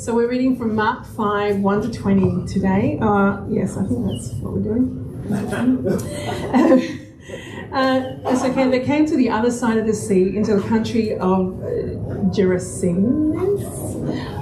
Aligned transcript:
So 0.00 0.14
we're 0.14 0.30
reading 0.30 0.56
from 0.56 0.74
Mark 0.74 1.04
5, 1.04 1.58
1 1.58 1.82
to 1.82 1.92
20 1.92 2.46
today. 2.46 2.98
Uh, 3.02 3.44
yes, 3.50 3.76
I 3.76 3.84
think 3.84 4.06
that's 4.06 4.32
what 4.40 4.54
we're 4.54 4.62
doing. 4.62 5.06
uh, 7.70 8.34
so 8.34 8.70
they 8.70 8.80
came 8.80 9.04
to 9.04 9.14
the 9.14 9.28
other 9.28 9.50
side 9.50 9.76
of 9.76 9.86
the 9.86 9.92
sea, 9.92 10.34
into 10.34 10.56
the 10.56 10.66
country 10.66 11.18
of 11.18 11.62
uh, 11.62 11.66
Gerasenes. 12.32 13.60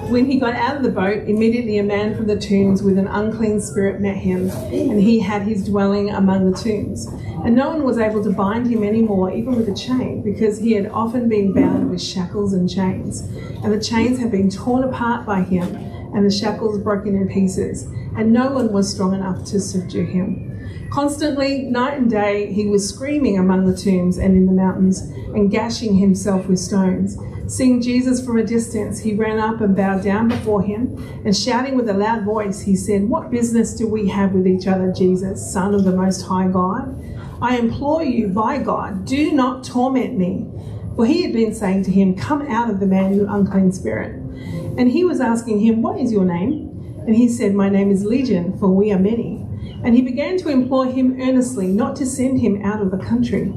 When 0.08 0.24
he 0.24 0.40
got 0.40 0.54
out 0.54 0.74
of 0.74 0.82
the 0.82 0.90
boat, 0.90 1.28
immediately 1.28 1.76
a 1.76 1.82
man 1.82 2.16
from 2.16 2.26
the 2.26 2.38
tombs 2.38 2.82
with 2.82 2.96
an 2.96 3.08
unclean 3.08 3.60
spirit 3.60 4.00
met 4.00 4.16
him, 4.16 4.48
and 4.48 4.98
he 4.98 5.20
had 5.20 5.42
his 5.42 5.66
dwelling 5.66 6.08
among 6.08 6.50
the 6.50 6.56
tombs. 6.56 7.06
And 7.44 7.54
no 7.54 7.68
one 7.68 7.84
was 7.84 7.98
able 7.98 8.24
to 8.24 8.30
bind 8.30 8.70
him 8.70 8.82
anymore, 8.82 9.30
even 9.34 9.54
with 9.54 9.68
a 9.68 9.74
chain, 9.74 10.22
because 10.22 10.58
he 10.58 10.72
had 10.72 10.86
often 10.86 11.28
been 11.28 11.52
bound 11.52 11.90
with 11.90 12.00
shackles 12.00 12.54
and 12.54 12.70
chains. 12.70 13.20
And 13.62 13.70
the 13.70 13.78
chains 13.78 14.18
had 14.18 14.30
been 14.30 14.48
torn 14.48 14.82
apart 14.82 15.26
by 15.26 15.42
him, 15.42 15.76
and 16.14 16.24
the 16.24 16.30
shackles 16.30 16.78
broken 16.78 17.14
in 17.14 17.28
pieces, 17.28 17.84
and 18.16 18.32
no 18.32 18.50
one 18.50 18.72
was 18.72 18.90
strong 18.90 19.12
enough 19.12 19.44
to 19.46 19.60
subdue 19.60 20.06
him. 20.06 20.57
Constantly, 20.90 21.62
night 21.62 21.98
and 21.98 22.10
day, 22.10 22.52
he 22.52 22.66
was 22.66 22.88
screaming 22.88 23.38
among 23.38 23.66
the 23.66 23.76
tombs 23.76 24.16
and 24.16 24.34
in 24.34 24.46
the 24.46 24.52
mountains, 24.52 25.00
and 25.34 25.50
gashing 25.50 25.96
himself 25.96 26.46
with 26.46 26.58
stones. 26.58 27.16
Seeing 27.46 27.80
Jesus 27.80 28.24
from 28.24 28.38
a 28.38 28.42
distance, 28.42 28.98
he 29.00 29.14
ran 29.14 29.38
up 29.38 29.60
and 29.60 29.76
bowed 29.76 30.02
down 30.02 30.28
before 30.28 30.62
him, 30.62 30.96
and 31.24 31.36
shouting 31.36 31.76
with 31.76 31.88
a 31.88 31.94
loud 31.94 32.24
voice, 32.24 32.60
he 32.60 32.74
said, 32.74 33.08
What 33.08 33.30
business 33.30 33.74
do 33.74 33.86
we 33.86 34.08
have 34.08 34.32
with 34.32 34.46
each 34.46 34.66
other, 34.66 34.92
Jesus, 34.92 35.52
Son 35.52 35.74
of 35.74 35.84
the 35.84 35.92
Most 35.92 36.22
High 36.22 36.48
God? 36.48 36.94
I 37.40 37.56
implore 37.56 38.02
you, 38.02 38.28
by 38.28 38.58
God, 38.58 39.04
do 39.04 39.32
not 39.32 39.64
torment 39.64 40.18
me. 40.18 40.46
For 40.96 41.06
he 41.06 41.22
had 41.22 41.32
been 41.32 41.54
saying 41.54 41.84
to 41.84 41.90
him, 41.90 42.16
Come 42.16 42.42
out 42.48 42.70
of 42.70 42.80
the 42.80 42.86
man, 42.86 43.14
you 43.14 43.26
unclean 43.28 43.72
spirit. 43.72 44.16
And 44.16 44.90
he 44.90 45.04
was 45.04 45.20
asking 45.20 45.60
him, 45.60 45.80
What 45.80 46.00
is 46.00 46.12
your 46.12 46.24
name? 46.24 46.68
And 47.06 47.14
he 47.14 47.28
said, 47.28 47.54
My 47.54 47.68
name 47.68 47.90
is 47.90 48.04
Legion, 48.04 48.58
for 48.58 48.68
we 48.68 48.92
are 48.92 48.98
many. 48.98 49.37
And 49.84 49.94
he 49.94 50.02
began 50.02 50.36
to 50.38 50.48
implore 50.48 50.86
him 50.86 51.20
earnestly 51.20 51.68
not 51.68 51.96
to 51.96 52.06
send 52.06 52.40
him 52.40 52.62
out 52.64 52.82
of 52.82 52.90
the 52.90 52.98
country. 52.98 53.52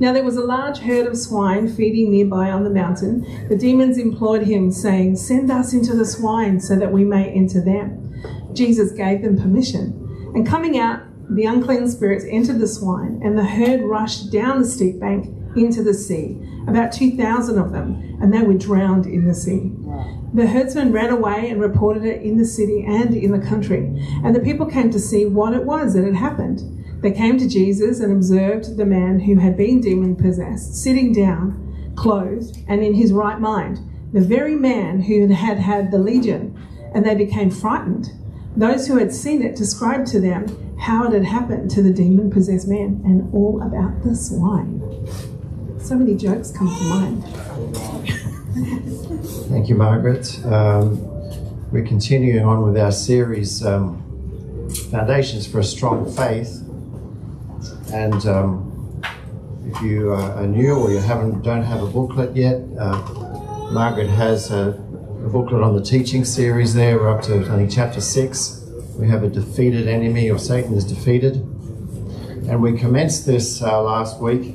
Now 0.00 0.12
there 0.12 0.24
was 0.24 0.36
a 0.36 0.44
large 0.44 0.78
herd 0.78 1.06
of 1.06 1.16
swine 1.16 1.72
feeding 1.72 2.10
nearby 2.10 2.50
on 2.50 2.64
the 2.64 2.70
mountain. 2.70 3.48
The 3.48 3.56
demons 3.56 3.98
implored 3.98 4.42
him, 4.42 4.72
saying, 4.72 5.16
Send 5.16 5.50
us 5.50 5.72
into 5.72 5.94
the 5.94 6.06
swine 6.06 6.60
so 6.60 6.76
that 6.76 6.92
we 6.92 7.04
may 7.04 7.30
enter 7.30 7.60
them. 7.60 8.52
Jesus 8.52 8.92
gave 8.92 9.22
them 9.22 9.40
permission. 9.40 10.32
And 10.34 10.46
coming 10.46 10.78
out, 10.78 11.02
the 11.30 11.44
unclean 11.44 11.88
spirits 11.88 12.24
entered 12.28 12.58
the 12.58 12.66
swine, 12.66 13.20
and 13.22 13.38
the 13.38 13.44
herd 13.44 13.82
rushed 13.82 14.32
down 14.32 14.60
the 14.60 14.66
steep 14.66 14.98
bank 14.98 15.32
into 15.56 15.82
the 15.82 15.94
sea, 15.94 16.38
about 16.66 16.92
2,000 16.92 17.58
of 17.58 17.72
them, 17.72 18.18
and 18.20 18.32
they 18.32 18.42
were 18.42 18.54
drowned 18.54 19.06
in 19.06 19.26
the 19.26 19.34
sea. 19.34 19.72
The 20.34 20.46
herdsmen 20.46 20.92
ran 20.92 21.10
away 21.10 21.50
and 21.50 21.60
reported 21.60 22.04
it 22.04 22.22
in 22.22 22.38
the 22.38 22.44
city 22.44 22.84
and 22.86 23.14
in 23.14 23.32
the 23.32 23.46
country, 23.46 23.92
and 24.24 24.34
the 24.34 24.40
people 24.40 24.66
came 24.66 24.90
to 24.90 24.98
see 24.98 25.26
what 25.26 25.54
it 25.54 25.64
was 25.64 25.94
that 25.94 26.04
had 26.04 26.14
happened. 26.14 26.62
They 27.02 27.12
came 27.12 27.36
to 27.38 27.48
Jesus 27.48 28.00
and 28.00 28.12
observed 28.12 28.76
the 28.76 28.86
man 28.86 29.20
who 29.20 29.36
had 29.36 29.56
been 29.56 29.80
demon 29.80 30.16
possessed, 30.16 30.76
sitting 30.76 31.12
down, 31.12 31.92
clothed, 31.96 32.58
and 32.68 32.82
in 32.82 32.94
his 32.94 33.12
right 33.12 33.40
mind, 33.40 33.80
the 34.12 34.20
very 34.20 34.54
man 34.54 35.02
who 35.02 35.26
had 35.28 35.58
had 35.58 35.90
the 35.90 35.98
legion, 35.98 36.56
and 36.94 37.04
they 37.04 37.14
became 37.14 37.50
frightened. 37.50 38.12
Those 38.56 38.86
who 38.86 38.98
had 38.98 39.12
seen 39.12 39.42
it 39.42 39.56
described 39.56 40.06
to 40.08 40.20
them 40.20 40.46
how 40.78 41.04
it 41.04 41.12
had 41.12 41.24
happened 41.24 41.70
to 41.70 41.82
the 41.82 41.92
demon 41.92 42.30
possessed 42.30 42.68
man 42.68 43.00
and 43.04 43.32
all 43.34 43.62
about 43.62 44.02
the 44.02 44.14
swine. 44.14 44.80
So 45.82 45.96
many 45.96 46.14
jokes 46.16 46.52
come 46.52 46.68
to 46.68 46.84
mind. 46.84 47.24
Thank 49.50 49.68
you, 49.68 49.74
Margaret. 49.74 50.40
Um, 50.46 50.96
we're 51.72 51.84
continuing 51.84 52.44
on 52.44 52.62
with 52.62 52.78
our 52.78 52.92
series, 52.92 53.64
um, 53.66 53.98
Foundations 54.92 55.44
for 55.44 55.58
a 55.58 55.64
Strong 55.64 56.12
Faith. 56.12 56.62
And 57.92 58.24
um, 58.26 59.02
if 59.66 59.82
you 59.82 60.12
are 60.12 60.46
new 60.46 60.76
or 60.76 60.92
you 60.92 60.98
haven't 60.98 61.42
don't 61.42 61.64
have 61.64 61.82
a 61.82 61.86
booklet 61.86 62.36
yet, 62.36 62.60
uh, 62.78 63.70
Margaret 63.72 64.08
has 64.08 64.52
a, 64.52 64.68
a, 64.68 65.28
booklet 65.30 65.62
on 65.62 65.74
the 65.74 65.82
teaching 65.82 66.24
series 66.24 66.74
there. 66.74 66.96
We're 66.96 67.10
up 67.10 67.22
to 67.24 67.40
I 67.40 67.56
think 67.56 67.72
chapter 67.72 68.00
six. 68.00 68.64
We 68.96 69.08
have 69.08 69.24
a 69.24 69.28
defeated 69.28 69.88
enemy, 69.88 70.30
or 70.30 70.38
Satan 70.38 70.74
is 70.74 70.84
defeated, 70.84 71.36
and 72.46 72.62
we 72.62 72.78
commenced 72.78 73.26
this 73.26 73.60
uh, 73.62 73.82
last 73.82 74.20
week. 74.20 74.54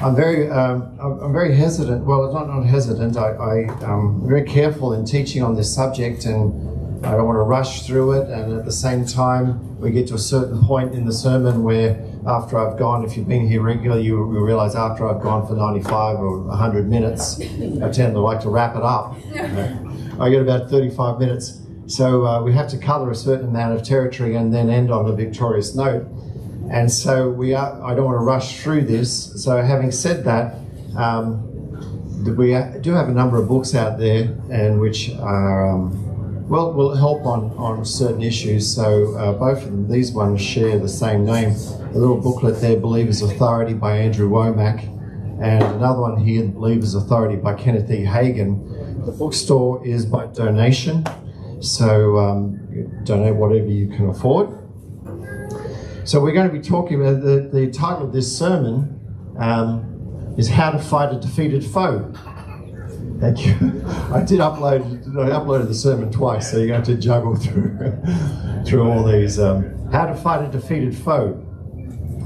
I'm 0.00 0.14
very, 0.14 0.48
um, 0.48 0.96
I'm 1.00 1.32
very 1.32 1.54
hesitant. 1.56 2.04
Well, 2.04 2.24
it's 2.24 2.34
not 2.34 2.46
not 2.46 2.62
hesitant. 2.62 3.16
I, 3.16 3.30
I 3.32 3.92
am 3.92 4.26
very 4.26 4.44
careful 4.44 4.92
in 4.92 5.04
teaching 5.04 5.42
on 5.42 5.56
this 5.56 5.74
subject 5.74 6.24
and 6.24 6.68
I 7.04 7.12
don't 7.12 7.26
want 7.26 7.36
to 7.36 7.42
rush 7.42 7.86
through 7.86 8.12
it, 8.20 8.28
and 8.28 8.58
at 8.58 8.64
the 8.64 8.72
same 8.72 9.06
time, 9.06 9.78
we 9.78 9.92
get 9.92 10.08
to 10.08 10.14
a 10.14 10.18
certain 10.18 10.60
point 10.64 10.94
in 10.94 11.04
the 11.04 11.12
sermon 11.12 11.62
where, 11.62 12.04
after 12.26 12.58
I've 12.58 12.76
gone, 12.76 13.04
if 13.04 13.16
you've 13.16 13.28
been 13.28 13.46
here 13.46 13.62
regularly, 13.62 14.02
you 14.02 14.16
will 14.16 14.40
realize 14.40 14.74
after 14.74 15.08
I've 15.08 15.22
gone 15.22 15.46
for 15.46 15.54
95 15.54 16.18
or 16.18 16.40
100 16.40 16.88
minutes, 16.88 17.40
I 17.40 17.88
tend 17.90 18.14
to 18.14 18.20
like 18.20 18.40
to 18.40 18.50
wrap 18.50 18.74
it 18.74 18.82
up. 18.82 19.16
I 20.20 20.28
get 20.28 20.42
about 20.42 20.68
35 20.68 21.20
minutes, 21.20 21.60
so 21.86 22.26
uh, 22.26 22.42
we 22.42 22.52
have 22.52 22.68
to 22.70 22.78
cover 22.78 23.12
a 23.12 23.14
certain 23.14 23.48
amount 23.48 23.78
of 23.78 23.84
territory 23.86 24.34
and 24.34 24.52
then 24.52 24.68
end 24.68 24.90
on 24.90 25.06
a 25.06 25.12
victorious 25.12 25.76
note. 25.76 26.04
And 26.70 26.90
so 26.90 27.30
we 27.30 27.54
are. 27.54 27.82
I 27.82 27.94
don't 27.94 28.04
want 28.04 28.16
to 28.16 28.24
rush 28.24 28.60
through 28.60 28.82
this. 28.82 29.42
So 29.42 29.60
having 29.62 29.90
said 29.90 30.24
that. 30.24 30.56
Um, 30.96 31.44
we 32.24 32.48
do 32.80 32.92
have 32.92 33.08
a 33.08 33.12
number 33.12 33.40
of 33.40 33.48
books 33.48 33.74
out 33.74 33.98
there, 33.98 34.36
and 34.50 34.80
which 34.80 35.10
are 35.20 35.70
um, 35.70 36.48
well, 36.48 36.72
will 36.72 36.96
help 36.96 37.26
on, 37.26 37.50
on 37.58 37.84
certain 37.84 38.22
issues. 38.22 38.74
So 38.74 39.14
uh, 39.16 39.32
both 39.32 39.58
of 39.58 39.70
them, 39.70 39.88
these 39.88 40.12
ones 40.12 40.40
share 40.40 40.78
the 40.78 40.88
same 40.88 41.24
name. 41.24 41.52
The 41.92 41.98
little 41.98 42.16
booklet 42.20 42.60
there, 42.60 42.78
Believer's 42.78 43.22
Authority 43.22 43.74
by 43.74 43.98
Andrew 43.98 44.30
Wommack, 44.30 44.82
and 45.42 45.62
another 45.62 46.00
one 46.00 46.16
here, 46.16 46.46
Believer's 46.46 46.94
Authority 46.94 47.36
by 47.36 47.54
Kenneth 47.54 47.90
E. 47.90 48.04
Hagin. 48.04 49.04
The 49.04 49.12
bookstore 49.12 49.86
is 49.86 50.06
by 50.06 50.26
donation, 50.26 51.04
so 51.60 52.16
um, 52.18 53.04
donate 53.04 53.36
whatever 53.36 53.68
you 53.68 53.88
can 53.88 54.08
afford. 54.08 54.48
So 56.08 56.22
we're 56.22 56.32
going 56.32 56.48
to 56.48 56.52
be 56.54 56.62
talking 56.62 57.02
about 57.02 57.20
the, 57.20 57.50
the 57.52 57.70
title 57.70 58.06
of 58.06 58.14
this 58.14 58.34
sermon 58.34 58.98
um, 59.38 60.34
is 60.38 60.48
How 60.48 60.70
to 60.70 60.78
Fight 60.78 61.12
a 61.12 61.20
Defeated 61.20 61.62
Foe. 61.62 62.10
Thank 63.20 63.44
you. 63.44 63.52
I 64.10 64.22
did 64.22 64.40
upload. 64.40 65.06
I 65.18 65.28
uploaded 65.28 65.68
the 65.68 65.74
sermon 65.74 66.10
twice, 66.10 66.50
so 66.50 66.56
you're 66.56 66.68
going 66.68 66.82
to, 66.84 66.94
to 66.94 66.98
juggle 66.98 67.36
through 67.36 67.76
through 68.66 68.90
all 68.90 69.04
these. 69.04 69.38
Um, 69.38 69.86
how 69.92 70.06
to 70.06 70.14
fight 70.14 70.48
a 70.48 70.50
defeated 70.50 70.96
foe. 70.96 71.44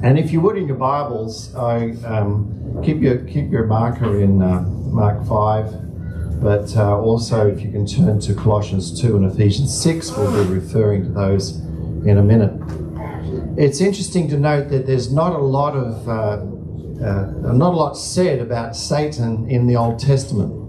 And 0.04 0.16
if 0.16 0.31
you 0.31 0.41
would, 0.43 0.56
in 0.56 0.69
your 0.69 0.76
Bibles, 0.76 1.53
I 1.56 1.91
um, 2.06 2.81
keep 2.84 3.00
your 3.00 3.19
keep 3.25 3.50
your 3.50 3.66
marker 3.66 4.20
in 4.20 4.43
uh, 4.43 4.60
Mark 4.60 5.26
five, 5.26 5.72
but 6.41 6.76
uh, 6.76 7.00
also 7.00 7.49
if 7.49 7.60
you 7.60 7.72
can 7.72 7.84
turn 7.84 8.20
to 8.20 8.34
Colossians 8.37 9.00
two 9.00 9.16
and 9.16 9.26
Ephesians 9.26 9.76
six, 9.76 10.16
we'll 10.16 10.44
be 10.44 10.54
referring 10.54 11.03
to 11.03 11.10
those 11.10 11.56
in 12.06 12.19
a 12.19 12.22
minute. 12.22 12.53
It's 13.56 13.80
interesting 13.80 14.28
to 14.28 14.38
note 14.38 14.70
that 14.70 14.86
there's 14.86 15.12
not 15.12 15.32
a 15.34 15.38
lot 15.38 15.76
of 15.76 16.08
uh, 16.08 16.12
uh 16.12 17.52
not 17.52 17.74
a 17.74 17.76
lot 17.76 17.96
said 17.96 18.38
about 18.40 18.76
Satan 18.76 19.48
in 19.50 19.66
the 19.66 19.76
Old 19.76 19.98
Testament 19.98 20.62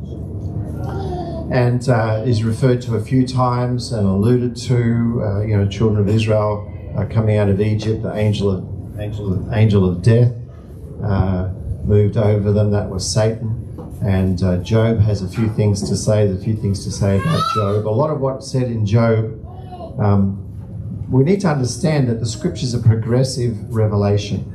and 1.51 1.87
uh, 1.87 2.23
is 2.25 2.43
referred 2.43 2.81
to 2.81 2.95
a 2.95 3.01
few 3.01 3.27
times 3.27 3.91
and 3.91 4.07
alluded 4.07 4.55
to. 4.55 5.21
Uh, 5.23 5.41
you 5.41 5.55
know, 5.55 5.67
children 5.67 5.99
of 6.01 6.09
Israel 6.09 6.69
uh, 6.97 7.05
coming 7.05 7.37
out 7.37 7.47
of 7.47 7.61
Egypt, 7.61 8.01
the 8.01 8.13
angel 8.15 8.49
of 8.49 8.99
angel 8.99 9.33
of, 9.33 9.53
angel 9.53 9.87
of 9.87 10.01
death 10.01 10.33
uh, 11.03 11.49
moved 11.85 12.17
over 12.17 12.51
them. 12.51 12.71
That 12.71 12.89
was 12.89 13.09
Satan. 13.09 13.59
And 14.03 14.43
uh, 14.43 14.57
Job 14.57 14.99
has 14.99 15.21
a 15.21 15.29
few 15.29 15.47
things 15.49 15.87
to 15.87 15.95
say. 15.95 16.27
There's 16.27 16.41
a 16.41 16.43
few 16.43 16.57
things 16.57 16.83
to 16.83 16.91
say 16.91 17.17
about 17.17 17.41
Job. 17.55 17.87
A 17.87 17.89
lot 17.89 18.09
of 18.09 18.19
what's 18.19 18.51
said 18.51 18.63
in 18.63 18.85
Job. 18.85 19.39
Um, 19.99 20.42
we 21.13 21.23
need 21.23 21.41
to 21.41 21.47
understand 21.47 22.09
that 22.09 22.19
the 22.19 22.25
scriptures 22.25 22.73
are 22.73 22.81
progressive 22.81 23.73
revelation. 23.73 24.49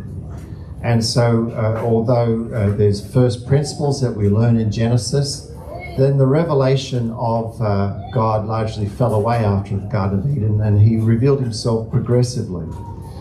And 0.82 1.04
so, 1.04 1.50
uh, 1.50 1.80
although 1.84 2.50
uh, 2.52 2.76
there's 2.76 3.12
first 3.12 3.46
principles 3.46 4.00
that 4.00 4.12
we 4.12 4.28
learn 4.28 4.56
in 4.56 4.72
Genesis, 4.72 5.52
then 5.96 6.18
the 6.18 6.26
revelation 6.26 7.12
of 7.12 7.60
uh, 7.62 8.10
God 8.12 8.46
largely 8.46 8.88
fell 8.88 9.14
away 9.14 9.38
after 9.38 9.76
the 9.76 9.86
Garden 9.86 10.18
of 10.18 10.36
Eden 10.36 10.60
and 10.60 10.80
he 10.80 10.96
revealed 10.96 11.40
himself 11.40 11.90
progressively. 11.90 12.66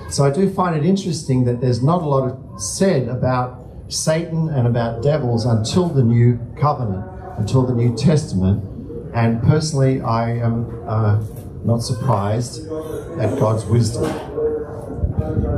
So 0.10 0.24
I 0.24 0.32
do 0.32 0.52
find 0.52 0.76
it 0.76 0.84
interesting 0.84 1.46
that 1.46 1.62
there's 1.62 1.84
not 1.84 2.02
a 2.02 2.06
lot 2.06 2.30
of 2.30 2.62
said 2.62 3.08
about 3.08 3.68
Satan 3.88 4.50
and 4.50 4.68
about 4.68 5.04
devils 5.04 5.46
until 5.46 5.90
the 5.90 6.04
New 6.04 6.40
Covenant, 6.60 7.06
until 7.38 7.64
the 7.66 7.74
New 7.74 7.96
Testament. 7.96 8.64
And 9.14 9.42
personally, 9.44 10.02
I 10.02 10.38
am 10.38 10.84
uh, 10.88 11.24
not 11.66 11.80
surprised 11.80 12.68
at 13.20 13.38
God's 13.40 13.66
wisdom 13.66 14.06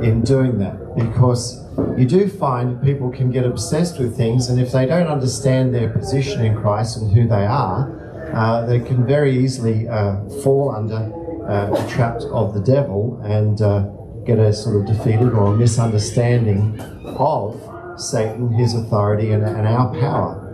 in 0.04 0.22
doing 0.22 0.60
that 0.60 0.96
because 0.96 1.64
you 1.98 2.06
do 2.06 2.28
find 2.28 2.82
people 2.82 3.10
can 3.10 3.32
get 3.32 3.46
obsessed 3.46 4.00
with 4.00 4.16
things, 4.16 4.50
and 4.50 4.60
if 4.60 4.72
they 4.72 4.86
don't 4.86 5.08
understand 5.08 5.74
their 5.74 5.90
position 5.90 6.44
in 6.44 6.56
Christ 6.56 6.98
and 6.98 7.12
who 7.12 7.28
they 7.28 7.46
are, 7.46 8.32
uh, 8.34 8.66
they 8.66 8.80
can 8.80 9.06
very 9.06 9.38
easily 9.38 9.88
uh, 9.88 10.24
fall 10.44 10.74
under 10.76 11.12
uh, 11.48 11.70
the 11.70 11.90
trap 11.90 12.22
of 12.32 12.54
the 12.54 12.62
devil 12.62 13.20
and 13.24 13.62
uh, 13.62 13.82
get 14.26 14.40
a 14.40 14.54
sort 14.54 14.76
of 14.78 14.86
defeated 14.86 15.34
or 15.34 15.54
a 15.54 15.58
misunderstanding 15.58 16.80
of 17.06 18.00
Satan, 18.00 18.54
his 18.54 18.76
authority, 18.76 19.32
and, 19.32 19.44
and 19.44 19.68
our 19.68 19.92
power. 20.00 20.46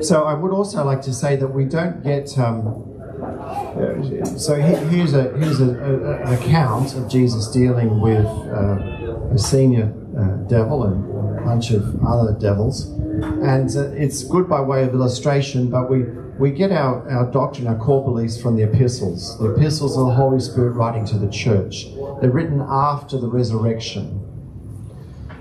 So 0.00 0.24
I 0.24 0.34
would 0.34 0.52
also 0.52 0.84
like 0.84 1.02
to 1.02 1.12
say 1.12 1.36
that 1.36 1.48
we 1.48 1.64
don't 1.64 2.02
get. 2.02 2.36
Um, 2.38 2.95
so 4.38 4.54
he- 4.54 4.96
here's 4.96 5.14
a 5.14 5.24
here's 5.38 5.60
a, 5.60 5.70
a, 5.70 6.22
an 6.26 6.34
account 6.34 6.94
of 6.94 7.08
Jesus 7.08 7.48
dealing 7.48 8.00
with 8.00 8.24
uh, 8.26 9.34
a 9.34 9.38
senior 9.38 9.92
uh, 10.18 10.48
devil 10.48 10.84
and 10.84 11.38
a 11.38 11.42
bunch 11.42 11.70
of 11.70 11.82
other 12.04 12.32
devils, 12.38 12.86
and 13.54 13.68
uh, 13.76 13.90
it's 14.04 14.24
good 14.24 14.48
by 14.48 14.60
way 14.60 14.82
of 14.84 14.94
illustration. 14.94 15.70
But 15.70 15.90
we 15.90 16.04
we 16.38 16.50
get 16.50 16.70
our, 16.72 17.08
our 17.10 17.30
doctrine, 17.32 17.66
our 17.66 17.76
core 17.76 18.04
beliefs 18.04 18.40
from 18.40 18.56
the 18.56 18.62
epistles. 18.62 19.38
The 19.38 19.52
epistles 19.54 19.96
of 19.96 20.06
the 20.06 20.12
Holy 20.14 20.40
Spirit 20.40 20.72
writing 20.72 21.06
to 21.06 21.18
the 21.18 21.30
church. 21.30 21.86
They're 22.20 22.30
written 22.30 22.60
after 22.60 23.16
the 23.18 23.28
resurrection. 23.28 24.22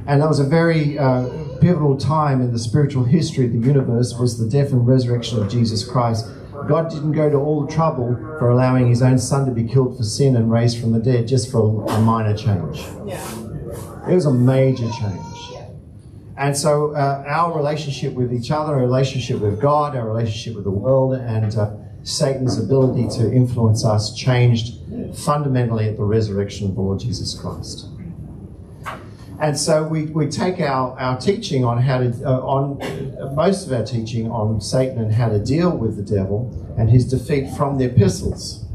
And 0.07 0.21
that 0.21 0.29
was 0.29 0.39
a 0.39 0.45
very 0.45 0.97
uh, 0.99 1.27
pivotal 1.59 1.97
time 1.97 2.39
in 2.39 2.51
the 2.53 2.59
spiritual 2.59 3.03
history 3.03 3.45
of 3.45 3.51
the 3.53 3.59
universe 3.59 4.13
was 4.17 4.37
the 4.37 4.47
death 4.47 4.71
and 4.71 4.87
resurrection 4.87 5.41
of 5.41 5.49
Jesus 5.49 5.83
Christ. 5.83 6.27
God 6.67 6.89
didn't 6.89 7.11
go 7.11 7.29
to 7.29 7.37
all 7.37 7.65
the 7.65 7.73
trouble 7.73 8.15
for 8.39 8.49
allowing 8.49 8.87
his 8.87 9.01
own 9.01 9.19
son 9.19 9.45
to 9.45 9.51
be 9.51 9.63
killed 9.67 9.97
for 9.97 10.03
sin 10.03 10.35
and 10.35 10.51
raised 10.51 10.79
from 10.79 10.91
the 10.91 10.99
dead 10.99 11.27
just 11.27 11.51
for 11.51 11.85
a 11.85 12.01
minor 12.01 12.35
change. 12.35 12.83
Yeah. 13.05 14.09
It 14.09 14.13
was 14.13 14.25
a 14.25 14.33
major 14.33 14.89
change. 14.89 15.35
And 16.37 16.55
so 16.55 16.91
uh, 16.91 17.23
our 17.25 17.55
relationship 17.55 18.13
with 18.13 18.33
each 18.33 18.51
other, 18.51 18.73
our 18.73 18.81
relationship 18.81 19.39
with 19.39 19.61
God, 19.61 19.95
our 19.95 20.05
relationship 20.05 20.55
with 20.55 20.65
the 20.65 20.71
world, 20.71 21.13
and 21.13 21.55
uh, 21.55 21.71
Satan's 22.03 22.59
ability 22.59 23.07
to 23.17 23.31
influence 23.31 23.85
us 23.85 24.13
changed 24.13 24.75
fundamentally 25.15 25.87
at 25.87 25.97
the 25.97 26.03
resurrection 26.03 26.67
of 26.67 26.75
the 26.75 26.81
Lord 26.81 26.99
Jesus 26.99 27.33
Christ. 27.33 27.87
And 29.39 29.57
so 29.57 29.83
we, 29.83 30.03
we 30.03 30.27
take 30.27 30.59
our, 30.61 30.97
our 30.99 31.17
teaching 31.17 31.65
on 31.65 31.81
how 31.81 31.99
to, 31.99 32.09
uh, 32.25 32.39
on 32.39 32.81
uh, 32.81 33.33
most 33.33 33.67
of 33.67 33.73
our 33.73 33.83
teaching 33.83 34.31
on 34.31 34.61
Satan 34.61 34.99
and 34.99 35.13
how 35.13 35.29
to 35.29 35.39
deal 35.39 35.75
with 35.75 35.97
the 35.97 36.03
devil 36.03 36.51
and 36.77 36.89
his 36.89 37.05
defeat 37.05 37.55
from 37.57 37.77
the 37.77 37.85
epistles. 37.85 38.65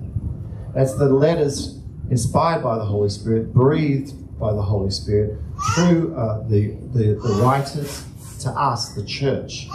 That's 0.74 0.94
the 0.94 1.08
letters 1.08 1.80
inspired 2.10 2.62
by 2.62 2.76
the 2.76 2.84
Holy 2.84 3.08
Spirit, 3.08 3.54
breathed 3.54 4.38
by 4.38 4.52
the 4.52 4.62
Holy 4.62 4.90
Spirit 4.90 5.38
through 5.74 6.14
uh, 6.16 6.46
the, 6.48 6.76
the, 6.92 7.14
the 7.14 7.40
writers 7.42 8.04
to 8.40 8.50
us, 8.50 8.92
the 8.94 9.04
church. 9.04 9.68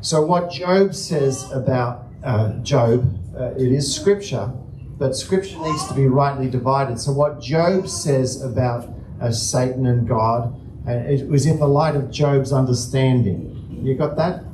So, 0.00 0.24
what 0.24 0.50
Job 0.50 0.94
says 0.94 1.50
about 1.52 2.06
uh, 2.24 2.54
Job, 2.58 3.18
uh, 3.36 3.52
it 3.56 3.72
is 3.72 3.94
scripture, 3.94 4.52
but 4.98 5.14
scripture 5.14 5.58
needs 5.58 5.86
to 5.88 5.94
be 5.94 6.06
rightly 6.06 6.50
divided. 6.50 6.98
So, 6.98 7.12
what 7.12 7.40
Job 7.40 7.88
says 7.88 8.42
about 8.42 8.88
uh, 9.22 9.30
Satan 9.30 9.86
and 9.86 10.06
God, 10.06 10.58
and 10.86 11.08
it 11.08 11.28
was 11.28 11.46
in 11.46 11.58
the 11.58 11.68
light 11.68 11.94
of 11.94 12.10
Job's 12.10 12.52
understanding. 12.52 13.80
You 13.82 13.94
got 13.94 14.16
that? 14.16 14.44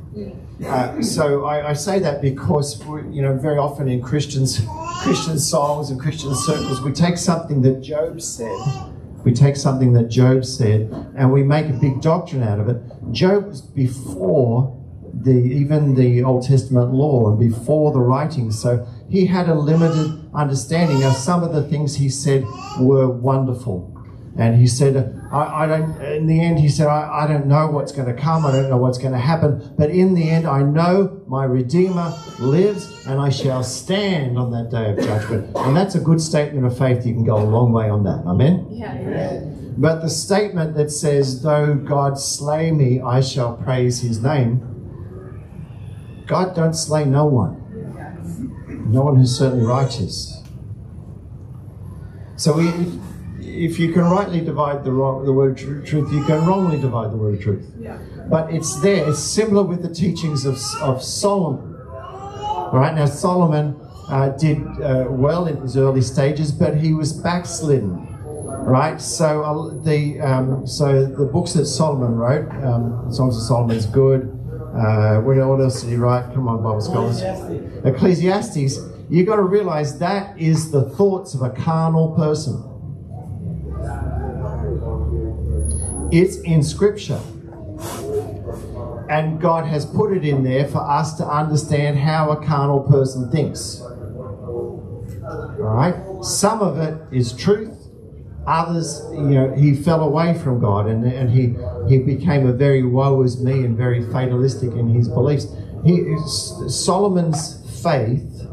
Uh, 0.65 1.01
so 1.01 1.45
I, 1.45 1.69
I 1.69 1.73
say 1.73 1.99
that 1.99 2.21
because 2.21 2.83
we, 2.85 3.01
you 3.15 3.21
know 3.21 3.37
very 3.37 3.57
often 3.57 3.87
in 3.87 4.01
Christians, 4.01 4.61
Christian 5.01 5.39
songs 5.39 5.89
and 5.89 5.99
Christian 5.99 6.35
circles, 6.35 6.81
we 6.81 6.91
take 6.91 7.17
something 7.17 7.61
that 7.61 7.81
Job 7.81 8.21
said, 8.21 8.57
we 9.23 9.33
take 9.33 9.55
something 9.55 9.93
that 9.93 10.09
Job 10.09 10.43
said, 10.43 10.91
and 11.15 11.31
we 11.31 11.43
make 11.43 11.67
a 11.67 11.73
big 11.73 12.01
doctrine 12.01 12.43
out 12.43 12.59
of 12.59 12.67
it. 12.67 12.77
Job 13.11 13.47
was 13.47 13.61
before 13.61 14.75
the 15.13 15.31
even 15.31 15.95
the 15.95 16.23
Old 16.23 16.45
Testament 16.45 16.93
law 16.93 17.29
and 17.29 17.39
before 17.39 17.93
the 17.93 17.99
writings, 17.99 18.61
so 18.61 18.85
he 19.09 19.25
had 19.25 19.47
a 19.47 19.55
limited 19.55 20.29
understanding. 20.33 20.99
Now 20.99 21.13
some 21.13 21.41
of 21.41 21.53
the 21.53 21.63
things 21.63 21.95
he 21.95 22.09
said 22.09 22.43
were 22.79 23.07
wonderful. 23.07 23.95
And 24.39 24.57
he 24.57 24.67
said, 24.67 25.21
I, 25.33 25.63
I 25.63 25.67
don't, 25.67 26.01
in 26.01 26.25
the 26.25 26.39
end, 26.39 26.59
he 26.59 26.69
said, 26.69 26.87
I, 26.87 27.23
I 27.23 27.27
don't 27.27 27.45
know 27.45 27.67
what's 27.67 27.91
going 27.91 28.07
to 28.07 28.19
come. 28.19 28.45
I 28.45 28.53
don't 28.53 28.69
know 28.69 28.77
what's 28.77 28.97
going 28.97 29.11
to 29.11 29.19
happen. 29.19 29.73
But 29.77 29.89
in 29.89 30.13
the 30.13 30.29
end, 30.29 30.47
I 30.47 30.63
know 30.63 31.21
my 31.27 31.43
Redeemer 31.43 32.17
lives 32.39 33.05
and 33.05 33.19
I 33.19 33.29
shall 33.29 33.63
stand 33.63 34.37
on 34.37 34.49
that 34.51 34.71
day 34.71 34.91
of 34.91 34.97
judgment. 34.97 35.57
And 35.57 35.75
that's 35.75 35.95
a 35.95 35.99
good 35.99 36.21
statement 36.21 36.65
of 36.65 36.77
faith. 36.77 37.05
You 37.05 37.13
can 37.13 37.25
go 37.25 37.35
a 37.35 37.43
long 37.43 37.73
way 37.73 37.89
on 37.89 38.05
that. 38.05 38.23
Amen? 38.25 38.65
Yeah. 38.71 39.41
But 39.77 40.01
the 40.01 40.09
statement 40.09 40.75
that 40.75 40.89
says, 40.89 41.41
though 41.43 41.75
God 41.75 42.17
slay 42.17 42.71
me, 42.71 43.01
I 43.01 43.19
shall 43.19 43.57
praise 43.57 43.99
his 43.99 44.23
name. 44.23 44.61
God 46.27 46.55
don't 46.55 46.75
slay 46.75 47.03
no 47.03 47.25
one. 47.25 47.57
No 48.89 49.01
one 49.01 49.17
who's 49.17 49.37
certainly 49.37 49.65
righteous. 49.65 50.41
So 52.37 52.53
we, 52.53 52.71
if 53.49 53.79
you 53.79 53.91
can 53.91 54.03
rightly 54.03 54.41
divide 54.41 54.83
the, 54.83 54.91
wrong, 54.91 55.25
the 55.25 55.33
word 55.33 55.57
tr- 55.57 55.79
truth, 55.79 56.11
you 56.13 56.23
can 56.23 56.45
wrongly 56.45 56.79
divide 56.79 57.11
the 57.11 57.17
word 57.17 57.41
truth. 57.41 57.65
But 58.29 58.53
it's 58.53 58.79
there. 58.81 59.09
It's 59.09 59.19
similar 59.19 59.63
with 59.63 59.81
the 59.81 59.93
teachings 59.93 60.45
of, 60.45 60.59
of 60.81 61.03
Solomon. 61.03 61.75
All 61.89 62.71
right. 62.73 62.93
Now 62.93 63.05
Solomon 63.05 63.75
uh, 64.07 64.29
did 64.29 64.59
uh, 64.81 65.07
well 65.09 65.47
in 65.47 65.57
his 65.57 65.75
early 65.75 66.01
stages, 66.01 66.51
but 66.51 66.77
he 66.77 66.93
was 66.93 67.13
backslidden. 67.13 68.07
Right. 68.21 69.01
So 69.01 69.43
uh, 69.43 69.83
the 69.83 70.19
um, 70.21 70.67
so 70.67 71.05
the 71.05 71.25
books 71.25 71.53
that 71.53 71.65
Solomon 71.65 72.15
wrote, 72.15 72.51
um, 72.63 73.11
Songs 73.11 73.35
of 73.37 73.43
Solomon 73.43 73.75
is 73.75 73.87
good. 73.87 74.35
Uh, 74.75 75.19
what 75.21 75.39
else 75.39 75.81
did 75.81 75.89
he 75.89 75.95
write? 75.95 76.31
Come 76.33 76.47
on, 76.47 76.61
Bible 76.61 76.81
scholars. 76.81 77.21
Ecclesiastes. 77.83 78.77
You 79.09 79.25
got 79.25 79.37
to 79.37 79.43
realize 79.43 79.97
that 79.97 80.37
is 80.37 80.69
the 80.69 80.83
thoughts 80.91 81.33
of 81.33 81.41
a 81.41 81.49
carnal 81.49 82.15
person. 82.15 82.63
It's 86.11 86.37
in 86.37 86.63
Scripture. 86.63 87.21
And 89.09 89.41
God 89.41 89.65
has 89.65 89.85
put 89.85 90.15
it 90.15 90.23
in 90.23 90.43
there 90.43 90.67
for 90.67 90.79
us 90.79 91.15
to 91.17 91.25
understand 91.25 91.97
how 91.97 92.31
a 92.31 92.45
carnal 92.45 92.81
person 92.81 93.31
thinks. 93.31 93.81
All 93.81 95.57
right? 95.57 95.95
Some 96.23 96.61
of 96.61 96.77
it 96.77 96.97
is 97.11 97.33
truth. 97.33 97.75
Others, 98.45 99.01
you 99.11 99.21
know, 99.21 99.53
he 99.55 99.75
fell 99.75 100.01
away 100.01 100.37
from 100.37 100.59
God 100.59 100.87
and, 100.87 101.05
and 101.05 101.29
he, 101.29 101.55
he 101.87 101.99
became 101.99 102.47
a 102.47 102.53
very 102.53 102.83
woe 102.83 103.21
is 103.21 103.43
me 103.43 103.63
and 103.63 103.77
very 103.77 104.03
fatalistic 104.11 104.71
in 104.71 104.89
his 104.89 105.07
beliefs. 105.07 105.47
He, 105.85 106.15
Solomon's 106.67 107.81
faith 107.83 108.47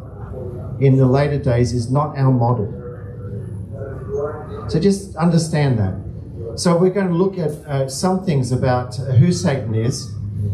in 0.80 0.96
the 0.96 1.06
later 1.06 1.38
days 1.38 1.72
is 1.72 1.90
not 1.90 2.16
our 2.18 2.32
model. 2.32 2.68
So 4.68 4.78
just 4.80 5.16
understand 5.16 5.78
that. 5.78 6.05
So 6.56 6.74
we're 6.74 6.90
going 6.90 7.08
to 7.08 7.14
look 7.14 7.36
at 7.36 7.50
uh, 7.66 7.86
some 7.86 8.24
things 8.24 8.50
about 8.50 8.96
who 8.96 9.30
Satan 9.30 9.74
is, 9.74 10.06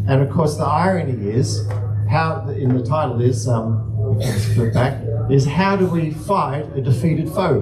and 0.05 0.21
of 0.21 0.29
course 0.29 0.57
the 0.57 0.65
irony 0.65 1.29
is 1.29 1.65
how 2.09 2.45
in 2.49 2.77
the 2.77 2.83
title 2.83 3.21
is 3.21 3.47
um, 3.47 4.19
back 4.73 5.01
is 5.31 5.45
how 5.45 5.77
do 5.77 5.87
we 5.87 6.11
fight 6.11 6.65
a 6.75 6.81
defeated 6.81 7.29
foe? 7.29 7.61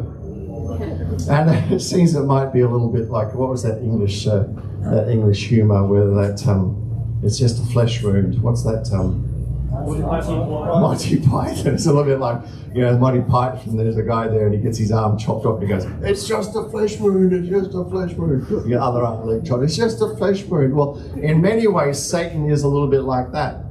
And 1.29 1.71
it 1.71 1.81
seems 1.81 2.15
it 2.15 2.23
might 2.23 2.51
be 2.51 2.61
a 2.61 2.67
little 2.67 2.91
bit 2.91 3.11
like 3.11 3.35
what 3.35 3.49
was 3.49 3.61
that 3.61 3.77
English 3.77 4.25
uh, 4.25 4.45
that 4.85 5.09
English 5.09 5.47
humour 5.47 5.85
where 5.85 6.07
that 6.07 6.47
um, 6.47 7.19
it's 7.23 7.37
just 7.37 7.61
a 7.61 7.65
flesh 7.67 8.01
wound. 8.01 8.41
What's 8.41 8.63
that? 8.63 8.91
Um, 8.91 9.30
Monty 9.71 11.19
Python. 11.19 11.73
It's 11.73 11.85
a 11.85 11.93
little 11.93 12.03
bit 12.03 12.19
like, 12.19 12.41
you 12.73 12.81
know, 12.81 12.97
Monty 12.97 13.21
Python, 13.21 13.77
there's 13.77 13.97
a 13.97 14.03
guy 14.03 14.27
there 14.27 14.45
and 14.45 14.53
he 14.53 14.61
gets 14.61 14.77
his 14.77 14.91
arm 14.91 15.17
chopped 15.17 15.45
off 15.45 15.61
and 15.61 15.63
he 15.63 15.69
goes, 15.69 15.85
It's 16.01 16.27
just 16.27 16.55
a 16.55 16.69
flesh 16.69 16.97
wound, 16.97 17.33
it's 17.33 17.47
just 17.47 17.73
a 17.73 17.85
flesh 17.85 18.13
wound. 18.13 18.47
The 18.67 18.79
other 18.79 19.03
arm 19.03 19.25
leg 19.27 19.45
chopped, 19.45 19.63
it's 19.63 19.77
just 19.77 20.01
a 20.01 20.15
flesh 20.17 20.43
wound. 20.43 20.75
Well, 20.75 20.97
in 21.15 21.41
many 21.41 21.67
ways, 21.67 21.97
Satan 21.97 22.49
is 22.49 22.63
a 22.63 22.67
little 22.67 22.87
bit 22.87 23.01
like 23.01 23.31
that. 23.31 23.63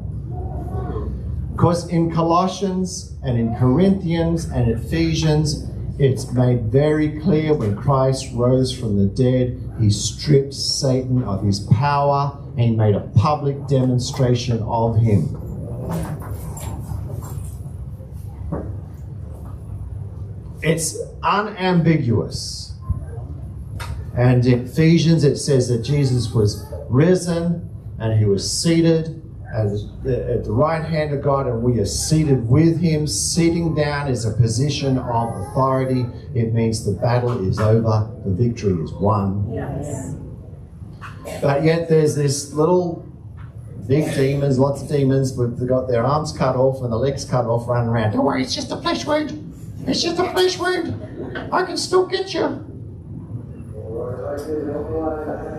Because 1.53 1.89
in 1.91 2.11
Colossians 2.11 3.19
and 3.23 3.39
in 3.39 3.55
Corinthians 3.57 4.47
and 4.47 4.71
Ephesians, 4.71 5.67
it's 5.99 6.33
made 6.33 6.73
very 6.73 7.21
clear 7.21 7.53
when 7.53 7.77
Christ 7.77 8.31
rose 8.33 8.73
from 8.73 8.97
the 8.97 9.05
dead, 9.05 9.61
he 9.79 9.91
stripped 9.91 10.55
Satan 10.55 11.23
of 11.25 11.45
his 11.45 11.61
power 11.61 12.39
and 12.53 12.61
he 12.61 12.71
made 12.71 12.95
a 12.95 13.01
public 13.15 13.67
demonstration 13.67 14.63
of 14.63 14.97
him. 14.97 15.50
It's 20.63 20.99
unambiguous. 21.23 22.75
And 24.17 24.45
in 24.45 24.67
Ephesians, 24.67 25.25
it 25.25 25.37
says 25.37 25.69
that 25.69 25.83
Jesus 25.83 26.33
was 26.33 26.67
risen 26.89 27.69
and 27.99 28.19
he 28.19 28.25
was 28.25 28.51
seated 28.51 29.21
at 29.53 29.69
the, 30.05 30.45
right 30.47 30.85
hand 30.85 31.13
of 31.13 31.23
God, 31.23 31.47
and 31.47 31.63
we 31.63 31.81
are 31.81 31.87
seated 31.87 32.49
with 32.49 32.81
him. 32.81 33.07
Sitting 33.07 33.75
down 33.75 34.09
is 34.09 34.25
a 34.25 34.33
position 34.33 34.97
of 34.97 35.49
authority. 35.49 36.07
It 36.35 36.55
means 36.55 36.85
the 36.85 36.93
battle 36.93 37.47
is 37.49 37.59
over, 37.59 38.11
the 38.25 38.33
victory 38.33 38.81
is 38.83 38.93
won. 38.93 39.53
Yes. 39.53 40.15
But 41.43 41.65
yet 41.65 41.89
there's 41.89 42.15
this 42.15 42.53
little 42.53 43.10
big 43.87 44.15
demons, 44.15 44.59
lots 44.59 44.83
of 44.83 44.89
demons, 44.89 45.33
but 45.33 45.59
they've 45.59 45.69
got 45.69 45.89
their 45.89 46.05
arms 46.05 46.33
cut 46.33 46.57
off 46.57 46.83
and 46.83 46.93
the 46.93 46.97
legs 46.97 47.25
cut 47.25 47.45
off, 47.47 47.69
running 47.69 47.89
around. 47.89 48.13
Don't 48.13 48.25
worry, 48.25 48.43
it's 48.43 48.55
just 48.55 48.71
a 48.71 48.77
flesh 48.77 49.05
wound. 49.05 49.47
It's 49.87 50.03
just 50.03 50.19
a 50.19 50.31
flesh 50.31 50.59
wound. 50.59 50.95
I 51.53 51.65
can 51.65 51.77
still 51.77 52.07
get 52.07 52.35
you. 52.35 52.67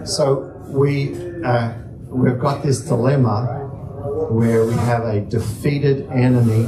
So 0.06 0.54
we 0.68 1.16
uh, 1.44 1.74
we've 2.10 2.40
got 2.40 2.64
this 2.64 2.82
dilemma 2.82 3.58
where 4.32 4.66
we 4.66 4.74
have 4.74 5.04
a 5.04 5.22
defeated 5.22 6.10
enemy 6.10 6.64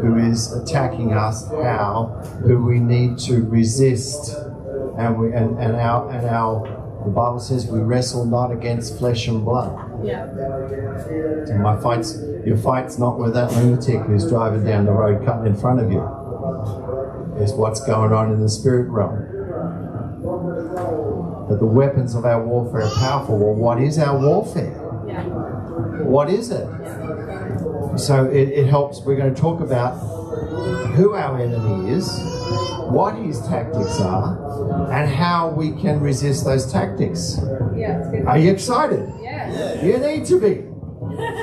who 0.00 0.16
is 0.18 0.52
attacking 0.52 1.12
us. 1.12 1.48
How? 1.48 2.22
Who 2.44 2.64
we 2.64 2.78
need 2.78 3.18
to 3.20 3.42
resist, 3.42 4.34
and 4.98 5.18
we 5.18 5.32
and, 5.32 5.58
and 5.58 5.76
our 5.76 6.10
and 6.10 6.26
our 6.26 7.02
the 7.04 7.10
Bible 7.12 7.40
says 7.40 7.66
we 7.66 7.80
wrestle 7.80 8.24
not 8.24 8.50
against 8.50 8.98
flesh 8.98 9.28
and 9.28 9.44
blood. 9.44 9.85
Yeah. 10.04 10.26
And 11.50 11.62
my 11.62 11.80
fights, 11.80 12.18
your 12.44 12.56
fight's 12.56 12.98
not 12.98 13.18
with 13.18 13.34
that 13.34 13.52
lunatic 13.52 14.00
who's 14.02 14.28
driving 14.28 14.64
down 14.64 14.84
the 14.86 14.92
road 14.92 15.24
cutting 15.24 15.46
in 15.46 15.56
front 15.56 15.80
of 15.80 15.90
you. 15.90 16.02
It's 17.38 17.52
what's 17.52 17.80
going 17.86 18.12
on 18.12 18.32
in 18.32 18.40
the 18.40 18.48
spirit 18.48 18.88
realm. 18.88 19.32
But 21.48 21.58
the 21.60 21.66
weapons 21.66 22.14
of 22.14 22.24
our 22.24 22.44
warfare 22.44 22.82
are 22.82 22.94
powerful. 22.94 23.38
Well, 23.38 23.54
what 23.54 23.80
is 23.80 23.98
our 23.98 24.18
warfare? 24.18 24.74
Yeah. 25.06 25.22
What 26.02 26.28
is 26.30 26.50
it? 26.50 26.66
So 27.98 28.24
it, 28.26 28.48
it 28.48 28.66
helps. 28.66 29.00
We're 29.02 29.16
going 29.16 29.34
to 29.34 29.40
talk 29.40 29.60
about 29.60 29.94
who 30.96 31.14
our 31.14 31.40
enemy 31.40 31.90
is, 31.90 32.08
what 32.90 33.16
his 33.16 33.40
tactics 33.46 34.00
are, 34.00 34.90
and 34.90 35.10
how 35.10 35.50
we 35.50 35.72
can 35.72 36.00
resist 36.00 36.44
those 36.44 36.70
tactics. 36.70 37.38
Yeah. 37.76 38.24
Are 38.26 38.38
you 38.38 38.50
excited? 38.50 39.08
You 39.82 39.98
need 39.98 40.24
to 40.26 40.40
be. 40.40 40.62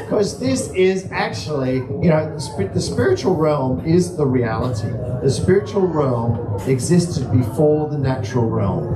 Because 0.03 0.39
this 0.39 0.71
is 0.73 1.07
actually, 1.11 1.75
you 1.75 2.09
know, 2.09 2.37
the 2.73 2.81
spiritual 2.81 3.35
realm 3.35 3.85
is 3.85 4.15
the 4.17 4.25
reality. 4.25 4.89
The 5.23 5.29
spiritual 5.29 5.87
realm 5.87 6.59
existed 6.67 7.31
before 7.31 7.89
the 7.89 7.97
natural 7.97 8.49
realm. 8.49 8.93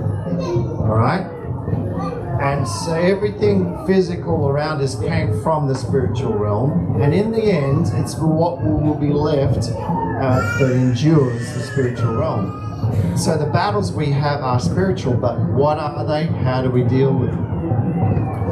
All 0.80 0.98
right? 0.98 1.26
And 2.42 2.68
so 2.68 2.94
everything 2.94 3.86
physical 3.88 4.48
around 4.48 4.82
us 4.82 5.00
came 5.00 5.42
from 5.42 5.68
the 5.68 5.74
spiritual 5.74 6.34
realm. 6.34 7.02
And 7.02 7.14
in 7.14 7.32
the 7.32 7.42
end, 7.42 7.88
it's 7.96 8.16
what 8.16 8.62
will 8.62 8.94
be 8.94 9.12
left 9.12 9.70
uh, 9.72 10.60
that 10.60 10.72
endures 10.72 11.54
the 11.54 11.62
spiritual 11.62 12.16
realm. 12.16 13.18
So 13.18 13.38
the 13.38 13.48
battles 13.48 13.92
we 13.92 14.12
have 14.12 14.42
are 14.42 14.60
spiritual, 14.60 15.16
but 15.16 15.40
what 15.40 15.80
are 15.80 16.06
they? 16.06 16.28
How 16.28 16.62
do 16.62 16.70
we 16.70 16.84
deal 16.84 17.12
with 17.12 17.32
them? 17.32 17.57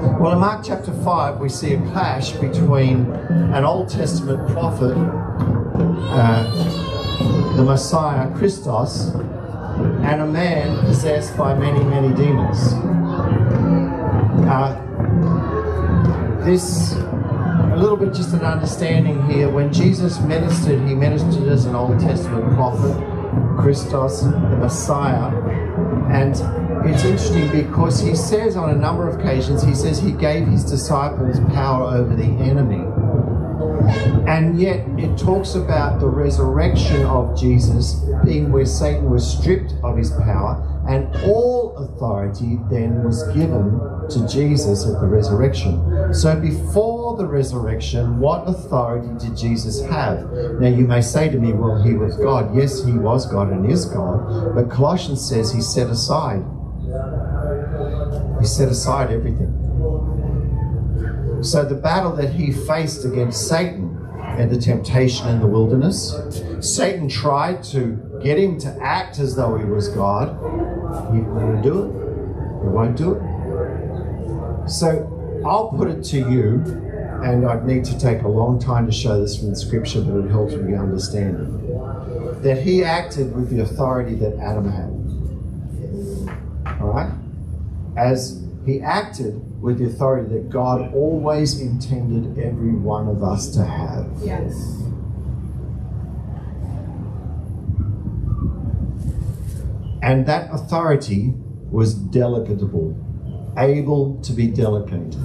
Well, 0.05 0.33
in 0.33 0.39
Mark 0.39 0.63
chapter 0.63 0.93
5, 0.93 1.39
we 1.39 1.49
see 1.49 1.73
a 1.73 1.81
clash 1.91 2.31
between 2.33 3.11
an 3.11 3.65
Old 3.65 3.89
Testament 3.89 4.47
prophet, 4.51 4.95
uh, 4.95 7.55
the 7.57 7.63
Messiah, 7.63 8.31
Christos, 8.35 9.09
and 9.09 10.21
a 10.21 10.25
man 10.25 10.85
possessed 10.85 11.35
by 11.35 11.55
many, 11.55 11.83
many 11.83 12.15
demons. 12.15 12.73
Uh, 14.47 14.81
this, 16.45 16.93
a 16.93 17.75
little 17.75 17.97
bit 17.97 18.13
just 18.13 18.33
an 18.33 18.41
understanding 18.41 19.27
here. 19.27 19.49
When 19.49 19.73
Jesus 19.73 20.19
ministered, 20.21 20.87
he 20.87 20.93
ministered 20.93 21.47
as 21.47 21.65
an 21.65 21.75
Old 21.75 21.99
Testament 21.99 22.53
prophet, 22.53 22.95
Christos, 23.57 24.21
the 24.21 24.57
Messiah. 24.57 25.35
And 26.09 26.35
it's 26.87 27.03
interesting 27.03 27.51
because 27.51 27.99
he 28.01 28.15
says 28.15 28.55
on 28.55 28.69
a 28.69 28.75
number 28.75 29.07
of 29.07 29.19
occasions, 29.19 29.63
he 29.63 29.73
says 29.73 29.99
he 29.99 30.11
gave 30.11 30.47
his 30.47 30.63
disciples 30.63 31.39
power 31.53 31.95
over 31.95 32.15
the 32.15 32.23
enemy. 32.23 32.83
And 34.27 34.59
yet 34.59 34.87
it 34.97 35.17
talks 35.17 35.55
about 35.55 35.99
the 35.99 36.07
resurrection 36.07 37.05
of 37.05 37.39
Jesus 37.39 38.03
being 38.25 38.51
where 38.51 38.65
Satan 38.65 39.09
was 39.09 39.37
stripped 39.37 39.73
of 39.83 39.97
his 39.97 40.11
power, 40.11 40.61
and 40.87 41.15
all 41.23 41.75
authority 41.77 42.59
then 42.69 43.03
was 43.03 43.23
given 43.33 43.79
to 44.09 44.27
Jesus 44.27 44.85
at 44.85 44.99
the 45.01 45.07
resurrection. 45.07 46.13
So 46.13 46.39
before 46.39 47.15
the 47.17 47.25
resurrection, 47.25 48.19
what 48.19 48.47
authority 48.47 49.09
did 49.19 49.37
Jesus 49.37 49.81
have? 49.85 50.31
Now 50.59 50.67
you 50.67 50.85
may 50.85 51.01
say 51.01 51.29
to 51.29 51.37
me, 51.37 51.53
well, 51.53 51.81
he 51.81 51.93
was 51.93 52.17
God. 52.17 52.55
Yes, 52.55 52.83
he 52.83 52.93
was 52.93 53.25
God 53.25 53.51
and 53.51 53.69
is 53.69 53.85
God, 53.85 54.55
but 54.55 54.69
Colossians 54.69 55.27
says 55.27 55.51
he 55.51 55.61
set 55.61 55.89
aside. 55.89 56.43
He 58.39 58.45
set 58.45 58.69
aside 58.69 59.11
everything. 59.11 59.51
So 61.41 61.63
the 61.63 61.75
battle 61.75 62.15
that 62.15 62.31
he 62.31 62.51
faced 62.51 63.05
against 63.05 63.47
Satan 63.47 63.97
and 64.37 64.49
the 64.49 64.59
temptation 64.59 65.27
in 65.29 65.39
the 65.39 65.47
wilderness, 65.47 66.15
Satan 66.59 67.07
tried 67.07 67.63
to 67.65 68.19
get 68.23 68.37
him 68.39 68.57
to 68.59 68.75
act 68.81 69.19
as 69.19 69.35
though 69.35 69.57
he 69.57 69.65
was 69.65 69.89
God. 69.89 70.29
He 71.13 71.19
won't 71.21 71.61
do 71.61 71.83
it. 71.83 71.91
He 72.63 72.69
won't 72.69 72.97
do 72.97 73.13
it. 73.13 74.69
So 74.69 75.11
I'll 75.45 75.69
put 75.69 75.89
it 75.89 76.03
to 76.05 76.17
you, 76.17 76.63
and 77.23 77.45
I'd 77.45 77.65
need 77.65 77.85
to 77.85 77.97
take 77.99 78.23
a 78.23 78.27
long 78.27 78.59
time 78.59 78.87
to 78.87 78.91
show 78.91 79.19
this 79.21 79.37
from 79.37 79.49
the 79.51 79.55
scripture, 79.55 80.01
but 80.01 80.25
it 80.25 80.31
helps 80.31 80.53
with 80.53 80.67
your 80.67 80.79
understanding. 80.79 81.61
That 82.41 82.61
he 82.63 82.83
acted 82.83 83.35
with 83.35 83.49
the 83.49 83.61
authority 83.61 84.15
that 84.15 84.37
Adam 84.39 84.69
had. 84.69 84.94
All 86.79 86.87
right? 86.87 87.11
As 87.97 88.43
he 88.65 88.81
acted 88.81 89.61
with 89.61 89.79
the 89.79 89.85
authority 89.85 90.33
that 90.33 90.49
God 90.49 90.93
always 90.93 91.59
intended 91.59 92.37
every 92.43 92.71
one 92.71 93.07
of 93.07 93.23
us 93.23 93.49
to 93.55 93.63
have. 93.63 94.11
Yes. 94.23 94.53
And 100.01 100.25
that 100.27 100.49
authority 100.51 101.33
was 101.71 101.95
delicatable, 101.95 102.95
able 103.57 104.21
to 104.21 104.33
be 104.33 104.47
delegated. 104.47 105.15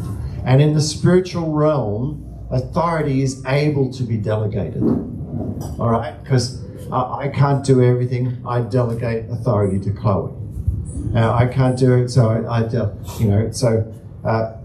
And 0.44 0.62
in 0.62 0.72
the 0.72 0.80
spiritual 0.80 1.52
realm, 1.52 2.26
authority 2.50 3.22
is 3.22 3.44
able 3.46 3.92
to 3.92 4.02
be 4.02 4.16
delegated. 4.16 4.82
All 4.82 5.90
right? 5.90 6.22
Because 6.22 6.64
I, 6.90 7.26
I 7.26 7.28
can't 7.28 7.64
do 7.64 7.82
everything. 7.82 8.42
I 8.46 8.62
delegate 8.62 9.28
authority 9.30 9.78
to 9.80 9.92
Chloe. 9.92 10.39
Uh, 11.14 11.32
I 11.32 11.46
can't 11.46 11.76
do 11.78 11.94
it, 11.94 12.08
so 12.08 12.28
I, 12.28 12.60
I 12.60 12.68
de- 12.68 12.96
you 13.18 13.26
know, 13.28 13.50
so 13.50 13.92
uh, 14.24 14.56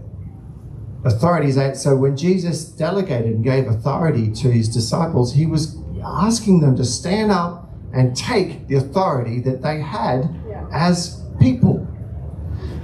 authorities. 1.04 1.58
So 1.82 1.96
when 1.96 2.16
Jesus 2.16 2.64
delegated 2.64 3.34
and 3.34 3.44
gave 3.44 3.66
authority 3.66 4.30
to 4.32 4.50
his 4.50 4.68
disciples, 4.68 5.34
he 5.34 5.46
was 5.46 5.76
asking 6.04 6.60
them 6.60 6.76
to 6.76 6.84
stand 6.84 7.32
up 7.32 7.68
and 7.92 8.16
take 8.16 8.68
the 8.68 8.76
authority 8.76 9.40
that 9.40 9.62
they 9.62 9.80
had 9.80 10.28
Yeah. 10.48 10.66
as 10.72 11.22
people. 11.40 11.86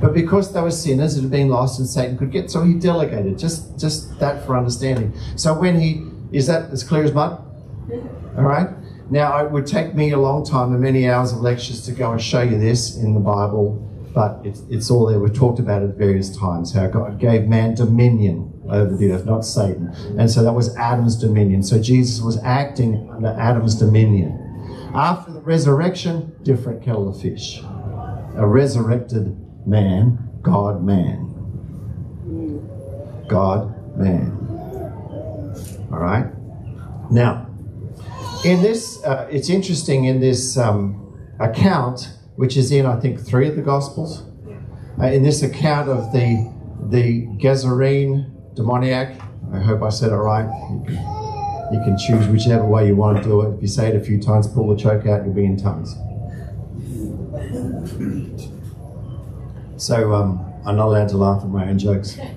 But 0.00 0.14
because 0.14 0.52
they 0.52 0.60
were 0.60 0.70
sinners, 0.72 1.16
it 1.16 1.22
had 1.22 1.30
been 1.30 1.48
lost, 1.48 1.78
and 1.78 1.88
Satan 1.88 2.18
could 2.18 2.32
get, 2.32 2.50
so 2.50 2.64
he 2.64 2.74
delegated. 2.74 3.38
Just, 3.38 3.78
just 3.78 4.18
that 4.18 4.44
for 4.44 4.56
understanding. 4.56 5.12
So 5.36 5.56
when 5.58 5.78
he 5.78 6.04
is 6.32 6.46
that 6.46 6.70
as 6.70 6.82
clear 6.82 7.04
as 7.04 7.12
mud? 7.12 7.40
All 8.36 8.42
right. 8.44 8.68
Now 9.12 9.44
it 9.44 9.50
would 9.50 9.66
take 9.66 9.94
me 9.94 10.12
a 10.12 10.18
long 10.18 10.42
time 10.42 10.72
and 10.72 10.80
many 10.80 11.06
hours 11.06 11.32
of 11.32 11.40
lectures 11.40 11.84
to 11.84 11.92
go 11.92 12.12
and 12.12 12.20
show 12.20 12.40
you 12.40 12.58
this 12.58 12.96
in 12.96 13.12
the 13.12 13.20
Bible, 13.20 13.74
but 14.14 14.40
it's, 14.42 14.62
it's 14.70 14.90
all 14.90 15.04
there. 15.04 15.18
We've 15.18 15.34
talked 15.34 15.58
about 15.58 15.82
it 15.82 15.90
at 15.90 15.96
various 15.96 16.34
times. 16.34 16.72
How 16.72 16.86
God 16.86 17.18
gave 17.18 17.46
man 17.46 17.74
dominion 17.74 18.58
over 18.70 18.96
the 18.96 19.12
earth, 19.12 19.26
not 19.26 19.44
Satan, 19.44 19.94
and 20.18 20.30
so 20.30 20.42
that 20.42 20.54
was 20.54 20.74
Adam's 20.76 21.14
dominion. 21.16 21.62
So 21.62 21.78
Jesus 21.78 22.22
was 22.22 22.42
acting 22.42 23.10
under 23.14 23.28
Adam's 23.38 23.74
dominion. 23.74 24.38
After 24.94 25.30
the 25.30 25.40
resurrection, 25.40 26.34
different 26.42 26.82
kettle 26.82 27.06
of 27.06 27.20
fish. 27.20 27.60
A 27.60 28.46
resurrected 28.46 29.36
man, 29.66 30.30
God 30.40 30.82
man. 30.82 31.28
God 33.28 33.98
man. 33.98 34.38
All 35.92 35.98
right? 35.98 36.32
Now, 37.10 37.51
in 38.44 38.62
this, 38.62 39.02
uh, 39.04 39.28
it's 39.30 39.48
interesting 39.48 40.04
in 40.04 40.20
this 40.20 40.56
um, 40.56 41.18
account, 41.40 42.12
which 42.36 42.56
is 42.56 42.72
in, 42.72 42.86
I 42.86 42.98
think, 42.98 43.20
three 43.20 43.48
of 43.48 43.56
the 43.56 43.62
Gospels, 43.62 44.24
uh, 45.00 45.06
in 45.06 45.22
this 45.22 45.42
account 45.42 45.88
of 45.88 46.12
the, 46.12 46.52
the 46.90 47.26
Gadarene 47.38 48.54
demoniac, 48.54 49.20
I 49.52 49.58
hope 49.58 49.82
I 49.82 49.90
said 49.90 50.12
it 50.12 50.16
right. 50.16 50.44
You 50.70 50.82
can, 50.84 51.72
you 51.72 51.80
can 51.84 51.98
choose 51.98 52.26
whichever 52.28 52.64
way 52.64 52.86
you 52.86 52.96
want 52.96 53.18
to 53.18 53.24
do 53.24 53.42
it. 53.42 53.54
If 53.54 53.62
you 53.62 53.68
say 53.68 53.88
it 53.88 53.96
a 53.96 54.00
few 54.00 54.20
times, 54.20 54.48
pull 54.48 54.68
the 54.74 54.80
choke 54.80 55.06
out, 55.06 55.24
you'll 55.24 55.34
be 55.34 55.44
in 55.44 55.56
tongues. 55.56 55.94
So 59.76 60.12
um, 60.14 60.52
I'm 60.64 60.76
not 60.76 60.86
allowed 60.86 61.08
to 61.10 61.16
laugh 61.16 61.42
at 61.42 61.48
my 61.48 61.68
own 61.68 61.78
jokes. 61.78 62.18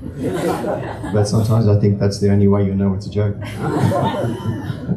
But 1.14 1.26
sometimes 1.26 1.68
I 1.68 1.80
think 1.80 2.00
that's 2.00 2.20
the 2.20 2.32
only 2.32 2.48
way 2.48 2.66
you'll 2.66 2.76
know 2.76 2.94
it's 2.94 3.06
a 3.06 3.12
joke. 3.12 3.38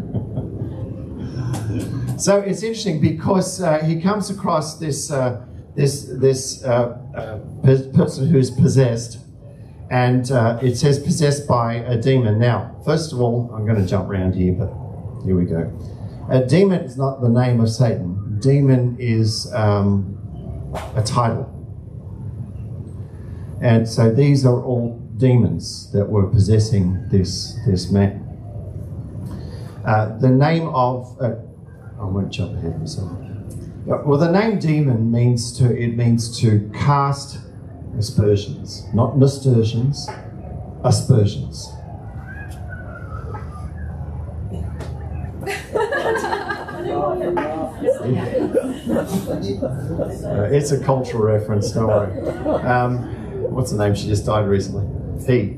so 2.18 2.40
it's 2.40 2.62
interesting 2.62 3.00
because 3.00 3.60
uh, 3.62 3.78
he 3.78 4.00
comes 4.00 4.30
across 4.30 4.78
this 4.78 5.10
uh, 5.10 5.44
this 5.74 6.04
this 6.04 6.64
uh, 6.64 6.98
uh, 7.14 7.38
pe- 7.62 7.90
person 7.92 8.28
who's 8.28 8.50
possessed, 8.50 9.18
and 9.90 10.30
uh, 10.30 10.58
it 10.60 10.76
says 10.76 10.98
possessed 10.98 11.46
by 11.46 11.74
a 11.74 11.96
demon. 11.96 12.38
Now, 12.38 12.76
first 12.84 13.12
of 13.12 13.20
all, 13.20 13.50
I'm 13.54 13.64
going 13.64 13.80
to 13.80 13.86
jump 13.86 14.08
around 14.08 14.34
here, 14.34 14.52
but 14.52 14.72
here 15.24 15.36
we 15.36 15.44
go. 15.44 15.72
A 16.30 16.44
demon 16.44 16.80
is 16.80 16.98
not 16.98 17.22
the 17.22 17.28
name 17.28 17.60
of 17.60 17.70
Satan. 17.70 18.38
Demon 18.40 18.96
is 18.98 19.50
um, 19.54 20.14
a 20.94 21.02
title. 21.02 21.54
And 23.62 23.88
so 23.88 24.12
these 24.12 24.44
are 24.44 24.62
all 24.62 24.98
demons 25.16 25.90
that 25.92 26.08
were 26.08 26.26
possessing 26.26 27.08
this, 27.08 27.58
this 27.66 27.90
man. 27.90 28.24
Uh, 29.84 30.18
the 30.18 30.28
name 30.28 30.68
of, 30.68 31.16
I 32.00 32.04
won't 32.04 32.30
jump 32.30 32.56
ahead 32.56 32.78
myself. 32.78 33.10
Uh, 33.10 34.02
Well, 34.04 34.18
the 34.18 34.30
name 34.30 34.58
demon 34.58 35.10
means 35.10 35.56
to, 35.58 35.74
it 35.76 35.96
means 35.96 36.38
to 36.40 36.70
cast 36.74 37.38
aspersions, 37.98 38.84
not 38.94 39.18
nasturtions, 39.18 40.08
aspersions. 40.84 41.68
Uh, 49.08 50.48
it's 50.50 50.72
a 50.72 50.82
cultural 50.82 51.22
reference, 51.24 51.72
don't 51.72 51.88
worry. 51.88 52.20
Um, 52.64 52.98
what's 53.52 53.70
the 53.72 53.78
name? 53.78 53.94
She 53.94 54.06
just 54.06 54.26
died 54.26 54.46
recently. 54.48 54.86
He. 55.26 55.56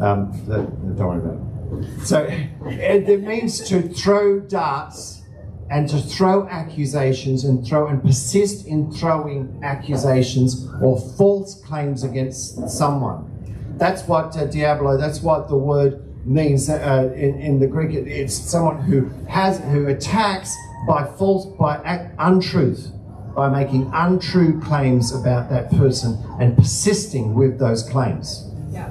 Um, 0.00 0.32
don't 0.46 0.96
worry 0.96 1.18
about 1.18 1.84
it. 1.84 2.06
So 2.06 2.22
it, 2.66 3.08
it 3.08 3.22
means 3.22 3.60
to 3.68 3.82
throw 3.82 4.40
darts 4.40 5.23
and 5.70 5.88
to 5.88 5.98
throw 5.98 6.46
accusations 6.48 7.44
and 7.44 7.66
throw 7.66 7.86
and 7.88 8.02
persist 8.02 8.66
in 8.66 8.90
throwing 8.92 9.60
accusations 9.62 10.68
or 10.82 11.00
false 11.16 11.60
claims 11.62 12.04
against 12.04 12.68
someone. 12.68 13.30
That's 13.78 14.02
what 14.06 14.36
uh, 14.36 14.44
Diablo, 14.46 14.96
that's 14.96 15.20
what 15.22 15.48
the 15.48 15.56
word 15.56 16.00
means 16.26 16.68
uh, 16.70 17.12
in, 17.16 17.40
in 17.40 17.58
the 17.60 17.66
Greek. 17.66 17.92
It- 17.94 18.06
It's 18.08 18.34
someone 18.34 18.80
who 18.82 19.08
has, 19.28 19.58
who 19.60 19.86
attacks 19.88 20.54
by 20.86 21.04
false, 21.18 21.46
by 21.58 22.08
untruth, 22.18 22.92
by 23.34 23.48
making 23.48 23.90
untrue 23.92 24.60
claims 24.60 25.12
about 25.14 25.50
that 25.50 25.70
person 25.70 26.18
and 26.40 26.56
persisting 26.56 27.34
with 27.34 27.58
those 27.58 27.82
claims. 27.82 28.48
Yeah. 28.70 28.90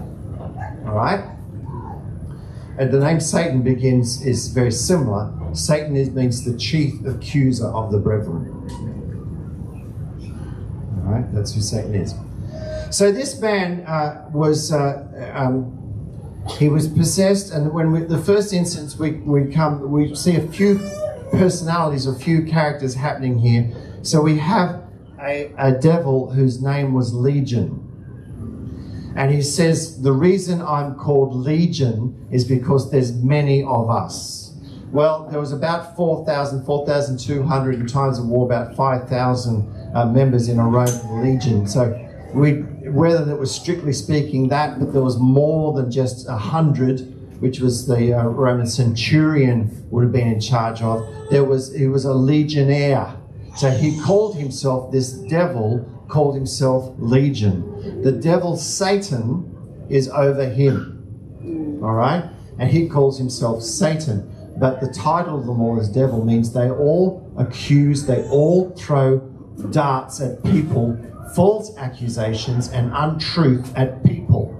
All 0.86 0.96
right? 0.96 1.24
And 2.77 2.92
the 2.92 3.00
name 3.00 3.20
Satan 3.20 3.62
begins 3.62 4.25
is 4.25 4.48
very 4.50 4.72
similar. 4.72 5.32
Satan 5.53 5.95
is, 5.95 6.10
means 6.12 6.43
the 6.43 6.57
chief 6.57 7.05
accuser 7.05 7.67
of 7.67 7.91
the 7.91 8.00
brethren. 8.00 8.48
All 11.05 11.12
right, 11.12 11.33
that's 11.33 11.53
who 11.53 11.62
Satan 11.62 11.95
is. 11.95 12.15
So 12.89 13.12
this 13.12 13.39
man 13.39 13.81
uh, 13.86 14.29
was 14.31 14.72
uh, 14.72 15.31
um, 15.33 15.79
he 16.60 16.69
was 16.69 16.88
possessed, 16.88 17.51
and 17.51 17.74
when 17.74 17.91
we, 17.91 18.01
the 18.01 18.17
first 18.17 18.53
instance 18.53 18.98
we, 18.98 19.12
we 19.12 19.51
come, 19.51 19.89
we 19.89 20.13
see 20.15 20.36
a 20.36 20.48
few 20.48 20.79
personalities, 21.31 22.05
a 22.05 22.15
few 22.15 22.43
characters 22.45 22.93
happening 22.95 23.39
here. 23.39 23.72
So 24.03 24.22
we 24.22 24.38
have 24.38 24.83
a, 25.19 25.51
a 25.57 25.72
devil 25.72 26.31
whose 26.31 26.62
name 26.62 26.93
was 26.93 27.13
Legion. 27.13 27.79
And 29.15 29.31
he 29.31 29.41
says, 29.41 30.01
The 30.01 30.12
reason 30.12 30.62
I'm 30.62 30.95
called 30.95 31.36
Legion 31.36 32.27
is 32.31 32.45
because 32.45 32.91
there's 32.91 33.13
many 33.13 33.63
of 33.63 33.89
us. 33.89 34.42
Well, 34.93 35.27
there 35.27 35.39
was 35.39 35.51
about 35.51 35.95
4,000, 35.95 36.65
4,200 36.65 37.73
in 37.79 37.88
times 37.88 38.19
of 38.19 38.27
war, 38.27 38.45
about 38.45 38.75
5,000 38.75 39.91
uh, 39.95 40.05
members 40.05 40.50
in 40.50 40.59
a 40.59 40.67
Roman 40.67 41.23
legion. 41.23 41.65
So, 41.65 42.00
we, 42.31 42.62
whether 42.91 43.25
that 43.25 43.35
was 43.35 43.53
strictly 43.53 43.91
speaking 43.91 44.50
that, 44.50 44.79
but 44.79 44.93
there 44.93 45.01
was 45.01 45.17
more 45.17 45.73
than 45.73 45.89
just 45.89 46.27
a 46.29 46.38
hundred, 46.38 47.00
which 47.41 47.59
was 47.59 47.88
the 47.88 48.13
uh, 48.13 48.23
Roman 48.25 48.67
centurion 48.67 49.83
would 49.89 50.03
have 50.03 50.12
been 50.12 50.27
in 50.27 50.39
charge 50.39 50.83
of. 50.83 51.03
There 51.31 51.43
was 51.43 51.73
he 51.75 51.88
was 51.88 52.05
a 52.05 52.13
legionnaire. 52.13 53.15
So 53.55 53.72
he 53.72 54.00
called 54.00 54.35
himself 54.35 54.91
this 54.91 55.13
devil 55.13 55.89
called 56.07 56.35
himself 56.35 56.94
Legion. 57.00 58.01
The 58.03 58.11
devil 58.11 58.57
Satan 58.57 59.87
is 59.89 60.07
over 60.09 60.48
him. 60.48 61.79
All 61.83 61.94
right? 61.94 62.29
And 62.59 62.70
he 62.70 62.87
calls 62.87 63.18
himself 63.18 63.63
Satan. 63.63 64.32
But 64.57 64.81
the 64.81 64.87
title 64.87 65.39
of 65.39 65.46
them 65.46 65.61
all 65.61 65.79
is 65.79 65.89
devil 65.89 66.24
means 66.24 66.53
they 66.53 66.70
all 66.70 67.31
accuse, 67.37 68.05
they 68.05 68.24
all 68.29 68.70
throw 68.72 69.20
darts 69.72 70.22
at 70.22 70.44
people, 70.44 70.98
false 71.35 71.75
accusations 71.77 72.70
and 72.70 72.92
untruth 72.94 73.75
at 73.75 74.03
people. 74.03 74.51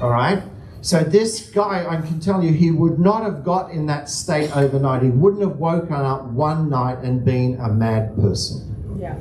All 0.00 0.10
right? 0.10 0.42
So 0.82 1.02
this 1.02 1.50
guy, 1.50 1.86
I 1.88 2.00
can 2.00 2.20
tell 2.20 2.42
you, 2.42 2.52
he 2.52 2.70
would 2.70 2.98
not 2.98 3.24
have 3.24 3.42
got 3.42 3.70
in 3.72 3.86
that 3.86 4.08
state 4.08 4.56
overnight. 4.56 5.02
He 5.02 5.08
wouldn't 5.08 5.42
have 5.42 5.56
woken 5.56 5.94
up 5.94 6.24
one 6.26 6.70
night 6.70 6.98
and 6.98 7.24
been 7.24 7.58
a 7.60 7.68
mad 7.68 8.14
person. 8.16 8.96
Yeah. 9.00 9.16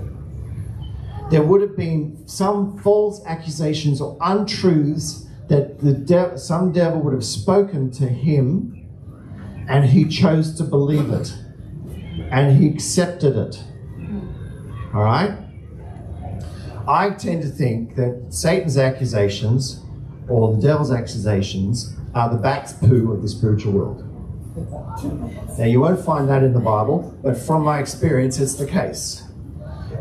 There 1.31 1.41
would 1.41 1.61
have 1.61 1.75
been 1.75 2.27
some 2.27 2.77
false 2.79 3.25
accusations 3.25 3.99
or 3.99 4.15
untruths 4.21 5.24
that 5.47 5.79
the 5.79 5.93
de- 5.93 6.37
some 6.37 6.71
devil 6.71 7.01
would 7.01 7.13
have 7.13 7.25
spoken 7.25 7.91
to 7.91 8.07
him, 8.07 8.87
and 9.67 9.85
he 9.85 10.05
chose 10.05 10.55
to 10.55 10.63
believe 10.63 11.09
it, 11.11 11.35
and 12.31 12.57
he 12.57 12.67
accepted 12.67 13.35
it. 13.35 13.63
All 14.93 15.03
right. 15.03 15.37
I 16.87 17.09
tend 17.11 17.41
to 17.41 17.49
think 17.49 17.95
that 17.95 18.27
Satan's 18.29 18.77
accusations 18.77 19.81
or 20.27 20.55
the 20.55 20.61
devil's 20.61 20.91
accusations 20.91 21.95
are 22.13 22.29
the 22.29 22.37
bat's 22.37 22.73
poo 22.73 23.11
of 23.11 23.21
the 23.21 23.27
spiritual 23.27 23.73
world. 23.73 24.01
Now, 25.57 25.65
you 25.65 25.81
won't 25.81 26.03
find 26.03 26.29
that 26.29 26.43
in 26.43 26.53
the 26.53 26.59
Bible, 26.59 27.17
but 27.21 27.37
from 27.37 27.63
my 27.63 27.79
experience, 27.79 28.39
it's 28.39 28.55
the 28.55 28.65
case. 28.65 29.24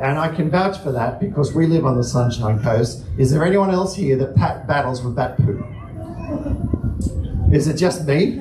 And 0.01 0.19
I 0.19 0.35
can 0.35 0.51
vouch 0.51 0.79
for 0.79 0.93
that 0.93 1.21
because 1.21 1.55
we 1.55 1.67
live 1.67 1.85
on 1.87 1.97
the 1.97 2.05
Sunshine 2.05 2.61
Coast. 2.63 3.05
Is 3.19 3.31
there 3.31 3.45
anyone 3.45 3.71
else 3.71 3.95
here 3.95 4.17
that 4.17 4.35
pat- 4.35 4.67
battles 4.67 5.03
with 5.03 5.15
bat 5.15 5.37
poo? 5.37 5.65
Is 7.53 7.69
it 7.69 7.77
just 7.77 8.07
me? 8.07 8.41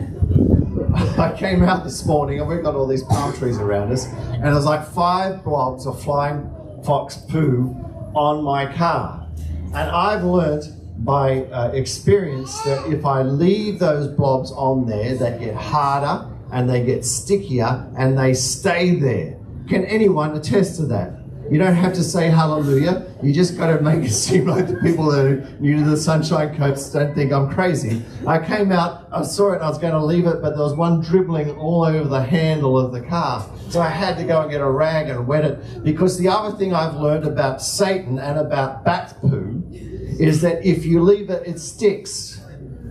I 1.17 1.33
came 1.37 1.63
out 1.63 1.83
this 1.83 2.05
morning 2.05 2.39
and 2.39 2.47
we've 2.47 2.63
got 2.63 2.75
all 2.75 2.87
these 2.87 3.03
palm 3.03 3.33
trees 3.33 3.57
around 3.57 3.91
us, 3.91 4.05
and 4.05 4.43
there's 4.43 4.65
like 4.65 4.85
five 4.85 5.43
blobs 5.43 5.85
of 5.85 6.01
flying 6.01 6.49
fox 6.83 7.17
poo 7.17 7.75
on 8.13 8.43
my 8.43 8.71
car. 8.73 9.27
And 9.67 9.89
I've 9.89 10.23
learnt 10.23 10.65
by 11.03 11.45
uh, 11.45 11.71
experience 11.71 12.59
that 12.61 12.91
if 12.91 13.05
I 13.05 13.23
leave 13.23 13.79
those 13.79 14.07
blobs 14.07 14.51
on 14.51 14.85
there, 14.85 15.15
they 15.15 15.37
get 15.39 15.55
harder 15.55 16.29
and 16.51 16.69
they 16.69 16.85
get 16.85 17.03
stickier 17.03 17.89
and 17.97 18.17
they 18.17 18.33
stay 18.33 18.95
there. 18.95 19.37
Can 19.67 19.85
anyone 19.85 20.35
attest 20.35 20.77
to 20.77 20.85
that? 20.87 21.22
You 21.53 21.59
don't 21.59 21.75
have 21.75 21.93
to 21.93 22.03
say 22.03 22.31
hallelujah. 22.31 23.05
You 23.21 23.31
just 23.31 23.57
got 23.57 23.67
to 23.67 23.79
make 23.79 24.03
it 24.03 24.11
seem 24.11 24.47
like 24.47 24.67
the 24.67 24.77
people 24.77 25.11
that 25.11 25.23
are 25.23 25.47
new 25.59 25.83
to 25.83 25.87
the 25.87 25.95
Sunshine 25.95 26.57
Coast 26.57 26.91
don't 26.93 27.13
think 27.13 27.31
I'm 27.31 27.47
crazy. 27.47 28.03
I 28.25 28.39
came 28.43 28.71
out, 28.71 29.07
I 29.11 29.21
saw 29.21 29.51
it, 29.51 29.57
and 29.57 29.63
I 29.63 29.69
was 29.69 29.77
going 29.77 29.93
to 29.93 30.03
leave 30.03 30.25
it, 30.25 30.41
but 30.41 30.55
there 30.55 30.63
was 30.63 30.73
one 30.73 31.01
dribbling 31.01 31.51
all 31.51 31.85
over 31.85 32.09
the 32.09 32.23
handle 32.23 32.79
of 32.79 32.91
the 32.91 33.01
car. 33.01 33.47
So 33.69 33.81
I 33.81 33.89
had 33.89 34.17
to 34.17 34.23
go 34.23 34.41
and 34.41 34.49
get 34.49 34.61
a 34.61 34.67
rag 34.67 35.09
and 35.09 35.27
wet 35.27 35.45
it. 35.45 35.83
Because 35.83 36.17
the 36.17 36.27
other 36.27 36.57
thing 36.57 36.73
I've 36.73 36.95
learned 36.95 37.25
about 37.25 37.61
Satan 37.61 38.17
and 38.17 38.39
about 38.39 38.83
bat 38.83 39.15
poo 39.21 39.61
is 39.69 40.41
that 40.41 40.65
if 40.65 40.87
you 40.87 41.03
leave 41.03 41.29
it, 41.29 41.47
it 41.47 41.59
sticks. 41.59 42.41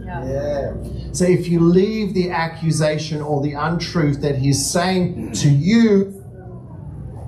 Yeah. 0.06 0.74
So 1.10 1.24
if 1.24 1.48
you 1.48 1.58
leave 1.58 2.14
the 2.14 2.30
accusation 2.30 3.22
or 3.22 3.42
the 3.42 3.54
untruth 3.54 4.20
that 4.20 4.36
he's 4.36 4.64
saying 4.64 5.32
to 5.32 5.48
you, 5.48 6.21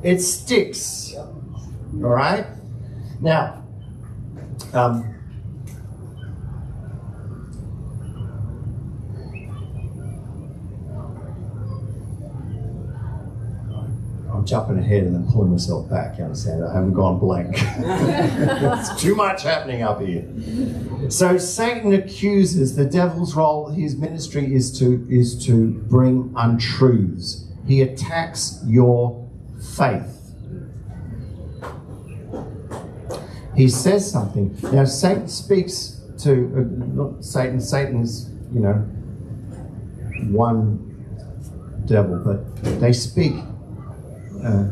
it 0.04 0.20
sticks. 0.20 1.14
All 1.16 1.30
right? 1.92 2.46
Now, 3.20 3.64
um, 4.74 5.10
I'm 14.30 14.44
jumping 14.44 14.78
ahead 14.78 15.04
and 15.04 15.14
then 15.14 15.32
pulling 15.32 15.52
myself 15.52 15.88
back. 15.88 16.18
You 16.18 16.24
understand? 16.24 16.64
I 16.64 16.74
haven't 16.74 16.92
gone 16.92 17.18
blank. 17.18 17.54
it's 17.56 19.00
too 19.00 19.14
much 19.14 19.42
happening 19.42 19.82
up 19.82 20.02
here. 20.02 20.28
So 21.08 21.38
Satan 21.38 21.94
accuses 21.94 22.76
the 22.76 22.84
devil's 22.84 23.34
role. 23.34 23.70
His 23.70 23.96
ministry 23.96 24.54
is 24.54 24.76
to 24.80 25.06
is 25.08 25.42
to 25.46 25.72
bring 25.88 26.34
untruths. 26.36 27.46
He 27.66 27.80
attacks 27.80 28.60
your 28.66 29.23
faith. 29.76 30.10
He 33.56 33.68
says 33.68 34.10
something. 34.10 34.56
Now 34.72 34.84
Satan 34.84 35.28
speaks 35.28 36.00
to 36.18 36.32
uh, 36.32 36.84
not 36.94 37.24
Satan. 37.24 37.60
Satan's 37.60 38.30
you 38.52 38.60
know 38.60 38.74
one 40.32 40.90
devil, 41.86 42.18
but 42.24 42.80
they 42.80 42.92
speak 42.92 43.34
uh, 44.44 44.68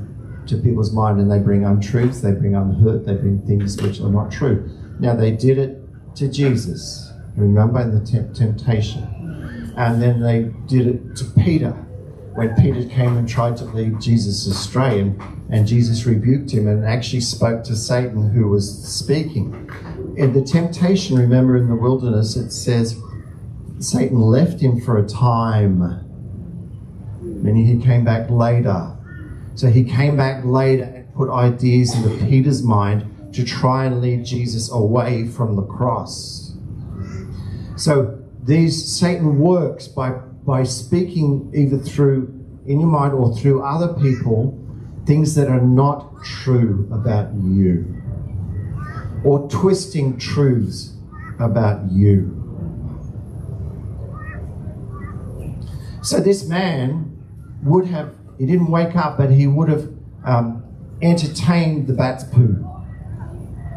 to 0.47 0.57
people's 0.57 0.93
mind 0.93 1.21
and 1.21 1.31
they 1.31 1.39
bring 1.39 1.65
untruths. 1.65 2.21
They 2.21 2.33
bring 2.33 2.55
unhurt. 2.55 3.07
They 3.07 3.15
bring 3.15 3.41
things 3.47 3.81
which 3.81 4.01
are 4.01 4.09
not 4.09 4.33
true. 4.33 4.69
Now 4.99 5.15
they 5.15 5.31
did 5.31 5.59
it 5.59 5.79
to 6.17 6.29
Jesus. 6.29 7.13
Remember 7.37 7.81
in 7.81 7.99
the 7.99 8.05
temp- 8.05 8.35
temptation. 8.35 9.03
And 9.77 10.03
then 10.03 10.21
they 10.21 10.53
did 10.67 10.87
it 10.87 11.17
to 11.17 11.25
Peter 11.43 11.75
when 12.35 12.55
Peter 12.57 12.89
came 12.89 13.17
and 13.17 13.29
tried 13.29 13.57
to 13.59 13.65
lead 13.65 14.01
Jesus 14.01 14.47
astray, 14.47 15.01
and, 15.01 15.21
and 15.51 15.67
Jesus 15.67 16.07
rebuked 16.07 16.51
him 16.51 16.67
and 16.67 16.85
actually 16.85 17.21
spoke 17.21 17.63
to 17.65 17.77
Satan 17.77 18.31
who 18.31 18.49
was 18.49 18.83
speaking. 18.83 19.71
In 20.17 20.33
the 20.33 20.43
temptation, 20.43 21.19
remember 21.19 21.57
in 21.57 21.69
the 21.69 21.77
wilderness, 21.77 22.37
it 22.37 22.51
says 22.51 22.99
Satan 23.79 24.21
left 24.21 24.61
him 24.61 24.81
for 24.81 24.99
a 24.99 25.07
time, 25.07 25.81
meaning 27.21 27.67
he 27.67 27.85
came 27.85 28.05
back 28.05 28.31
later. 28.31 28.97
So 29.55 29.69
he 29.69 29.85
came 29.85 30.17
back 30.17 30.45
later 30.45 30.85
and 30.85 31.15
put 31.15 31.31
ideas 31.31 31.95
into 31.95 32.25
Peter's 32.27 32.63
mind 32.63 33.35
to 33.35 33.45
try 33.45 33.85
and 33.85 34.01
lead 34.01 34.25
Jesus 34.25 34.71
away 34.71 35.27
from 35.27 35.57
the 35.57 35.63
cross. 35.63 36.55
So 37.77 38.23
these 38.43 38.85
Satan 38.85 39.39
works 39.39 39.89
by 39.89 40.19
by 40.45 40.63
speaking 40.63 41.51
either 41.55 41.79
through 41.79 42.39
in 42.67 42.81
your 42.81 42.89
mind 42.89 43.13
or 43.13 43.35
through 43.37 43.63
other 43.63 43.93
people 43.95 44.59
things 45.07 45.35
that 45.35 45.49
are 45.49 45.61
not 45.61 46.23
true 46.25 46.89
about 46.93 47.33
you 47.35 48.03
or 49.25 49.49
twisting 49.49 50.19
truths 50.19 50.95
about 51.39 51.91
you. 51.91 52.39
So 56.03 56.21
this 56.21 56.49
man 56.49 57.17
would 57.63 57.87
have, 57.87 58.15
he 58.39 58.47
didn't 58.47 58.71
wake 58.71 58.97
up, 58.97 59.17
but 59.17 59.31
he 59.31 59.47
would 59.47 59.69
have 59.69 59.89
um, 60.25 60.65
entertained 61.01 61.87
the 61.87 61.93
bat's 61.93 62.25
poo. 62.25 62.69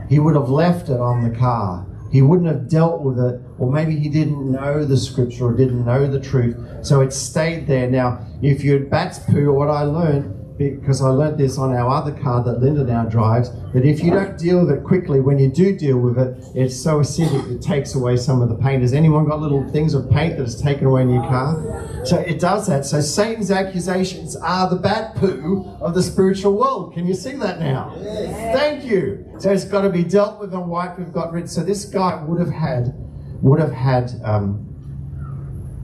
He 0.10 0.19
would 0.19 0.36
have 0.36 0.49
left 0.49 0.89
it 0.89 0.99
on 0.99 1.23
the 1.23 1.36
car. 1.36 1.86
He 2.15 2.21
wouldn't 2.21 2.47
have 2.47 2.69
dealt 2.69 3.01
with 3.01 3.19
it, 3.19 3.41
or 3.60 3.69
maybe 3.69 3.97
he 3.97 4.08
didn't 4.08 4.49
know 4.49 4.86
the 4.86 4.95
scripture 4.95 5.47
or 5.47 5.54
didn't 5.54 5.84
know 5.84 6.08
the 6.08 6.17
truth, 6.17 6.56
so 6.82 7.01
it 7.01 7.12
stayed 7.12 7.67
there. 7.67 7.91
Now, 7.91 8.25
if 8.41 8.63
you 8.63 8.71
had 8.71 8.89
bat's 8.89 9.19
poo, 9.19 9.51
what 9.51 9.69
I 9.69 9.82
learned, 9.82 10.34
because 10.58 11.02
I 11.02 11.10
learned 11.10 11.38
this 11.38 11.58
on 11.58 11.74
our 11.74 11.89
other 11.89 12.13
car 12.13 12.41
that 12.44 12.62
Linda 12.62 12.86
now 12.86 13.04
drives, 13.04 13.52
that 13.74 13.86
if 13.86 14.02
you 14.02 14.12
don't 14.12 14.38
deal 14.38 14.65
with 14.65 14.72
it 14.72 14.84
quickly, 14.84 15.20
when 15.20 15.38
you 15.38 15.50
do 15.50 15.78
deal 15.78 16.00
with 16.00 16.18
it, 16.18 16.38
it's 16.56 16.76
so 16.76 17.00
acidic 17.00 17.52
it 17.52 17.62
takes 17.62 17.94
away 17.96 18.15
some 18.15 18.41
of 18.41 18.48
the 18.48 18.56
paint. 18.56 18.82
Has 18.82 18.94
anyone 18.94 19.28
got 19.28 19.41
little 19.41 19.68
things 19.70 19.94
of 19.94 20.10
paint 20.10 20.38
that 20.38 20.44
is 20.44 20.60
taken 20.62 20.88
away 20.88 21.02
in 21.02 21.10
your 21.10 21.24
car? 21.24 22.06
So 22.06 22.20
it 22.20 22.39
does 22.39 22.68
that. 22.68 22.86
So 22.86 23.02
Satan's 23.02 23.52
accusations 23.52 24.38
are 24.38 24.70
the 24.70 24.78
bad 24.78 25.15
poo 25.15 25.76
of 25.82 25.94
the 25.94 26.02
spiritual 26.02 26.54
world. 26.54 26.94
Can 26.94 27.06
you 27.06 27.15
see 27.15 27.34
that 27.34 27.60
now? 27.60 27.94
Yes. 28.00 28.58
Thank 28.58 28.86
you. 28.86 29.26
So 29.39 29.52
it's 29.52 29.65
got 29.65 29.82
to 29.82 29.89
be 29.89 30.04
dealt 30.04 30.39
with 30.39 30.54
and 30.54 30.70
wiped. 30.70 31.00
We've 31.00 31.12
got 31.12 31.34
rid. 31.34 31.50
So 31.50 31.63
this 31.63 31.84
guy 31.84 32.24
would 32.24 32.39
have 32.39 32.52
had, 32.52 32.94
would 33.41 33.60
have 33.60 33.74
had 33.74 34.12
um, 34.24 34.65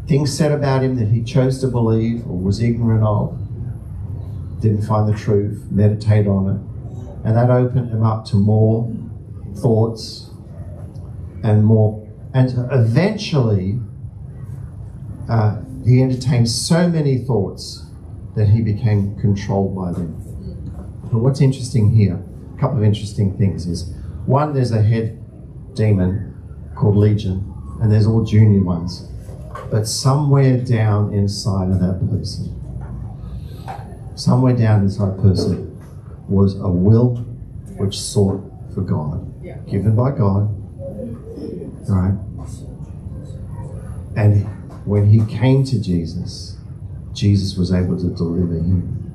things 0.07 0.35
said 0.35 0.53
about 0.53 0.81
him 0.81 0.95
that 0.95 1.09
he 1.09 1.23
chose 1.23 1.59
to 1.59 1.67
believe 1.67 2.25
or 2.25 2.37
was 2.37 2.61
ignorant 2.61 3.03
of 3.03 3.40
didn't 4.61 4.83
find 4.83 5.11
the 5.11 5.17
truth, 5.17 5.67
meditate 5.71 6.27
on 6.27 6.47
it, 6.47 7.25
and 7.27 7.35
that 7.35 7.49
opened 7.49 7.89
him 7.89 8.03
up 8.03 8.25
to 8.25 8.35
more 8.35 8.91
thoughts 9.57 10.29
and 11.43 11.65
more. 11.65 12.07
And 12.33 12.53
eventually, 12.71 13.79
uh, 15.29 15.61
he 15.83 16.01
entertained 16.01 16.49
so 16.49 16.87
many 16.87 17.17
thoughts 17.17 17.85
that 18.35 18.47
he 18.47 18.61
became 18.61 19.19
controlled 19.19 19.75
by 19.75 19.91
them. 19.91 20.15
But 21.11 21.19
what's 21.19 21.41
interesting 21.41 21.93
here, 21.93 22.23
a 22.55 22.59
couple 22.59 22.77
of 22.77 22.83
interesting 22.83 23.37
things 23.37 23.65
is 23.65 23.93
one, 24.25 24.53
there's 24.53 24.71
a 24.71 24.81
head 24.81 25.17
demon 25.73 26.33
called 26.75 26.95
Legion, 26.95 27.51
and 27.81 27.91
there's 27.91 28.07
all 28.07 28.23
junior 28.23 28.63
ones. 28.63 29.09
But 29.69 29.87
somewhere 29.87 30.57
down 30.57 31.13
inside 31.13 31.69
of 31.69 31.79
that 31.79 32.07
person, 32.09 32.60
somewhere 34.21 34.55
down 34.55 34.83
inside 34.83 35.09
a 35.17 35.21
person 35.21 35.67
was 36.29 36.53
a 36.59 36.69
will 36.69 37.15
which 37.77 37.99
sought 37.99 38.39
for 38.73 38.81
God, 38.81 39.33
yeah. 39.43 39.57
given 39.69 39.95
by 39.95 40.11
God. 40.11 40.47
Right? 41.89 42.15
And 44.15 44.45
when 44.85 45.07
he 45.07 45.25
came 45.25 45.63
to 45.65 45.81
Jesus, 45.81 46.57
Jesus 47.13 47.57
was 47.57 47.73
able 47.73 47.97
to 47.97 48.09
deliver 48.09 48.53
him. 48.53 49.11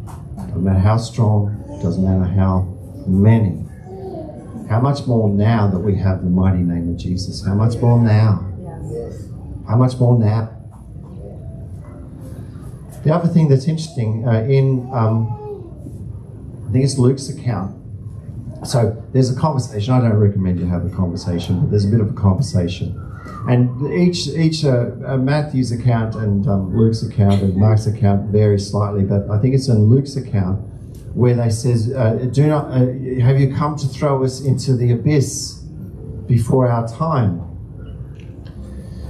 No 0.48 0.56
matter 0.56 0.80
how 0.80 0.96
strong, 0.96 1.62
doesn't 1.82 2.02
matter 2.02 2.28
how 2.32 2.62
many. 3.06 3.64
How 4.68 4.80
much 4.80 5.06
more 5.06 5.28
now 5.28 5.68
that 5.68 5.78
we 5.78 5.94
have 5.96 6.24
the 6.24 6.30
mighty 6.30 6.62
name 6.62 6.90
of 6.90 6.96
Jesus? 6.96 7.46
How 7.46 7.54
much 7.54 7.76
more 7.76 8.00
now? 8.00 8.44
How 9.68 9.76
much 9.76 9.96
more 10.00 10.18
now? 10.18 10.55
The 13.06 13.14
other 13.14 13.28
thing 13.28 13.46
that's 13.46 13.68
interesting 13.68 14.26
uh, 14.26 14.40
in, 14.48 14.90
um, 14.92 15.28
I 16.68 16.72
think 16.72 16.84
it's 16.84 16.98
Luke's 16.98 17.28
account. 17.28 17.72
So 18.66 19.00
there's 19.12 19.30
a 19.30 19.38
conversation. 19.38 19.94
I 19.94 20.00
don't 20.00 20.14
recommend 20.14 20.58
you 20.58 20.66
have 20.66 20.84
a 20.84 20.90
conversation, 20.90 21.60
but 21.60 21.70
there's 21.70 21.84
a 21.84 21.88
bit 21.88 22.00
of 22.00 22.10
a 22.10 22.14
conversation. 22.14 23.00
And 23.48 23.92
each 23.92 24.26
each 24.26 24.64
uh, 24.64 24.90
uh, 25.06 25.18
Matthew's 25.18 25.70
account 25.70 26.16
and 26.16 26.48
um, 26.48 26.76
Luke's 26.76 27.04
account 27.04 27.42
and 27.42 27.56
Mark's 27.56 27.86
account 27.86 28.32
vary 28.32 28.58
slightly, 28.58 29.04
but 29.04 29.30
I 29.30 29.38
think 29.38 29.54
it's 29.54 29.68
in 29.68 29.84
Luke's 29.84 30.16
account 30.16 30.58
where 31.14 31.34
they 31.34 31.50
says, 31.50 31.92
uh, 31.92 32.14
"Do 32.32 32.48
not 32.48 32.72
uh, 32.72 32.86
have 33.22 33.38
you 33.38 33.54
come 33.54 33.76
to 33.76 33.86
throw 33.86 34.24
us 34.24 34.40
into 34.40 34.76
the 34.76 34.90
abyss 34.90 35.60
before 36.26 36.68
our 36.68 36.88
time?" 36.88 37.55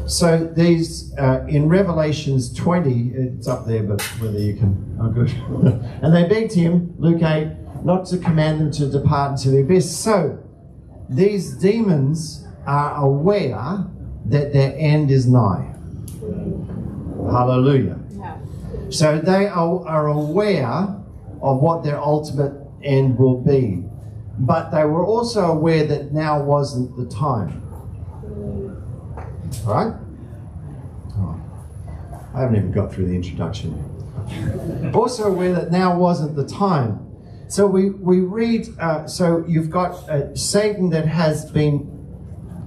So 0.06 0.38
these 0.38 1.12
uh, 1.18 1.44
in 1.48 1.68
Revelations 1.68 2.54
20, 2.54 3.10
it's 3.14 3.48
up 3.48 3.66
there, 3.66 3.82
but 3.82 4.00
whether 4.20 4.38
you 4.38 4.54
can, 4.54 4.98
oh 5.00 5.08
good. 5.08 5.30
and 6.02 6.14
they 6.14 6.28
begged 6.28 6.52
him, 6.52 6.94
Luke 6.98 7.22
8, 7.22 7.84
not 7.84 8.06
to 8.06 8.18
command 8.18 8.60
them 8.60 8.70
to 8.72 8.86
depart 8.86 9.32
into 9.32 9.50
the 9.50 9.62
abyss. 9.62 9.96
So 9.96 10.38
these 11.08 11.54
demons 11.54 12.46
are 12.66 12.96
aware 13.04 13.84
that 14.26 14.52
their 14.52 14.74
end 14.76 15.10
is 15.10 15.26
nigh. 15.26 15.74
Hallelujah. 17.30 17.98
Yeah. 18.12 18.38
So 18.90 19.18
they 19.18 19.46
are, 19.48 19.86
are 19.86 20.06
aware 20.06 20.96
of 21.42 21.60
what 21.60 21.82
their 21.82 21.98
ultimate 21.98 22.52
end 22.82 23.18
will 23.18 23.40
be. 23.40 23.84
But 24.38 24.70
they 24.70 24.84
were 24.84 25.04
also 25.04 25.50
aware 25.50 25.84
that 25.84 26.12
now 26.12 26.42
wasn't 26.42 26.96
the 26.96 27.06
time. 27.06 27.65
Right? 29.64 29.94
Oh, 31.16 31.40
I 32.34 32.40
haven't 32.40 32.56
even 32.56 32.72
got 32.72 32.92
through 32.92 33.06
the 33.08 33.14
introduction. 33.14 33.74
also 34.94 35.24
aware 35.24 35.52
that 35.52 35.70
now 35.70 35.96
wasn't 35.98 36.36
the 36.36 36.46
time. 36.46 37.02
So 37.48 37.66
we, 37.66 37.90
we 37.90 38.20
read, 38.20 38.66
uh, 38.80 39.06
so 39.06 39.44
you've 39.46 39.70
got 39.70 39.92
uh, 40.08 40.34
Satan 40.34 40.90
that 40.90 41.06
has 41.06 41.50
been 41.50 41.92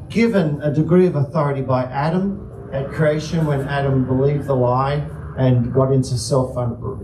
given 0.10 0.62
a 0.62 0.74
degree 0.74 1.06
of 1.06 1.15
authority 1.15 1.62
by 1.62 1.84
Adam 1.84 2.70
at 2.74 2.89
creation 2.89 3.46
when 3.46 3.62
Adam 3.68 4.06
believed 4.06 4.46
the 4.46 4.56
lie 4.56 5.06
and 5.38 5.74
got 5.74 5.92
into 5.92 6.18
self 6.18 6.56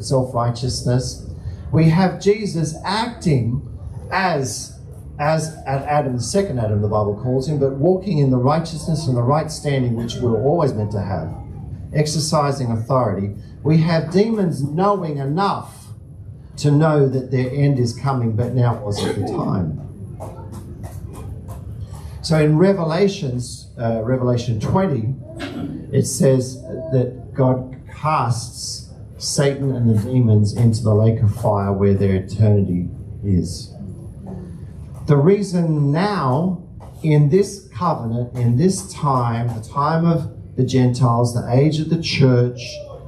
self 0.02 0.34
righteousness. 0.34 1.30
We 1.72 1.90
have 1.90 2.22
Jesus 2.22 2.76
acting 2.86 3.68
as 4.12 4.75
as 5.18 5.56
at 5.66 5.84
Adam, 5.84 6.18
the 6.18 6.24
second 6.24 6.60
Adam, 6.60 6.82
the 6.82 6.88
Bible 6.88 7.20
calls 7.22 7.48
him, 7.48 7.60
but 7.60 7.74
walking 7.74 8.18
in 8.18 8.32
the 8.32 8.38
righteousness 8.38 9.08
and 9.08 9.16
the 9.16 9.24
right 9.24 9.50
standing 9.50 9.96
which 9.96 10.16
we're 10.16 10.42
always 10.42 10.74
meant 10.74 10.92
to 10.92 11.02
have, 11.02 11.34
exercising 11.94 12.72
authority. 12.72 13.36
We 13.64 13.78
have 13.80 14.12
demons 14.12 14.62
knowing 14.64 15.18
enough 15.18 15.88
to 16.58 16.72
know 16.72 17.08
that 17.08 17.32
their 17.32 17.50
end 17.52 17.80
is 17.80 17.94
coming, 17.94 18.36
but 18.36 18.54
now 18.54 18.76
wasn't 18.76 19.26
the 19.26 19.34
time. 19.34 19.82
So 22.22 22.40
in 22.40 22.58
Revelations, 22.58 23.68
uh, 23.80 24.02
Revelation 24.04 24.60
20, 24.60 25.14
it 25.92 26.08
says 26.08 26.62
that 26.92 27.34
God 27.34 27.76
casts 27.94 28.90
Satan 29.18 29.76
and 29.76 29.90
the 29.90 30.02
demons 30.02 30.56
into 30.56 30.84
the 30.84 30.94
lake 30.94 31.22
of 31.22 31.34
fire 31.36 31.72
where 31.72 31.94
their 31.94 32.16
eternity 32.16 32.90
is. 33.24 33.75
The 35.08 35.18
reason 35.18 35.92
now, 35.92 36.64
in 37.04 37.30
this 37.30 37.68
covenant, 37.68 38.36
in 38.36 38.58
this 38.58 38.92
time, 38.92 39.48
the 39.50 39.68
time 39.68 40.04
of 40.04 40.56
the 40.56 40.66
Gentiles, 40.66 41.36
the 41.36 41.48
age 41.54 41.80
of 41.80 41.90
the 41.90 42.02
church, 42.02 42.60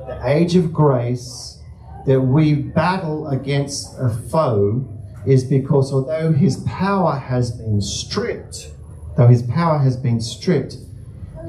the 0.05 0.19
age 0.23 0.55
of 0.55 0.71
grace, 0.71 1.59
that 2.05 2.21
we 2.21 2.53
battle 2.53 3.27
against 3.29 3.95
a 3.97 4.09
foe 4.09 4.87
is 5.25 5.43
because 5.43 5.91
although 5.91 6.31
his 6.31 6.57
power 6.67 7.15
has 7.17 7.51
been 7.51 7.81
stripped, 7.81 8.71
though 9.17 9.27
his 9.27 9.41
power 9.41 9.79
has 9.79 9.97
been 9.97 10.21
stripped, 10.21 10.77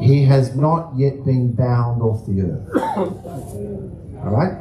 he 0.00 0.24
has 0.24 0.56
not 0.56 0.96
yet 0.96 1.24
been 1.26 1.52
bound 1.52 2.00
off 2.00 2.24
the 2.26 2.40
earth. 2.42 2.96
All 4.24 4.30
right? 4.30 4.56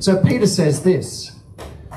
So 0.00 0.22
Peter 0.24 0.46
says 0.46 0.82
this. 0.82 1.38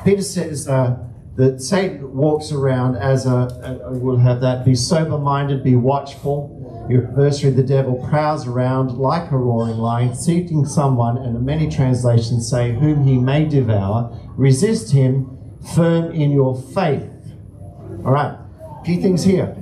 Peter 0.05 0.21
says, 0.21 0.67
uh, 0.67 0.97
that 1.35 1.61
Satan 1.61 2.15
walks 2.15 2.51
around 2.51 2.95
as 2.95 3.25
a, 3.25 3.79
a 3.85 3.97
we'll 3.97 4.17
have 4.17 4.41
that, 4.41 4.63
be 4.63 4.75
sober 4.75 5.17
minded, 5.17 5.63
be 5.63 5.75
watchful. 5.75 6.59
Your 6.89 7.07
adversary, 7.07 7.51
the 7.51 7.63
devil, 7.63 7.95
prowls 8.09 8.45
around 8.45 8.97
like 8.97 9.31
a 9.31 9.37
roaring 9.37 9.77
lion, 9.77 10.15
seeking 10.15 10.65
someone, 10.65 11.17
and 11.17 11.43
many 11.45 11.69
translations 11.69 12.49
say, 12.49 12.73
whom 12.73 13.03
he 13.03 13.17
may 13.17 13.45
devour. 13.45 14.19
Resist 14.35 14.91
him, 14.91 15.39
firm 15.75 16.11
in 16.11 16.31
your 16.31 16.61
faith. 16.61 17.09
All 18.05 18.11
right, 18.11 18.37
key 18.85 19.01
things 19.01 19.23
here. 19.23 19.55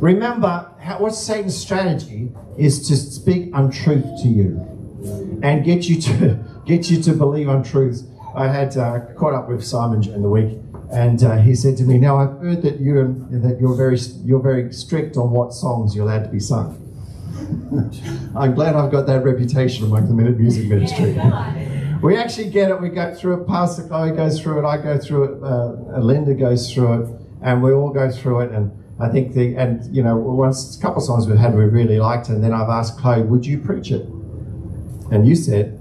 Remember, 0.00 0.72
how, 0.78 1.00
what's 1.00 1.18
Satan's 1.18 1.56
strategy 1.56 2.30
is 2.56 2.86
to 2.88 2.96
speak 2.96 3.50
untruth 3.52 4.22
to 4.22 4.28
you 4.28 5.40
and 5.42 5.64
get 5.64 5.88
you 5.88 6.00
to 6.00 6.38
get 6.66 6.90
you 6.90 7.02
to 7.02 7.12
believe 7.12 7.48
untruths. 7.48 8.04
I 8.36 8.48
had 8.48 8.76
uh, 8.76 9.00
caught 9.16 9.32
up 9.32 9.48
with 9.48 9.64
Simon 9.64 10.00
during 10.00 10.20
the 10.20 10.28
week, 10.28 10.58
and 10.92 11.22
uh, 11.24 11.38
he 11.38 11.54
said 11.54 11.76
to 11.78 11.84
me, 11.84 11.98
"Now 11.98 12.18
I've 12.18 12.38
heard 12.38 12.60
that 12.62 12.78
you 12.80 13.26
that 13.30 13.58
you're 13.58 13.74
very 13.74 13.98
you're 14.24 14.42
very 14.42 14.72
strict 14.72 15.16
on 15.16 15.30
what 15.30 15.54
songs 15.54 15.96
you're 15.96 16.04
allowed 16.04 16.24
to 16.24 16.30
be 16.30 16.38
sung." 16.40 16.82
I'm 18.36 18.54
glad 18.54 18.74
I've 18.76 18.92
got 18.92 19.06
that 19.06 19.24
reputation 19.24 19.86
among 19.86 20.08
the 20.08 20.14
Minute 20.14 20.38
Music 20.38 20.68
Ministry. 20.68 21.12
we 22.02 22.16
actually 22.16 22.50
get 22.50 22.70
it. 22.70 22.80
We 22.80 22.90
go 22.90 23.14
through 23.14 23.42
it. 23.42 23.46
Pastor 23.46 23.84
Chloe 23.84 24.12
goes 24.12 24.40
through 24.40 24.64
it. 24.64 24.68
I 24.68 24.76
go 24.76 24.98
through 24.98 25.24
it. 25.24 25.42
Uh, 25.42 25.98
Linda 26.00 26.34
goes 26.34 26.72
through 26.72 27.02
it, 27.02 27.20
and 27.42 27.62
we 27.62 27.72
all 27.72 27.90
go 27.90 28.10
through 28.10 28.40
it. 28.40 28.52
And 28.52 28.70
I 29.00 29.08
think 29.08 29.32
the 29.32 29.56
and 29.56 29.94
you 29.96 30.02
know 30.02 30.14
once 30.14 30.76
a 30.76 30.80
couple 30.82 30.98
of 30.98 31.04
songs 31.04 31.26
we've 31.26 31.38
had 31.38 31.54
we 31.54 31.64
really 31.64 31.98
liked, 31.98 32.28
and 32.28 32.44
then 32.44 32.52
I've 32.52 32.68
asked 32.68 32.98
Chloe, 32.98 33.22
"Would 33.22 33.46
you 33.46 33.58
preach 33.58 33.90
it?" 33.90 34.06
And 35.10 35.26
you 35.26 35.36
said, 35.36 35.80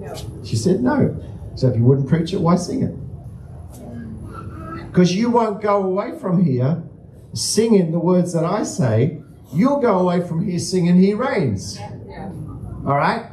Yeah. 0.00 0.14
she 0.44 0.56
said 0.56 0.82
no. 0.82 1.18
So 1.54 1.68
if 1.68 1.76
you 1.76 1.84
wouldn't 1.84 2.08
preach 2.08 2.32
it, 2.32 2.40
why 2.40 2.56
sing 2.56 2.82
it? 2.82 2.94
Because 4.86 5.14
you 5.14 5.30
won't 5.30 5.62
go 5.62 5.82
away 5.82 6.18
from 6.18 6.44
here 6.44 6.82
singing 7.34 7.92
the 7.92 7.98
words 7.98 8.32
that 8.32 8.44
I 8.44 8.62
say. 8.62 9.22
You'll 9.52 9.80
go 9.80 9.98
away 9.98 10.26
from 10.26 10.44
here 10.46 10.58
singing 10.58 10.96
He 10.96 11.14
reigns. 11.14 11.78
All 12.86 12.96
right? 12.96 13.30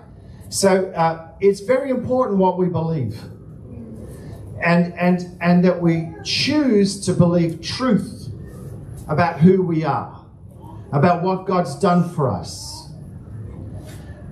So 0.50 0.92
uh, 0.92 1.32
it's 1.40 1.62
very 1.62 1.90
important 1.90 2.40
what 2.40 2.58
we 2.58 2.68
believe. 2.68 3.22
And, 4.62 4.94
and, 5.00 5.38
and 5.42 5.64
that 5.64 5.82
we 5.82 6.10
choose 6.24 7.06
to 7.06 7.14
believe 7.14 7.62
truth 7.62 8.30
about 9.08 9.40
who 9.40 9.64
we 9.64 9.86
are, 9.86 10.26
about 10.92 11.24
what 11.24 11.46
God's 11.46 11.76
done 11.80 12.10
for 12.10 12.30
us. 12.30 12.90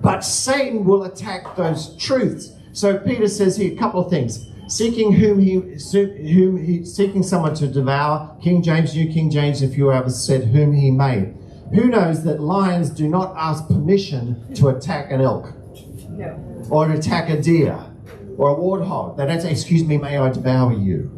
But 0.02 0.20
Satan 0.20 0.84
will 0.84 1.04
attack 1.04 1.56
those 1.56 1.96
truths. 1.96 2.52
So 2.78 2.96
Peter 2.96 3.26
says 3.26 3.56
here 3.56 3.72
a 3.72 3.76
couple 3.76 4.00
of 4.04 4.08
things. 4.08 4.46
Seeking 4.68 5.10
whom 5.10 5.40
he, 5.40 5.54
whom 5.54 6.64
he 6.64 6.84
seeking 6.84 7.24
someone 7.24 7.54
to 7.54 7.66
devour. 7.66 8.36
King 8.40 8.62
James, 8.62 8.94
New 8.94 9.12
King 9.12 9.30
James, 9.30 9.62
if 9.62 9.76
you 9.76 9.90
ever 9.90 10.10
said 10.10 10.44
whom 10.44 10.72
he 10.72 10.92
made. 10.92 11.34
Who 11.74 11.88
knows 11.88 12.22
that 12.22 12.40
lions 12.40 12.90
do 12.90 13.08
not 13.08 13.34
ask 13.36 13.66
permission 13.66 14.54
to 14.54 14.68
attack 14.68 15.10
an 15.10 15.20
elk 15.20 15.52
or 16.70 16.86
to 16.86 16.94
attack 16.94 17.30
a 17.30 17.42
deer 17.42 17.76
or 18.36 18.50
a 18.50 18.54
warthog? 18.54 19.16
They 19.16 19.26
don't 19.26 19.40
say, 19.40 19.50
"Excuse 19.50 19.84
me, 19.84 19.98
may 19.98 20.16
I 20.16 20.30
devour 20.30 20.72
you?" 20.72 21.10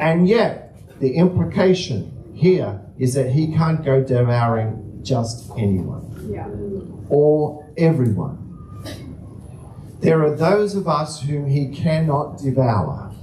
And 0.00 0.26
yet, 0.26 0.74
the 0.98 1.14
implication 1.14 2.10
here 2.32 2.80
is 2.98 3.14
that 3.14 3.30
he 3.30 3.52
can't 3.52 3.84
go 3.84 4.02
devouring 4.02 4.98
just 5.02 5.52
anyone 5.56 6.02
Yeah. 6.28 6.48
or 7.08 7.64
everyone. 7.76 8.38
There 10.02 10.20
are 10.24 10.34
those 10.34 10.74
of 10.74 10.88
us 10.88 11.22
whom 11.22 11.46
he 11.46 11.68
cannot 11.68 12.38
devour. 12.38 13.14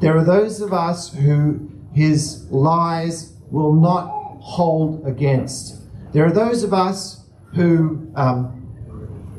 There 0.00 0.16
are 0.16 0.24
those 0.24 0.62
of 0.62 0.72
us 0.72 1.12
who 1.12 1.70
his 1.92 2.50
lies 2.50 3.34
will 3.50 3.74
not 3.74 4.08
hold 4.40 5.06
against. 5.06 5.82
There 6.14 6.24
are 6.24 6.32
those 6.32 6.62
of 6.62 6.72
us 6.72 7.26
who 7.54 8.10
um, 8.16 8.58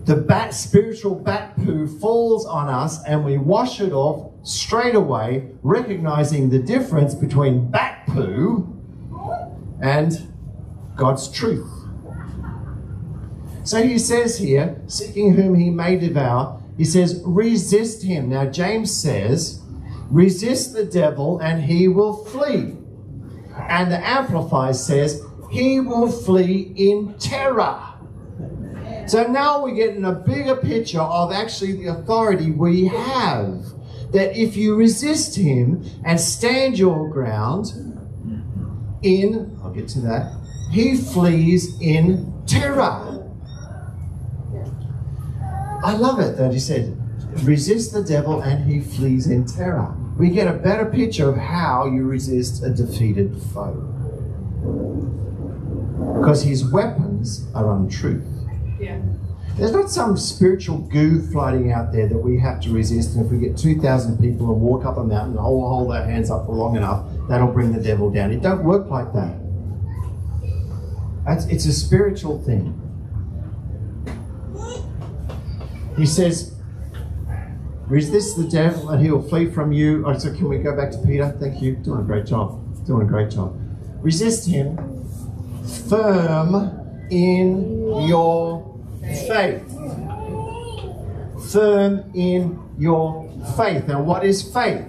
the 0.06 0.16
bat, 0.16 0.54
spiritual 0.54 1.16
bat 1.16 1.56
poo 1.58 1.88
falls 1.88 2.46
on 2.46 2.70
us 2.70 3.04
and 3.06 3.26
we 3.26 3.40
wash 3.40 3.82
it 3.82 3.92
off 3.92 4.32
straight 4.44 4.94
away, 4.94 5.50
recognizing 5.64 6.52
the 6.52 6.60
difference 6.60 7.16
between 7.16 7.72
bat 7.72 8.06
poo 8.06 8.80
and 9.82 10.32
God's 10.96 11.32
truth. 11.32 11.83
So 13.64 13.82
he 13.82 13.98
says 13.98 14.38
here, 14.38 14.82
seeking 14.88 15.34
whom 15.34 15.56
he 15.56 15.70
may 15.70 15.98
devour, 15.98 16.62
he 16.78 16.86
says, 16.86 17.22
resist 17.26 18.04
him. 18.04 18.30
Now, 18.30 18.46
James 18.46 18.96
says, 18.96 19.62
resist 20.10 20.74
the 20.74 20.86
devil 20.86 21.40
and 21.40 21.64
he 21.64 21.88
will 21.88 22.26
flee. 22.26 22.76
And 23.56 23.92
the 23.92 24.06
Amplified 24.06 24.76
says, 24.76 25.22
he 25.52 25.80
will 25.80 26.12
flee 26.12 26.74
in 26.76 27.14
terror. 27.20 27.80
So 29.06 29.28
now 29.28 29.64
we're 29.64 29.76
getting 29.76 30.06
a 30.06 30.14
bigger 30.14 30.56
picture 30.56 31.02
of 31.02 31.32
actually 31.32 31.74
the 31.74 31.88
authority 31.88 32.52
we 32.52 32.88
have. 32.88 33.64
That 34.12 34.38
if 34.38 34.56
you 34.56 34.76
resist 34.76 35.36
him 35.36 35.84
and 36.06 36.20
stand 36.20 36.78
your 36.78 37.10
ground 37.10 37.74
in, 39.02 39.58
I'll 39.64 39.72
get 39.72 39.88
to 39.90 40.02
that, 40.02 40.34
he 40.72 40.96
flees 40.96 41.80
in 41.82 42.34
terror. 42.46 43.13
I 45.84 45.94
love 45.98 46.20
it 46.22 46.38
that 46.38 46.54
he 46.54 46.60
said, 46.60 46.98
resist 47.44 47.94
the 47.94 48.04
devil 48.04 48.42
and 48.42 48.72
he 48.72 48.80
flees 48.80 49.28
in 49.28 49.46
terror. 49.46 49.94
We 50.18 50.30
get 50.30 50.48
a 50.48 50.54
better 50.54 50.86
picture 50.86 51.28
of 51.28 51.36
how 51.36 51.88
you 51.88 52.04
resist 52.04 52.64
a 52.64 52.70
defeated 52.70 53.36
foe. 53.54 53.90
Because 56.20 56.44
his 56.44 56.72
weapons 56.72 57.48
are 57.54 57.76
untruth. 57.76 58.24
Yeah. 58.80 59.02
There's 59.58 59.72
not 59.72 59.90
some 59.90 60.18
spiritual 60.18 60.78
goo 60.80 61.22
floating 61.32 61.72
out 61.72 61.92
there 61.92 62.08
that 62.08 62.18
we 62.18 62.40
have 62.40 62.62
to 62.62 62.72
resist, 62.72 63.16
and 63.16 63.26
if 63.26 63.32
we 63.32 63.38
get 63.38 63.58
2,000 63.58 64.20
people 64.20 64.52
and 64.52 64.62
walk 64.62 64.86
up 64.86 64.98
a 64.98 65.04
mountain 65.04 65.32
and 65.32 65.40
hold, 65.40 65.68
hold 65.68 65.92
our 65.92 66.04
hands 66.04 66.32
up 66.32 66.46
for 66.46 66.56
long 66.56 66.76
enough, 66.76 67.06
that'll 67.28 67.52
bring 67.52 67.72
the 67.72 67.82
devil 67.82 68.10
down. 68.10 68.32
It 68.32 68.42
don't 68.42 68.64
work 68.64 68.90
like 68.90 69.14
that. 69.14 69.38
That's, 71.26 71.46
it's 71.48 71.66
a 71.66 71.74
spiritual 71.74 72.42
thing. 72.42 72.80
He 75.98 76.06
says, 76.06 76.56
resist 77.88 78.38
the 78.38 78.48
devil 78.48 78.90
and 78.90 79.04
he 79.04 79.12
will 79.12 79.22
flee 79.22 79.50
from 79.50 79.72
you. 79.72 80.04
Oh, 80.08 80.18
so 80.18 80.34
can 80.34 80.50
we 80.50 80.58
go 80.58 80.76
back 80.76 80.92
to 80.92 80.98
Peter? 81.00 81.36
Thank 81.40 81.62
you. 81.62 81.76
Doing 81.76 82.02
a 82.02 82.04
great 82.04 82.26
job. 82.26 82.86
Doing 82.86 83.08
a 83.08 83.10
great 83.10 83.30
job. 83.30 83.60
Resist 84.02 84.48
him 84.48 84.78
firm 85.90 87.08
in 87.10 88.08
your 88.08 88.78
faith. 89.28 89.70
Firm 91.52 92.04
in 92.14 92.60
your 92.78 93.30
faith. 93.56 93.88
Now, 93.88 94.02
what 94.02 94.26
is 94.26 94.42
faith? 94.42 94.86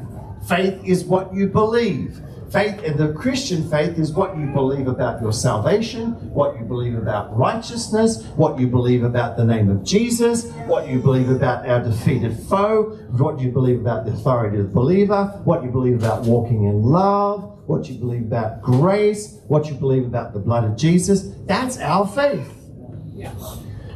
Faith 0.49 0.83
is 0.85 1.05
what 1.05 1.35
you 1.35 1.49
believe. 1.49 2.21
Faith, 2.55 2.85
and 2.85 2.97
the 2.97 3.13
Christian 3.15 3.69
faith 3.69 3.99
is 3.99 4.13
what 4.13 4.39
you 4.39 4.47
believe 4.47 4.87
about 4.87 5.21
your 5.21 5.33
salvation, 5.33 6.13
what 6.33 6.57
you 6.57 6.65
believe 6.65 6.95
about 6.95 7.37
righteousness, 7.37 8.23
what 8.37 8.61
you 8.61 8.69
believe 8.69 9.03
about 9.03 9.37
the 9.37 9.45
name 9.45 9.69
of 9.69 9.83
Jesus, 9.83 10.53
what 10.67 10.87
you 10.89 11.01
believe 11.01 11.31
about 11.31 11.69
our 11.69 11.83
defeated 11.83 12.33
foe, 12.49 12.97
what 13.11 13.41
you 13.41 13.51
believe 13.51 13.81
about 13.81 14.07
the 14.07 14.13
authority 14.13 14.59
of 14.59 14.69
the 14.69 14.73
believer, 14.73 15.25
what 15.43 15.65
you 15.65 15.71
believe 15.71 15.97
about 15.97 16.23
walking 16.23 16.67
in 16.67 16.81
love, 16.81 17.59
what 17.67 17.89
you 17.89 17.97
believe 17.97 18.23
about 18.23 18.63
grace, 18.63 19.41
what 19.49 19.67
you 19.67 19.75
believe 19.75 20.05
about 20.05 20.33
the 20.33 20.39
blood 20.39 20.63
of 20.63 20.77
Jesus. 20.77 21.31
That's 21.47 21.79
our 21.79 22.07
faith. 22.07 22.49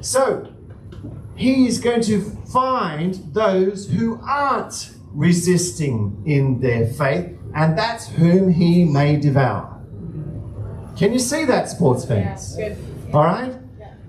So, 0.01 0.53
he 1.37 1.69
is 1.69 1.79
going 1.79 2.03
to 2.03 2.23
find 2.53 3.15
those 3.33 3.89
who 3.89 4.19
aren't 4.21 4.97
resisting 5.13 6.23
in 6.27 6.61
their 6.61 6.87
faith, 6.87 7.38
and 7.55 7.77
that's 7.77 8.09
whom 8.09 8.53
he 8.53 8.85
may 8.85 9.17
devour. 9.17 9.75
Can 10.97 11.13
you 11.13 11.19
see 11.19 11.45
that, 11.45 11.69
sports 11.69 12.05
fans? 12.05 12.57
Good. 12.57 12.77
All 13.13 13.25
right? 13.25 13.55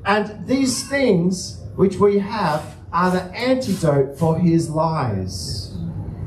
And 0.06 0.48
these 0.48 0.88
things 0.90 1.62
which 1.76 1.98
we 1.98 2.20
have 2.20 2.76
are 2.92 3.12
the 3.12 3.24
antidote 3.36 4.18
for 4.18 4.40
his 4.40 4.70
lies. 4.70 5.78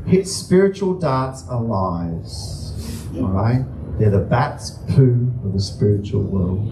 His 0.06 0.34
spiritual 0.34 0.94
darts 0.94 1.44
are 1.48 1.60
lies. 1.60 3.08
All 3.16 3.28
right? 3.28 3.64
They're 3.98 4.10
the 4.10 4.20
bat's 4.20 4.70
poo 4.88 5.32
of 5.44 5.52
the 5.52 5.60
spiritual 5.60 6.22
world. 6.22 6.68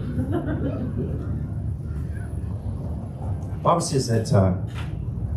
Bible 3.61 3.81
says 3.81 4.07
that 4.07 4.33
uh, 4.33 4.55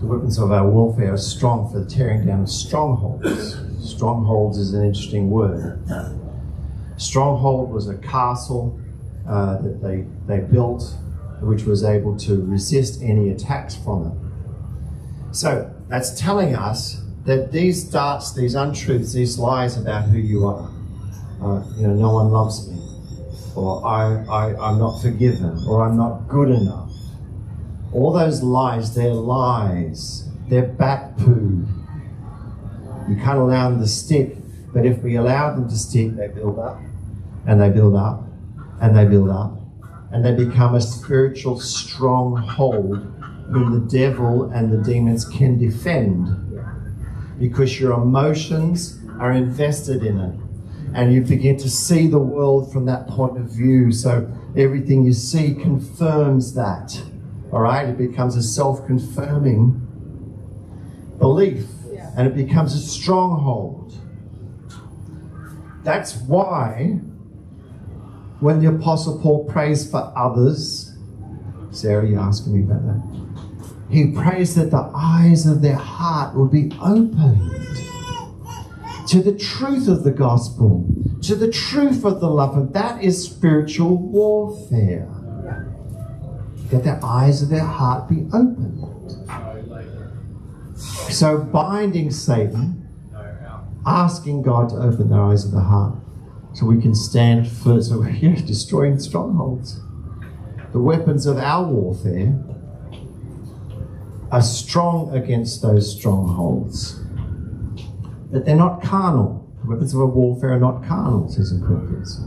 the 0.00 0.06
weapons 0.06 0.38
of 0.38 0.50
our 0.50 0.68
warfare 0.68 1.12
are 1.12 1.18
strong 1.18 1.70
for 1.70 1.80
the 1.80 1.90
tearing 1.90 2.26
down 2.26 2.42
of 2.42 2.48
strongholds. 2.48 3.56
Strongholds 3.84 4.58
is 4.58 4.74
an 4.74 4.84
interesting 4.84 5.30
word. 5.30 5.80
Stronghold 6.96 7.70
was 7.70 7.88
a 7.88 7.96
castle 7.98 8.78
uh, 9.28 9.58
that 9.58 9.82
they, 9.82 10.06
they 10.26 10.40
built, 10.40 10.96
which 11.40 11.64
was 11.64 11.84
able 11.84 12.16
to 12.18 12.44
resist 12.46 13.02
any 13.02 13.30
attacks 13.30 13.74
from 13.74 14.06
it. 14.06 15.34
So 15.34 15.72
that's 15.88 16.18
telling 16.18 16.54
us 16.54 17.02
that 17.24 17.52
these 17.52 17.84
darts, 17.84 18.32
these 18.34 18.54
untruths, 18.54 19.12
these 19.12 19.38
lies 19.38 19.76
about 19.76 20.04
who 20.04 20.18
you 20.18 20.46
are, 20.46 20.70
uh, 21.42 21.64
you 21.76 21.86
know, 21.86 21.94
no 21.94 22.12
one 22.12 22.30
loves 22.30 22.68
me, 22.68 22.78
or 23.56 23.84
I, 23.84 24.24
I, 24.24 24.68
I'm 24.68 24.78
not 24.78 25.00
forgiven, 25.00 25.58
or 25.68 25.84
I'm 25.84 25.96
not 25.96 26.28
good 26.28 26.50
enough. 26.50 26.92
All 27.92 28.12
those 28.12 28.42
lies, 28.42 28.94
they're 28.94 29.12
lies. 29.14 30.28
They're 30.48 30.66
bat 30.66 31.16
poo. 31.16 31.63
You 33.08 33.16
can't 33.16 33.38
allow 33.38 33.70
them 33.70 33.80
to 33.80 33.86
stick, 33.86 34.36
but 34.72 34.86
if 34.86 35.02
we 35.02 35.16
allow 35.16 35.54
them 35.54 35.68
to 35.68 35.76
stick, 35.76 36.16
they 36.16 36.28
build 36.28 36.58
up, 36.58 36.80
and 37.46 37.60
they 37.60 37.70
build 37.70 37.96
up, 37.96 38.24
and 38.80 38.96
they 38.96 39.04
build 39.04 39.30
up, 39.30 39.58
and 40.10 40.24
they 40.24 40.32
become 40.32 40.74
a 40.74 40.80
spiritual 40.80 41.60
stronghold 41.60 42.98
whom 43.50 43.72
the 43.72 43.98
devil 43.98 44.50
and 44.52 44.72
the 44.72 44.78
demons 44.78 45.24
can 45.24 45.58
defend 45.58 46.28
because 47.38 47.78
your 47.78 47.92
emotions 47.92 49.00
are 49.20 49.32
invested 49.32 50.02
in 50.02 50.18
it 50.18 50.40
and 50.94 51.12
you 51.12 51.20
begin 51.20 51.56
to 51.58 51.68
see 51.68 52.06
the 52.06 52.18
world 52.18 52.72
from 52.72 52.86
that 52.86 53.06
point 53.08 53.36
of 53.36 53.44
view. 53.44 53.92
So 53.92 54.30
everything 54.56 55.04
you 55.04 55.12
see 55.12 55.54
confirms 55.54 56.54
that 56.54 57.02
all 57.54 57.60
right? 57.60 57.88
It 57.88 57.96
becomes 57.96 58.34
a 58.34 58.42
self-confirming 58.42 59.80
belief 61.20 61.66
and 62.16 62.26
it 62.26 62.34
becomes 62.34 62.74
a 62.74 62.78
stronghold 62.78 63.92
that's 65.82 66.16
why 66.16 66.98
when 68.40 68.60
the 68.60 68.68
apostle 68.68 69.20
paul 69.20 69.44
prays 69.44 69.90
for 69.90 70.12
others 70.16 70.96
sarah 71.70 72.06
you 72.06 72.18
asking 72.18 72.54
me 72.54 72.62
about 72.62 72.84
that 72.86 73.24
he 73.90 74.12
prays 74.12 74.54
that 74.54 74.70
the 74.70 74.90
eyes 74.94 75.46
of 75.46 75.62
their 75.62 75.76
heart 75.76 76.34
will 76.34 76.48
be 76.48 76.70
opened 76.80 77.54
to 79.06 79.22
the 79.22 79.36
truth 79.36 79.88
of 79.88 80.02
the 80.02 80.10
gospel, 80.10 80.86
to 81.22 81.34
the 81.34 81.50
truth 81.50 82.04
of 82.04 82.20
the 82.20 82.28
love. 82.28 82.56
And 82.56 82.72
that 82.74 83.02
is 83.02 83.24
spiritual 83.24 83.96
warfare. 83.96 85.08
That 86.70 86.84
the 86.84 86.98
eyes 87.02 87.42
of 87.42 87.50
their 87.50 87.64
heart 87.64 88.08
be 88.08 88.26
opened. 88.32 88.82
So, 91.14 91.38
binding 91.38 92.10
Satan, 92.10 92.88
asking 93.86 94.42
God 94.42 94.70
to 94.70 94.74
open 94.74 95.10
the 95.10 95.16
eyes 95.16 95.44
of 95.44 95.52
the 95.52 95.60
heart 95.60 95.94
so 96.54 96.66
we 96.66 96.82
can 96.82 96.92
stand 96.92 97.46
firm. 97.46 97.80
So, 97.82 98.00
we're 98.00 98.34
destroying 98.46 98.98
strongholds. 98.98 99.80
The 100.72 100.80
weapons 100.80 101.26
of 101.26 101.38
our 101.38 101.64
warfare 101.70 102.36
are 104.32 104.42
strong 104.42 105.14
against 105.14 105.62
those 105.62 105.96
strongholds. 105.96 106.98
But 108.32 108.44
they're 108.44 108.56
not 108.56 108.82
carnal. 108.82 109.48
The 109.62 109.70
weapons 109.70 109.94
of 109.94 110.00
a 110.00 110.06
warfare 110.06 110.54
are 110.54 110.58
not 110.58 110.84
carnal, 110.84 111.28
says 111.28 111.52
in 111.52 111.64
Corinthians. 111.64 112.22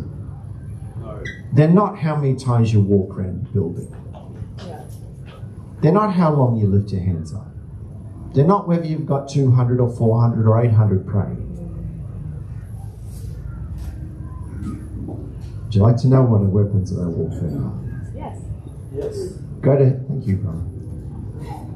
They're 1.51 1.67
not 1.67 1.97
how 1.97 2.15
many 2.15 2.37
times 2.37 2.71
you 2.71 2.79
walk 2.79 3.17
around 3.17 3.47
the 3.47 3.49
building. 3.49 3.93
They're 5.81 5.91
not 5.91 6.13
how 6.13 6.33
long 6.33 6.55
you 6.55 6.67
lift 6.67 6.93
your 6.93 7.01
hands 7.01 7.33
up. 7.33 7.46
They're 8.33 8.45
not 8.45 8.67
whether 8.67 8.85
you've 8.85 9.05
got 9.05 9.29
200 9.29 9.79
or 9.79 9.89
400 9.89 10.47
or 10.47 10.63
800 10.63 11.07
praying. 11.07 11.43
Would 15.65 15.75
you 15.75 15.81
like 15.81 15.97
to 15.97 16.07
know 16.07 16.21
what 16.21 16.41
the 16.41 16.47
weapons 16.47 16.91
of 16.91 16.99
our 16.99 17.09
warfare 17.09 17.49
are? 17.49 17.73
Yes. 18.15 18.39
Yes. 18.93 19.33
Go 19.61 19.77
to, 19.77 19.99
thank 20.07 20.27
you, 20.27 20.37
brother. 20.37 20.63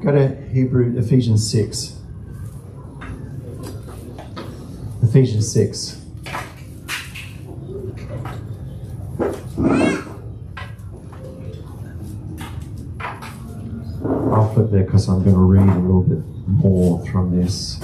Go 0.02 0.12
to 0.12 0.48
Hebrew, 0.50 0.96
Ephesians 0.98 1.50
6. 1.50 1.98
Ephesians 5.02 5.52
6. 5.52 6.01
I'll 14.54 14.66
there 14.66 14.84
because 14.84 15.08
I'm 15.08 15.22
going 15.22 15.34
to 15.34 15.40
read 15.40 15.66
a 15.66 15.80
little 15.80 16.02
bit 16.02 16.22
more 16.46 17.04
from 17.06 17.34
this. 17.34 17.80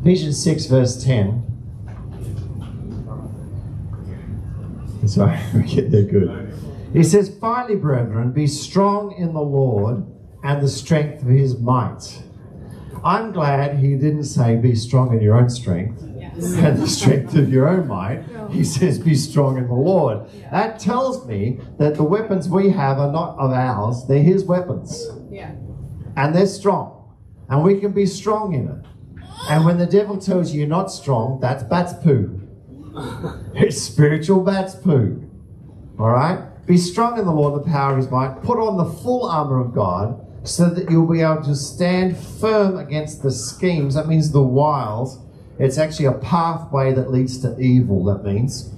Ephesians 0.00 0.42
6, 0.44 0.66
verse 0.66 1.04
10. 1.04 1.44
Sorry, 5.06 5.38
we 5.54 5.62
get 5.62 5.90
good. 6.04 6.54
He 6.92 7.02
says, 7.02 7.36
Finally, 7.40 7.76
brethren, 7.76 8.30
be 8.30 8.46
strong 8.46 9.12
in 9.12 9.34
the 9.34 9.42
Lord 9.42 10.06
and 10.44 10.62
the 10.62 10.68
strength 10.68 11.22
of 11.22 11.28
his 11.28 11.58
might. 11.58 12.22
I'm 13.04 13.32
glad 13.32 13.78
he 13.78 13.94
didn't 13.96 14.24
say 14.24 14.56
be 14.56 14.74
strong 14.74 15.12
in 15.12 15.20
your 15.20 15.36
own 15.36 15.50
strength 15.50 16.02
and 16.38 16.78
the 16.78 16.86
strength 16.86 17.34
of 17.34 17.52
your 17.52 17.68
own 17.68 17.88
might. 17.88 18.22
He 18.50 18.64
says 18.64 18.98
be 18.98 19.14
strong 19.14 19.58
in 19.58 19.66
the 19.66 19.74
Lord. 19.74 20.28
That 20.50 20.78
tells 20.78 21.26
me 21.26 21.60
that 21.78 21.96
the 21.96 22.04
weapons 22.04 22.48
we 22.48 22.70
have 22.70 22.98
are 22.98 23.12
not 23.12 23.38
of 23.38 23.52
ours, 23.52 24.04
they're 24.06 24.22
his 24.22 24.44
weapons. 24.44 25.06
Yeah. 25.30 25.52
And 26.16 26.34
they're 26.34 26.46
strong. 26.46 27.16
And 27.48 27.62
we 27.62 27.80
can 27.80 27.92
be 27.92 28.06
strong 28.06 28.54
in 28.54 28.68
it. 28.68 28.84
And 29.48 29.64
when 29.64 29.78
the 29.78 29.86
devil 29.86 30.18
tells 30.18 30.52
you 30.52 30.60
you're 30.60 30.68
not 30.68 30.90
strong, 30.90 31.40
that's 31.40 31.62
bat's 31.62 31.94
poo. 32.02 32.40
It's 33.54 33.80
spiritual 33.80 34.42
bat's 34.42 34.74
poo. 34.74 35.28
All 35.98 36.10
right? 36.10 36.44
Be 36.66 36.76
strong 36.76 37.18
in 37.18 37.24
the 37.24 37.32
Lord, 37.32 37.64
the 37.64 37.68
power 37.68 37.92
of 37.92 37.98
his 37.98 38.10
might. 38.10 38.42
Put 38.42 38.58
on 38.58 38.76
the 38.76 38.84
full 38.84 39.24
armor 39.24 39.60
of 39.60 39.74
God 39.74 40.24
so 40.48 40.70
that 40.70 40.90
you'll 40.90 41.06
be 41.06 41.20
able 41.20 41.42
to 41.42 41.54
stand 41.54 42.16
firm 42.16 42.76
against 42.76 43.22
the 43.22 43.30
schemes. 43.30 43.94
That 43.94 44.08
means 44.08 44.32
the 44.32 44.42
wiles. 44.42 45.18
It's 45.58 45.78
actually 45.78 46.06
a 46.06 46.12
pathway 46.12 46.92
that 46.94 47.10
leads 47.10 47.38
to 47.42 47.58
evil, 47.58 48.04
that 48.04 48.24
means. 48.24 48.72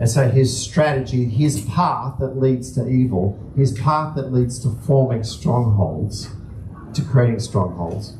And 0.00 0.10
so 0.10 0.28
his 0.28 0.56
strategy, 0.56 1.26
his 1.26 1.64
path 1.66 2.18
that 2.18 2.38
leads 2.38 2.72
to 2.72 2.88
evil, 2.88 3.38
his 3.56 3.72
path 3.72 4.16
that 4.16 4.32
leads 4.32 4.58
to 4.60 4.70
forming 4.70 5.22
strongholds, 5.22 6.28
to 6.94 7.02
creating 7.02 7.38
strongholds. 7.38 8.14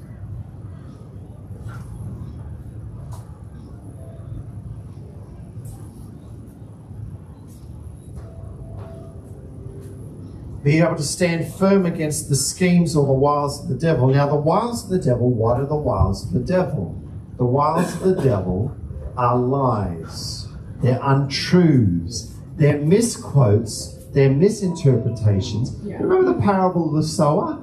Be 10.62 10.78
able 10.78 10.96
to 10.96 11.02
stand 11.02 11.52
firm 11.54 11.86
against 11.86 12.28
the 12.28 12.36
schemes 12.36 12.94
or 12.94 13.06
the 13.06 13.12
wiles 13.12 13.62
of 13.62 13.68
the 13.68 13.74
devil. 13.74 14.08
Now, 14.08 14.28
the 14.28 14.36
wiles 14.36 14.84
of 14.84 14.90
the 14.90 14.98
devil, 14.98 15.30
what 15.30 15.60
are 15.60 15.66
the 15.66 15.76
wiles 15.76 16.26
of 16.26 16.32
the 16.32 16.40
devil? 16.40 16.98
The 17.36 17.44
wiles 17.44 17.94
of 17.94 18.00
the 18.00 18.22
devil 18.22 18.76
are 19.16 19.36
lies, 19.36 20.48
they're 20.82 21.00
untruths, 21.02 22.34
they're 22.56 22.78
misquotes, 22.78 23.98
they're 24.12 24.30
misinterpretations. 24.30 25.74
Yeah. 25.82 25.98
Remember 25.98 26.32
the 26.32 26.40
parable 26.40 26.88
of 26.88 26.94
the 26.94 27.08
sower? 27.08 27.54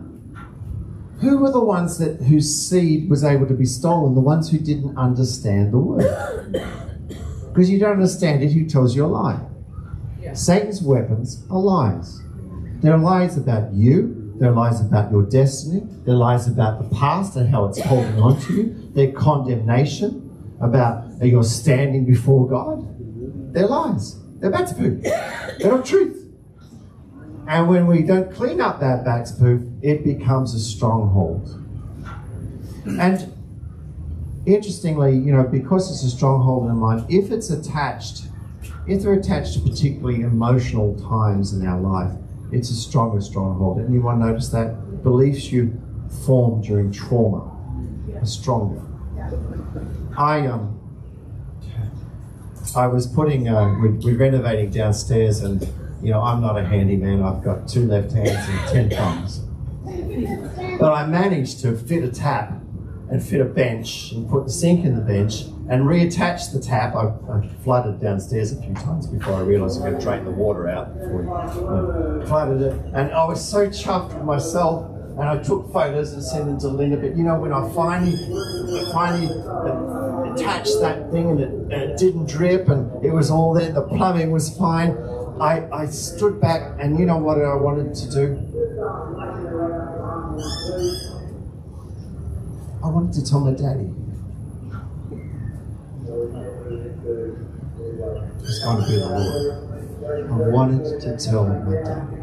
Who 1.21 1.37
were 1.37 1.51
the 1.51 1.63
ones 1.63 1.97
that 1.99 2.21
whose 2.21 2.53
seed 2.53 3.09
was 3.09 3.23
able 3.23 3.45
to 3.47 3.53
be 3.53 3.65
stolen? 3.65 4.15
The 4.15 4.21
ones 4.21 4.51
who 4.51 4.57
didn't 4.57 4.97
understand 4.97 5.73
the 5.73 5.79
word. 5.79 6.65
Because 7.49 7.71
you 7.71 7.79
don't 7.79 7.93
understand 7.93 8.43
it, 8.43 8.53
who 8.53 8.65
tells 8.65 8.95
you 8.95 9.03
a 9.03 9.07
lie? 9.07 9.41
Yeah. 10.21 10.33
Satan's 10.33 10.83
weapons 10.83 11.43
are 11.49 11.59
lies. 11.59 12.21
There 12.81 12.93
are 12.93 12.97
lies 12.97 13.37
about 13.37 13.73
you. 13.73 14.33
There 14.39 14.49
are 14.49 14.55
lies 14.55 14.79
about 14.79 15.11
your 15.11 15.23
destiny. 15.23 15.81
There 16.05 16.13
are 16.13 16.17
lies 16.17 16.47
about 16.47 16.81
the 16.81 16.95
past 16.95 17.35
and 17.35 17.49
how 17.49 17.65
it's 17.65 17.81
holding 17.81 18.21
on 18.21 18.39
to 18.41 18.53
you. 18.53 18.91
They're 18.93 19.11
condemnation 19.11 20.55
about 20.61 21.05
your 21.21 21.43
standing 21.43 22.05
before 22.05 22.47
God. 22.47 23.53
They're 23.53 23.67
lies. 23.67 24.17
They're 24.39 24.49
bat's 24.49 24.71
poo. 24.71 25.01
They're 25.01 25.71
not 25.71 25.85
truth. 25.85 26.15
And 27.47 27.67
when 27.67 27.87
we 27.87 28.03
don't 28.03 28.31
clean 28.31 28.61
up 28.61 28.79
that 28.79 29.03
bat's 29.03 29.33
it 29.81 30.03
becomes 30.05 30.53
a 30.53 30.59
stronghold. 30.59 31.49
And 32.85 33.33
interestingly, 34.45 35.17
you 35.17 35.33
know, 35.33 35.43
because 35.43 35.91
it's 35.91 36.03
a 36.03 36.15
stronghold 36.15 36.63
in 36.63 36.69
the 36.69 36.75
mind, 36.75 37.05
if 37.09 37.31
it's 37.31 37.49
attached, 37.49 38.23
if 38.87 39.01
they're 39.01 39.13
attached 39.13 39.55
to 39.55 39.59
particularly 39.59 40.21
emotional 40.21 40.95
times 41.09 41.53
in 41.53 41.67
our 41.67 41.81
life, 41.81 42.11
it's 42.51 42.69
a 42.69 42.75
stronger 42.75 43.21
stronghold. 43.21 43.79
Anyone 43.79 44.19
notice 44.19 44.49
that? 44.49 45.03
Beliefs 45.03 45.51
you 45.51 45.79
form 46.25 46.61
during 46.61 46.91
trauma 46.91 47.55
are 48.15 48.25
stronger. 48.25 48.81
I 50.17 50.47
um 50.47 50.75
I 52.75 52.87
was 52.87 53.07
putting 53.07 53.47
uh, 53.47 53.77
we, 53.81 53.89
we're 53.89 54.17
renovating 54.17 54.69
downstairs 54.69 55.41
and 55.41 55.67
you 56.01 56.11
know 56.11 56.21
I'm 56.21 56.41
not 56.41 56.57
a 56.57 56.65
handyman. 56.65 57.23
I've 57.23 57.43
got 57.43 57.67
two 57.67 57.85
left 57.87 58.11
hands 58.11 58.47
and 58.47 58.67
ten 58.69 58.89
thumbs. 58.89 59.41
But 60.79 60.93
I 60.93 61.05
managed 61.05 61.61
to 61.61 61.75
fit 61.77 62.03
a 62.03 62.11
tap 62.11 62.51
and 63.09 63.23
fit 63.23 63.41
a 63.41 63.45
bench 63.45 64.11
and 64.11 64.29
put 64.29 64.45
the 64.45 64.51
sink 64.51 64.85
in 64.85 64.95
the 64.95 65.01
bench 65.01 65.45
and 65.69 65.83
reattach 65.83 66.51
the 66.51 66.59
tap. 66.59 66.95
I, 66.95 67.13
I 67.31 67.47
flooded 67.63 68.01
downstairs 68.01 68.51
a 68.51 68.61
few 68.61 68.73
times 68.73 69.05
before 69.05 69.35
I 69.35 69.41
realised 69.41 69.81
I 69.81 69.91
could 69.91 70.01
drain 70.01 70.25
the 70.25 70.31
water 70.31 70.67
out 70.67 70.93
before 70.97 71.37
I 71.37 71.45
uh, 71.45 72.25
flooded 72.25 72.61
it. 72.61 72.73
And 72.93 73.11
I 73.11 73.23
was 73.25 73.47
so 73.47 73.67
chuffed 73.67 74.15
with 74.15 74.23
myself. 74.23 74.95
And 75.11 75.27
I 75.27 75.37
took 75.43 75.71
photos 75.73 76.13
and 76.13 76.23
sent 76.23 76.45
them 76.45 76.57
to 76.61 76.69
Linda. 76.69 76.95
But 76.95 77.17
you 77.17 77.23
know, 77.23 77.37
when 77.37 77.51
I 77.51 77.69
finally, 77.73 78.15
finally 78.93 79.27
attached 80.31 80.79
that 80.79 81.11
thing 81.11 81.29
and 81.29 81.39
it, 81.41 81.49
and 81.49 81.73
it 81.73 81.97
didn't 81.97 82.29
drip 82.29 82.69
and 82.69 83.03
it 83.03 83.11
was 83.11 83.29
all 83.29 83.53
there, 83.53 83.71
the 83.71 83.81
plumbing 83.81 84.31
was 84.31 84.55
fine. 84.57 84.91
I, 85.41 85.67
I 85.71 85.85
stood 85.87 86.39
back 86.39 86.77
and 86.79 86.97
you 86.97 87.05
know 87.05 87.17
what 87.17 87.37
I 87.37 87.55
wanted 87.55 87.93
to 87.95 88.09
do? 88.09 88.45
I 92.81 92.87
wanted 92.87 93.13
to 93.13 93.29
tell 93.29 93.41
my 93.41 93.51
daddy. 93.51 93.89
It's 98.41 98.59
going 98.63 98.81
to 98.81 98.87
be 98.87 98.95
the 98.97 99.07
Lord. 99.07 99.69
I 100.09 100.49
wanted 100.49 101.01
to 101.01 101.17
tell 101.17 101.45
my 101.45 101.59
daddy. 101.71 102.19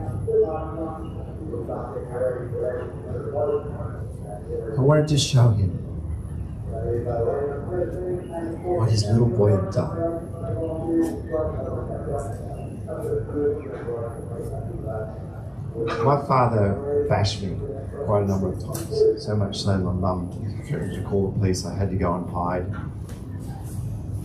I 4.76 4.80
wanted 4.80 5.09
to 5.09 5.18
show 5.18 5.51
him 5.51 5.70
what 8.64 8.91
his 8.91 9.05
little 9.05 9.28
boy 9.28 9.53
had 9.53 9.70
done. 9.70 10.22
My 16.05 16.26
father 16.26 17.07
bashed 17.09 17.43
me 17.43 17.57
quite 18.05 18.22
a 18.24 18.26
number 18.26 18.49
of 18.49 18.61
times, 18.62 19.24
so 19.24 19.37
much 19.37 19.62
so 19.62 19.78
my 19.78 19.93
mum 19.93 20.30
threatened 20.66 20.95
to 20.95 21.03
call 21.09 21.30
the 21.30 21.39
police. 21.39 21.64
I 21.66 21.74
had 21.74 21.91
to 21.91 21.97
go 21.97 22.14
and 22.14 22.28
hide 22.30 22.66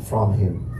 from 0.08 0.38
him. 0.38 0.71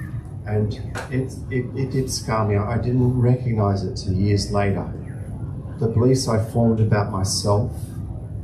And 0.46 0.74
it, 1.12 1.34
it, 1.50 1.66
it 1.78 1.92
did 1.92 2.12
scar 2.12 2.48
me. 2.48 2.58
I 2.58 2.78
didn't 2.78 3.20
recognize 3.20 3.84
it 3.84 3.96
till 3.96 4.14
years 4.14 4.52
later. 4.52 4.92
The 5.80 5.88
beliefs 5.88 6.28
I 6.28 6.44
formed 6.52 6.80
about 6.80 7.12
myself 7.12 7.72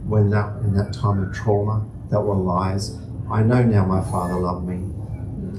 when 0.06 0.30
that 0.30 0.62
in 0.62 0.74
that 0.76 0.94
time 0.94 1.22
of 1.24 1.36
trauma 1.36 1.86
that 2.10 2.22
were 2.22 2.36
lies. 2.36 2.98
I 3.30 3.44
know 3.44 3.62
now 3.64 3.86
my 3.86 4.02
father 4.10 4.36
loved 4.36 4.68
me. 4.68 4.94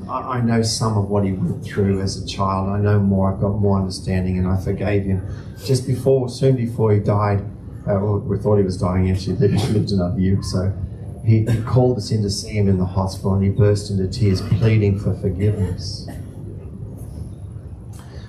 I, 0.09 0.39
I 0.39 0.41
know 0.41 0.63
some 0.63 0.97
of 0.97 1.09
what 1.11 1.25
he 1.25 1.33
went 1.33 1.63
through 1.65 2.01
as 2.01 2.23
a 2.23 2.27
child. 2.27 2.69
I 2.71 2.79
know 2.79 2.99
more. 2.99 3.33
I've 3.33 3.41
got 3.41 3.59
more 3.59 3.79
understanding, 3.79 4.39
and 4.39 4.47
I 4.47 4.57
forgave 4.57 5.05
him. 5.05 5.27
Just 5.65 5.87
before, 5.87 6.29
soon 6.29 6.57
before 6.57 6.93
he 6.93 7.01
died, 7.01 7.45
uh, 7.89 7.99
we 7.99 8.39
thought 8.39 8.57
he 8.57 8.65
was 8.65 8.79
dying. 8.79 9.11
Actually, 9.11 9.37
he 9.49 9.73
lived 9.73 9.91
another 9.91 10.19
year. 10.19 10.43
So 10.43 10.73
he, 11.25 11.45
he 11.45 11.63
called 11.63 11.99
us 11.99 12.11
in 12.11 12.23
to 12.23 12.31
see 12.31 12.53
him 12.53 12.69
in 12.69 12.79
the 12.79 12.87
hospital, 12.87 13.35
and 13.35 13.45
he 13.45 13.51
burst 13.51 13.91
into 13.91 14.09
tears, 14.09 14.41
pleading 14.41 14.99
for 14.99 15.15
forgiveness. 15.15 16.09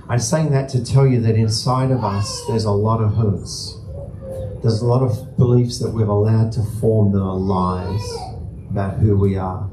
I'm 0.09 0.19
saying 0.19 0.49
that 0.53 0.69
to 0.69 0.83
tell 0.83 1.05
you 1.05 1.21
that 1.21 1.35
inside 1.35 1.91
of 1.91 2.03
us, 2.03 2.43
there's 2.47 2.65
a 2.65 2.71
lot 2.71 2.99
of 2.99 3.13
hurts. 3.13 3.77
There's 4.63 4.81
a 4.81 4.85
lot 4.87 5.03
of 5.03 5.37
beliefs 5.37 5.77
that 5.79 5.91
we've 5.91 6.07
allowed 6.07 6.51
to 6.53 6.63
form 6.81 7.11
that 7.11 7.21
are 7.21 7.35
lies 7.35 8.03
about 8.71 8.97
who 8.97 9.15
we 9.15 9.37
are 9.37 9.69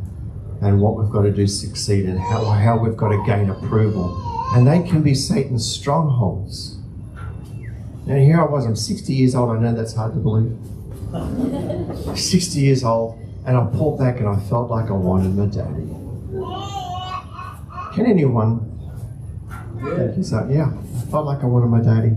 and 0.60 0.78
what 0.82 0.98
we've 0.98 1.10
got 1.10 1.22
to 1.22 1.30
do 1.30 1.46
to 1.46 1.48
succeed 1.48 2.04
and 2.04 2.20
how, 2.20 2.44
how 2.44 2.78
we've 2.78 2.98
got 2.98 3.08
to 3.08 3.24
gain 3.24 3.48
approval. 3.48 4.14
And 4.52 4.66
they 4.66 4.86
can 4.86 5.02
be 5.02 5.14
Satan's 5.14 5.66
strongholds. 5.66 6.76
Now, 8.04 8.16
here 8.16 8.38
I 8.38 8.44
was, 8.44 8.66
I'm 8.66 8.76
60 8.76 9.14
years 9.14 9.34
old. 9.34 9.56
I 9.56 9.58
know 9.58 9.74
that's 9.74 9.94
hard 9.94 10.12
to 10.12 10.20
believe. 10.20 10.54
60 12.18 12.60
years 12.60 12.84
old, 12.84 13.18
and 13.46 13.56
I 13.56 13.64
pulled 13.64 13.98
back 13.98 14.18
and 14.18 14.28
I 14.28 14.36
felt 14.50 14.70
like 14.70 14.90
I 14.90 14.92
wanted 14.92 15.34
my 15.34 15.46
daddy. 15.46 15.88
Can 17.94 18.04
anyone? 18.04 18.75
Thank 19.80 20.16
you, 20.16 20.22
so 20.22 20.48
yeah, 20.50 20.72
I 20.72 21.10
felt 21.10 21.26
like 21.26 21.42
I 21.42 21.46
wanted 21.46 21.68
my 21.68 21.80
daddy. 21.80 22.16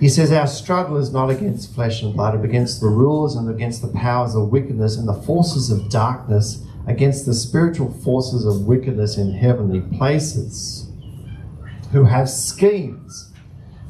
He 0.00 0.08
says, 0.08 0.32
Our 0.32 0.46
struggle 0.46 0.96
is 0.96 1.12
not 1.12 1.30
against 1.30 1.74
flesh 1.74 2.02
and 2.02 2.14
blood, 2.14 2.36
but 2.36 2.44
against 2.44 2.80
the 2.80 2.88
rulers 2.88 3.36
and 3.36 3.48
against 3.48 3.80
the 3.80 3.88
powers 3.88 4.34
of 4.34 4.50
wickedness 4.50 4.96
and 4.96 5.08
the 5.08 5.14
forces 5.14 5.70
of 5.70 5.88
darkness, 5.88 6.62
against 6.86 7.24
the 7.24 7.32
spiritual 7.32 7.90
forces 7.90 8.44
of 8.44 8.66
wickedness 8.66 9.16
in 9.16 9.32
heavenly 9.32 9.80
places, 9.96 10.90
who 11.92 12.04
have 12.04 12.28
schemes. 12.28 13.32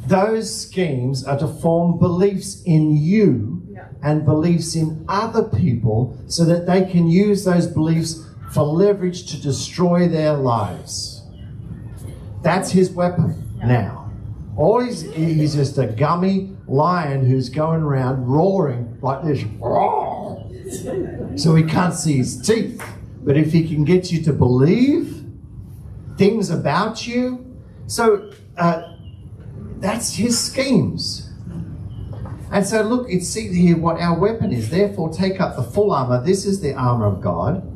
Those 0.07 0.55
schemes 0.55 1.25
are 1.25 1.39
to 1.39 1.49
form 1.49 1.99
beliefs 1.99 2.63
in 2.65 2.97
you 2.97 3.67
and 4.03 4.25
beliefs 4.25 4.77
in 4.77 5.05
other 5.09 5.43
people 5.43 6.17
so 6.29 6.45
that 6.45 6.67
they 6.67 6.85
can 6.85 7.09
use 7.09 7.45
those 7.45 7.67
beliefs 7.67 8.23
for 8.53 8.63
leverage 8.63 9.27
to 9.33 9.41
destroy 9.41 10.07
their 10.07 10.35
lives. 10.35 11.14
That's 12.45 12.71
his 12.71 12.91
weapon 12.91 13.59
now. 13.65 14.13
All 14.57 14.81
he's, 14.81 15.01
he's 15.13 15.55
just 15.55 15.79
a 15.79 15.87
gummy 15.87 16.55
lion 16.69 17.27
who's 17.27 17.49
going 17.49 17.83
around 17.83 18.27
roaring 18.27 18.99
like 19.01 19.25
this. 19.25 19.41
So 21.43 21.55
he 21.55 21.65
can't 21.65 21.95
see 21.95 22.19
his 22.19 22.41
teeth. 22.41 22.85
But 23.23 23.39
if 23.39 23.53
he 23.53 23.67
can 23.67 23.85
get 23.85 24.13
you 24.13 24.23
to 24.25 24.33
believe 24.33 25.25
things 26.19 26.51
about 26.51 27.07
you, 27.07 27.57
so 27.87 28.31
uh, 28.59 28.95
that's 29.79 30.15
his 30.15 30.39
schemes. 30.39 31.33
And 32.53 32.65
so 32.67 32.83
look, 32.83 33.07
it's 33.09 33.27
see 33.27 33.49
here 33.49 33.79
what 33.79 34.01
our 34.01 34.19
weapon 34.19 34.53
is. 34.53 34.69
Therefore, 34.69 35.11
take 35.11 35.41
up 35.41 35.57
the 35.57 35.63
full 35.63 35.91
armor. 35.93 36.23
This 36.23 36.45
is 36.45 36.61
the 36.61 36.75
armor 36.75 37.07
of 37.07 37.21
God, 37.21 37.67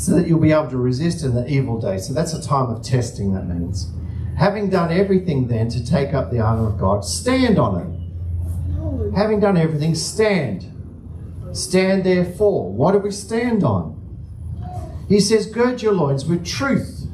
so 0.00 0.12
that 0.12 0.26
you'll 0.26 0.40
be 0.40 0.50
able 0.50 0.70
to 0.70 0.78
resist 0.78 1.22
in 1.22 1.34
the 1.34 1.46
evil 1.46 1.78
day. 1.78 1.98
So 1.98 2.14
that's 2.14 2.32
a 2.32 2.42
time 2.42 2.70
of 2.70 2.82
testing, 2.82 3.34
that 3.34 3.46
means. 3.46 3.92
Having 4.38 4.70
done 4.70 4.90
everything 4.90 5.46
then 5.46 5.68
to 5.68 5.84
take 5.84 6.14
up 6.14 6.30
the 6.30 6.40
armor 6.40 6.68
of 6.68 6.78
God, 6.78 7.04
stand 7.04 7.58
on 7.58 7.82
it. 7.82 9.14
Having 9.14 9.40
done 9.40 9.58
everything, 9.58 9.94
stand. 9.94 10.72
Stand 11.52 12.04
therefore. 12.04 12.72
What 12.72 12.92
do 12.92 12.98
we 12.98 13.10
stand 13.10 13.62
on? 13.62 13.98
He 15.06 15.20
says, 15.20 15.44
gird 15.44 15.82
your 15.82 15.92
loins 15.92 16.24
with 16.24 16.46
truth. 16.46 17.06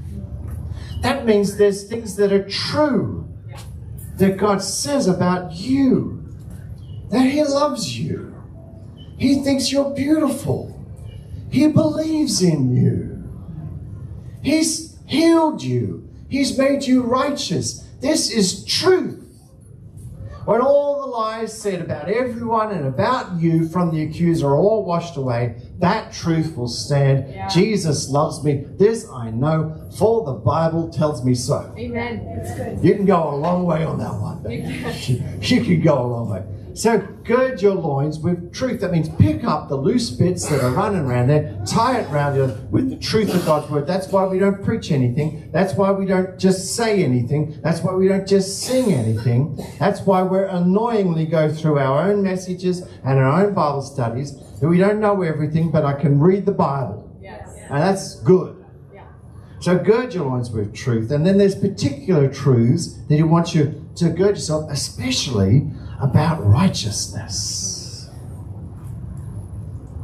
That 1.01 1.27
means 1.27 1.57
there's 1.57 1.89
things 1.89 2.15
that 2.17 2.33
are 2.33 2.49
true 2.49 3.29
that 4.19 4.37
God 4.37 4.63
says 4.63 5.09
about 5.09 5.55
you. 5.55 6.25
That 7.11 7.27
He 7.27 7.43
loves 7.43 7.99
you. 7.99 8.33
He 9.19 9.43
thinks 9.43 9.73
you're 9.73 9.93
beautiful. 9.93 10.76
He 11.57 11.69
believes 11.69 12.43
in 12.43 12.77
you. 12.77 13.25
He's 14.43 14.99
healed 15.07 15.63
you. 15.63 16.07
He's 16.29 16.59
made 16.59 16.85
you 16.85 17.03
righteous. 17.03 17.83
This 18.03 18.31
is 18.31 18.63
truth. 18.67 19.25
When 20.45 20.61
all 20.61 21.01
the 21.01 21.07
lies 21.07 21.59
said 21.59 21.81
about 21.81 22.11
everyone 22.11 22.73
and 22.73 22.87
about 22.87 23.41
you 23.41 23.67
from 23.71 23.91
the 23.91 24.03
accuser 24.03 24.49
are 24.49 24.57
all 24.57 24.85
washed 24.85 25.17
away, 25.17 25.57
that 25.79 26.13
truth 26.13 26.55
will 26.59 26.69
stand. 26.69 27.31
Yeah. 27.31 27.49
Jesus 27.49 28.11
loves 28.11 28.45
me. 28.45 28.67
This 28.77 29.09
I 29.09 29.31
know, 29.31 29.86
for 29.99 30.25
the 30.25 30.33
Bible 30.33 30.89
tells 30.91 31.25
me 31.25 31.35
so. 31.35 31.73
Amen. 31.79 32.81
You 32.83 32.95
can 32.95 33.07
go 33.07 33.31
a 33.31 33.37
long 33.37 33.65
way 33.65 33.85
on 33.85 33.99
that 33.99 34.15
one. 34.15 34.43
baby. 34.43 34.85
You 35.41 35.63
can 35.65 35.81
go 35.83 36.03
a 36.03 36.07
long 36.07 36.31
way. 36.31 36.43
So 36.75 36.99
gird 37.25 37.63
your 37.63 37.75
loins 37.75 38.19
with 38.19 38.53
truth. 38.53 38.83
That 38.83 38.93
means 38.93 39.09
pick 39.09 39.45
up 39.45 39.71
the 39.71 39.77
loose 39.77 40.11
bits 40.11 40.47
that 40.51 40.61
are 40.63 40.71
running 40.73 41.07
around 41.07 41.29
there, 41.29 41.59
tie 41.67 42.01
it 42.01 42.13
around 42.13 42.37
you 42.37 42.55
with 42.71 42.91
the 42.91 42.97
truth 42.97 43.35
of 43.35 43.47
God's 43.47 43.71
word. 43.71 43.87
That's 43.87 44.09
why 44.09 44.27
we 44.27 44.39
don't 44.39 44.63
preach 44.63 44.93
anything. 44.93 45.49
That's 45.53 45.73
why 45.73 45.91
we 45.93 46.05
don't 46.05 46.39
just 46.39 46.77
say 46.77 47.03
anything. 47.03 47.59
That's 47.63 47.81
why 47.81 47.95
we 47.95 48.09
don't 48.09 48.29
just 48.29 48.63
sing 48.63 48.93
anything. 48.93 49.59
That's 49.79 50.03
why 50.03 50.21
we're 50.21 50.45
annoyingly 50.45 51.25
go 51.25 51.51
through 51.51 51.79
our 51.79 52.11
own 52.11 52.23
messages 52.23 52.83
and 53.05 53.19
our 53.19 53.47
own 53.47 53.55
Bible 53.55 53.81
studies. 53.81 54.33
And 54.61 54.69
we 54.69 54.77
don't 54.77 55.01
know 55.01 55.23
everything, 55.23 55.71
but 55.71 55.87
I 55.87 55.95
can 55.95 56.21
read 56.21 56.45
the 56.45 56.53
Bible. 56.53 57.19
Yes. 57.23 57.49
And 57.71 57.83
that's 57.83 58.17
good. 58.21 58.66
So 59.67 59.77
gird 59.77 60.15
your 60.15 60.27
loins 60.27 60.49
with 60.53 60.73
truth. 60.73 61.11
And 61.11 61.27
then 61.27 61.39
there's 61.39 61.57
particular 61.57 62.33
truths 62.33 62.93
that 63.09 63.17
he 63.17 63.25
wants 63.25 63.53
you 63.53 63.85
to 63.97 64.11
gird 64.11 64.37
yourself, 64.37 64.71
especially 64.71 65.69
about 66.01 66.39
righteousness. 66.47 68.09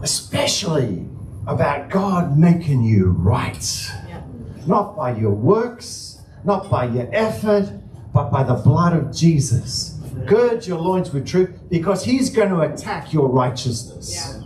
Especially 0.03 1.07
about 1.47 1.91
God 1.91 2.37
making 2.37 2.83
you 2.83 3.11
right. 3.11 3.65
Yeah. 4.09 4.23
Not 4.67 4.97
by 4.97 5.17
your 5.17 5.31
works, 5.31 6.21
not 6.43 6.69
by 6.69 6.87
your 6.87 7.09
effort, 7.13 7.73
but 8.13 8.31
by 8.31 8.43
the 8.43 8.55
blood 8.55 8.95
of 8.95 9.15
Jesus. 9.15 9.91
Gird 10.27 10.67
your 10.67 10.81
loins 10.81 11.13
with 11.13 11.25
truth 11.25 11.57
because 11.71 12.05
he's 12.05 12.31
going 12.31 12.49
to 12.49 12.63
attack 12.63 13.13
your 13.13 13.29
righteousness. 13.29 14.13
Yeah. 14.13 14.42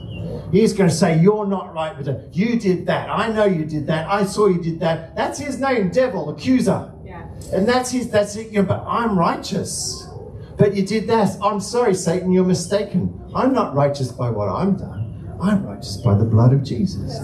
He's 0.53 0.73
going 0.73 0.89
to 0.89 0.95
say, 0.95 1.21
You're 1.21 1.47
not 1.47 1.75
right 1.75 1.97
with 1.97 2.09
it. 2.09 2.29
You 2.33 2.59
did 2.59 2.87
that. 2.87 3.11
I 3.11 3.29
know 3.29 3.45
you 3.45 3.65
did 3.65 3.87
that. 3.89 4.09
I 4.09 4.25
saw 4.25 4.47
you 4.47 4.63
did 4.63 4.81
that. 4.81 5.15
That's 5.17 5.39
his 5.39 5.61
name, 5.61 5.91
devil, 5.91 6.31
accuser. 6.31 6.93
Yeah. 7.05 7.27
And 7.53 7.69
that's 7.69 7.91
his, 7.91 8.11
that's 8.11 8.37
it. 8.37 8.51
You 8.53 8.63
know, 8.63 8.69
but 8.69 8.85
I'm 8.87 9.19
righteous. 9.19 10.07
But 10.57 10.75
you 10.75 10.87
did 10.87 11.07
that. 11.09 11.37
I'm 11.43 11.61
sorry, 11.61 11.95
Satan, 11.95 12.33
you're 12.33 12.45
mistaken. 12.45 13.21
I'm 13.35 13.53
not 13.53 13.75
righteous 13.75 14.11
by 14.11 14.31
what 14.31 14.49
I'm 14.49 14.77
done. 14.77 15.37
I'm 15.41 15.67
righteous 15.67 15.99
by 15.99 16.17
the 16.17 16.25
blood 16.25 16.53
of 16.53 16.63
Jesus. 16.63 17.21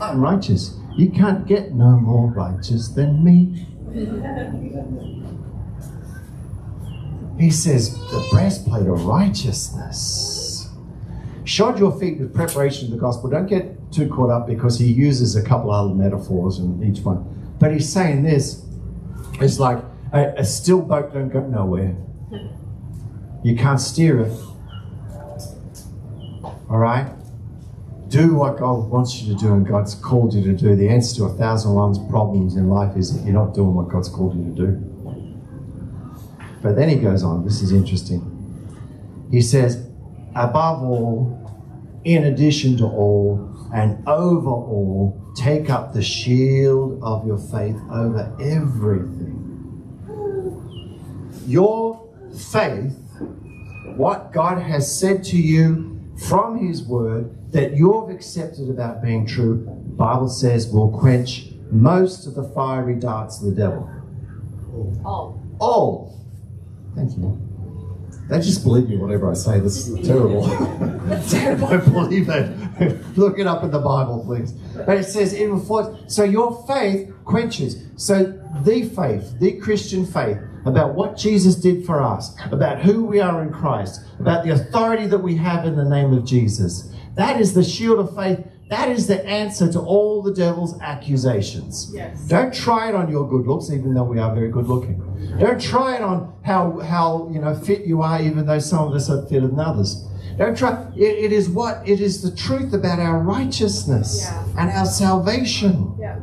I'm 0.00 0.20
righteous. 0.20 0.74
You 0.96 1.10
can't 1.10 1.46
get 1.46 1.72
no 1.72 1.90
more 1.90 2.28
righteous 2.32 2.88
than 2.88 3.24
me. 3.24 3.66
He 7.38 7.52
says, 7.52 7.96
the 8.10 8.26
breastplate 8.32 8.88
of 8.88 9.04
righteousness. 9.04 10.37
Shod 11.48 11.78
your 11.78 11.98
feet 11.98 12.18
with 12.18 12.34
preparation 12.34 12.84
of 12.84 12.90
the 12.90 12.98
gospel. 12.98 13.30
Don't 13.30 13.46
get 13.46 13.90
too 13.90 14.06
caught 14.06 14.28
up 14.28 14.46
because 14.46 14.78
he 14.78 14.84
uses 14.84 15.34
a 15.34 15.42
couple 15.42 15.70
other 15.70 15.94
metaphors 15.94 16.58
in 16.58 16.82
each 16.84 17.02
one. 17.02 17.24
But 17.58 17.72
he's 17.72 17.90
saying 17.90 18.22
this 18.22 18.66
it's 19.40 19.58
like 19.58 19.82
a, 20.12 20.34
a 20.36 20.44
still 20.44 20.82
boat 20.82 21.14
don't 21.14 21.30
go 21.30 21.40
nowhere. 21.40 21.96
You 23.42 23.56
can't 23.56 23.80
steer 23.80 24.20
it. 24.20 24.32
All 26.68 26.76
right? 26.76 27.10
Do 28.08 28.34
what 28.34 28.58
God 28.58 28.90
wants 28.90 29.22
you 29.22 29.32
to 29.32 29.40
do 29.40 29.54
and 29.54 29.66
God's 29.66 29.94
called 29.94 30.34
you 30.34 30.42
to 30.42 30.52
do. 30.52 30.76
The 30.76 30.90
answer 30.90 31.16
to 31.16 31.24
a 31.24 31.32
thousand 31.32 31.72
one's 31.72 31.98
problems 32.10 32.56
in 32.56 32.68
life 32.68 32.94
is 32.94 33.16
that 33.16 33.24
you're 33.24 33.32
not 33.32 33.54
doing 33.54 33.72
what 33.72 33.88
God's 33.88 34.10
called 34.10 34.36
you 34.36 34.44
to 34.44 34.66
do. 34.66 34.72
But 36.62 36.76
then 36.76 36.90
he 36.90 36.96
goes 36.96 37.22
on, 37.22 37.46
this 37.46 37.62
is 37.62 37.72
interesting. 37.72 38.34
He 39.30 39.40
says, 39.40 39.87
above 40.34 40.82
all, 40.82 42.00
in 42.04 42.24
addition 42.24 42.76
to 42.78 42.84
all, 42.84 43.68
and 43.74 44.06
over 44.08 44.48
all, 44.48 45.20
take 45.36 45.68
up 45.70 45.92
the 45.92 46.02
shield 46.02 47.00
of 47.02 47.26
your 47.26 47.38
faith 47.38 47.76
over 47.90 48.34
everything. 48.40 49.34
Your 51.46 52.08
faith, 52.52 52.98
what 53.96 54.32
God 54.32 54.58
has 54.60 54.98
said 54.98 55.24
to 55.24 55.36
you 55.36 56.00
from 56.28 56.66
His 56.66 56.82
Word 56.82 57.52
that 57.52 57.76
you've 57.76 58.10
accepted 58.10 58.68
about 58.68 59.02
being 59.02 59.26
true, 59.26 59.64
Bible 59.96 60.28
says 60.28 60.68
will 60.68 60.90
quench 60.90 61.50
most 61.70 62.26
of 62.26 62.34
the 62.34 62.44
fiery 62.44 62.94
darts 62.94 63.40
of 63.40 63.46
the 63.46 63.52
devil. 63.52 63.90
All. 65.04 65.42
All. 65.58 66.20
Thank 66.94 67.16
you. 67.16 67.47
They 68.28 68.40
just 68.40 68.62
believe 68.62 68.88
me 68.88 68.96
whatever 68.96 69.30
I 69.30 69.34
say. 69.34 69.58
This 69.58 69.88
is 69.88 70.06
terrible. 70.06 70.46
Don't 71.30 71.92
believe 71.92 72.28
it. 72.28 73.16
Look 73.16 73.38
it 73.38 73.46
up 73.46 73.64
in 73.64 73.70
the 73.70 73.78
Bible, 73.78 74.22
please. 74.24 74.52
But 74.52 74.98
it 74.98 75.04
says 75.04 75.32
it 75.32 75.46
reflects. 75.46 76.14
So 76.14 76.24
your 76.24 76.64
faith 76.66 77.10
quenches. 77.24 77.82
So 77.96 78.24
the 78.64 78.84
faith, 78.84 79.38
the 79.40 79.58
Christian 79.58 80.04
faith, 80.04 80.38
about 80.66 80.94
what 80.94 81.16
Jesus 81.16 81.56
did 81.56 81.86
for 81.86 82.02
us, 82.02 82.36
about 82.50 82.80
who 82.80 83.04
we 83.04 83.20
are 83.20 83.42
in 83.42 83.50
Christ, 83.50 84.02
about 84.20 84.44
the 84.44 84.50
authority 84.50 85.06
that 85.06 85.18
we 85.18 85.34
have 85.36 85.64
in 85.64 85.76
the 85.76 85.84
name 85.84 86.12
of 86.12 86.26
Jesus. 86.26 86.92
That 87.14 87.40
is 87.40 87.54
the 87.54 87.64
shield 87.64 87.98
of 87.98 88.14
faith. 88.14 88.46
That 88.68 88.90
is 88.90 89.06
the 89.06 89.24
answer 89.26 89.72
to 89.72 89.80
all 89.80 90.22
the 90.22 90.32
devil's 90.34 90.78
accusations. 90.80 91.90
Yes. 91.94 92.26
Don't 92.28 92.52
try 92.52 92.88
it 92.90 92.94
on 92.94 93.10
your 93.10 93.26
good 93.28 93.46
looks, 93.46 93.70
even 93.70 93.94
though 93.94 94.04
we 94.04 94.18
are 94.18 94.34
very 94.34 94.50
good 94.50 94.66
looking. 94.68 95.02
Don't 95.38 95.60
try 95.60 95.96
it 95.96 96.02
on 96.02 96.34
how 96.44 96.78
how 96.80 97.28
you 97.32 97.40
know 97.40 97.54
fit 97.54 97.86
you 97.86 98.02
are, 98.02 98.20
even 98.20 98.46
though 98.46 98.58
some 98.58 98.88
of 98.88 98.94
us 98.94 99.08
are 99.08 99.24
fitter 99.26 99.46
than 99.48 99.58
others. 99.60 100.04
Don't 100.36 100.56
try. 100.56 100.86
It, 100.96 101.02
it 101.24 101.32
is 101.32 101.48
what 101.48 101.86
it 101.88 102.00
is 102.00 102.22
the 102.22 102.30
truth 102.34 102.72
about 102.74 102.98
our 102.98 103.18
righteousness 103.20 104.20
Yeah. 104.24 104.44
and 104.58 104.70
our 104.70 104.86
salvation. 104.86 105.94
Yeah. 105.98 106.18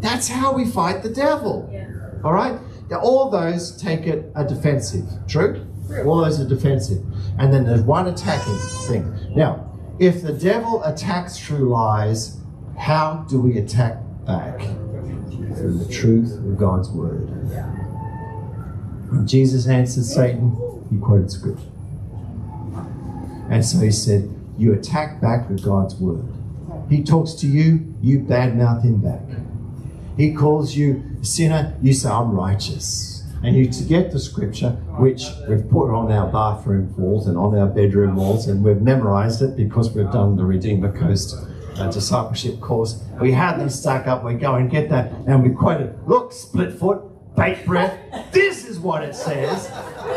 That's 0.00 0.28
how 0.28 0.52
we 0.54 0.64
fight 0.66 1.02
the 1.02 1.10
devil. 1.10 1.68
Yeah. 1.72 1.88
All 2.24 2.32
right? 2.32 2.58
Now, 2.90 3.00
all 3.00 3.30
those 3.30 3.76
take 3.80 4.06
it 4.06 4.30
a 4.34 4.44
defensive. 4.44 5.04
True? 5.28 5.64
True. 5.86 6.04
All 6.04 6.18
those 6.22 6.40
are 6.40 6.48
defensive. 6.48 7.02
And 7.38 7.52
then 7.52 7.64
there's 7.64 7.82
one 7.82 8.08
attacking 8.08 8.56
thing. 8.88 9.34
Now, 9.36 9.71
if 9.98 10.22
the 10.22 10.32
devil 10.32 10.82
attacks 10.84 11.38
true 11.38 11.68
lies, 11.68 12.38
how 12.78 13.26
do 13.28 13.40
we 13.40 13.58
attack 13.58 13.98
back? 14.26 14.60
Through 15.56 15.78
the 15.78 15.92
truth 15.92 16.32
of 16.32 16.56
God's 16.56 16.88
word. 16.90 17.28
When 19.10 19.26
Jesus 19.26 19.68
answered 19.68 20.04
Satan, 20.04 20.56
he 20.90 20.98
quoted 20.98 21.30
scripture. 21.30 21.66
And 23.50 23.64
so 23.64 23.80
he 23.80 23.90
said, 23.90 24.30
You 24.56 24.72
attack 24.72 25.20
back 25.20 25.50
with 25.50 25.62
God's 25.62 25.94
word. 25.96 26.24
He 26.88 27.04
talks 27.04 27.34
to 27.34 27.46
you, 27.46 27.94
you 28.00 28.20
badmouth 28.20 28.82
him 28.82 28.98
back. 28.98 29.20
He 30.16 30.32
calls 30.32 30.74
you 30.74 31.02
a 31.20 31.24
sinner, 31.24 31.76
you 31.82 31.92
say, 31.92 32.08
I'm 32.08 32.32
righteous. 32.32 33.11
And 33.44 33.56
you 33.56 33.68
to 33.68 33.84
get 33.84 34.12
the 34.12 34.20
scripture, 34.20 34.70
which 34.98 35.24
we've 35.48 35.68
put 35.68 35.90
on 35.90 36.12
our 36.12 36.30
bathroom 36.30 36.94
walls 36.96 37.26
and 37.26 37.36
on 37.36 37.58
our 37.58 37.66
bedroom 37.66 38.14
walls, 38.16 38.46
and 38.46 38.62
we've 38.62 38.80
memorized 38.80 39.42
it 39.42 39.56
because 39.56 39.90
we've 39.92 40.10
done 40.12 40.36
the 40.36 40.44
Redeemer 40.44 40.96
Coast 40.96 41.34
uh, 41.76 41.90
discipleship 41.90 42.60
course. 42.60 43.02
We 43.20 43.32
had 43.32 43.58
them 43.58 43.68
stuck 43.68 44.06
up, 44.06 44.24
we 44.24 44.34
go 44.34 44.54
and 44.54 44.70
get 44.70 44.88
that, 44.90 45.12
and 45.26 45.42
we 45.42 45.50
quote 45.50 45.80
it. 45.80 45.96
Look, 46.06 46.32
split 46.32 46.72
foot, 46.72 47.02
bait 47.36 47.66
breath. 47.66 47.98
This 48.32 48.64
is 48.64 48.78
what 48.78 49.02
it 49.02 49.14
says. 49.14 49.68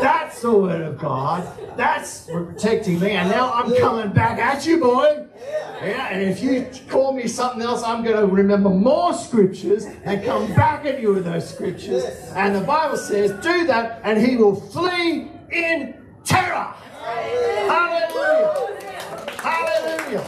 That's 0.01 0.24
the 0.45 0.57
word 0.57 0.81
of 0.81 0.97
God. 0.97 1.47
That's 1.75 2.25
protecting 2.29 2.99
me. 2.99 3.11
And 3.11 3.29
now 3.29 3.51
I'm 3.51 3.75
coming 3.77 4.11
back 4.11 4.39
at 4.39 4.65
you, 4.65 4.79
boy. 4.79 5.25
Yeah, 5.81 6.07
and 6.09 6.21
if 6.21 6.41
you 6.41 6.69
call 6.89 7.13
me 7.13 7.27
something 7.27 7.61
else, 7.61 7.83
I'm 7.83 8.03
going 8.03 8.17
to 8.17 8.27
remember 8.27 8.69
more 8.69 9.13
scriptures 9.13 9.85
and 9.85 10.23
come 10.23 10.53
back 10.53 10.85
at 10.85 11.01
you 11.01 11.13
with 11.13 11.25
those 11.25 11.49
scriptures. 11.49 12.05
And 12.35 12.55
the 12.55 12.61
Bible 12.61 12.97
says, 12.97 13.31
do 13.43 13.65
that, 13.67 14.01
and 14.03 14.19
he 14.21 14.37
will 14.37 14.55
flee 14.55 15.31
in 15.51 15.95
terror. 16.23 16.73
Hallelujah. 17.67 18.53
Hallelujah. 19.37 20.23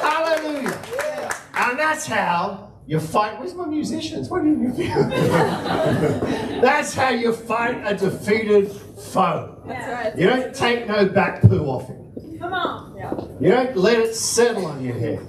Hallelujah. 0.00 1.32
And 1.54 1.78
that's 1.78 2.06
how 2.06 2.71
you 2.92 3.00
fight. 3.00 3.40
Where's 3.40 3.54
my 3.54 3.64
musicians? 3.64 4.28
What 4.28 4.42
do 4.42 4.50
you 4.50 4.70
feel? 4.74 5.08
that's 6.60 6.92
how 6.92 7.08
you 7.08 7.32
fight 7.32 7.82
a 7.86 7.96
defeated 7.96 8.70
foe. 8.70 9.62
That's 9.66 9.88
right. 9.88 10.18
You 10.18 10.26
don't 10.26 10.54
take 10.54 10.86
no 10.86 11.08
back 11.08 11.40
poo 11.40 11.64
off 11.64 11.88
him. 11.88 12.38
Come 12.38 12.52
on. 12.52 12.94
Yeah. 12.94 13.14
You 13.40 13.48
don't 13.48 13.76
let 13.78 13.98
it 13.98 14.14
settle 14.14 14.66
on 14.66 14.84
your 14.84 14.98
head. 14.98 15.26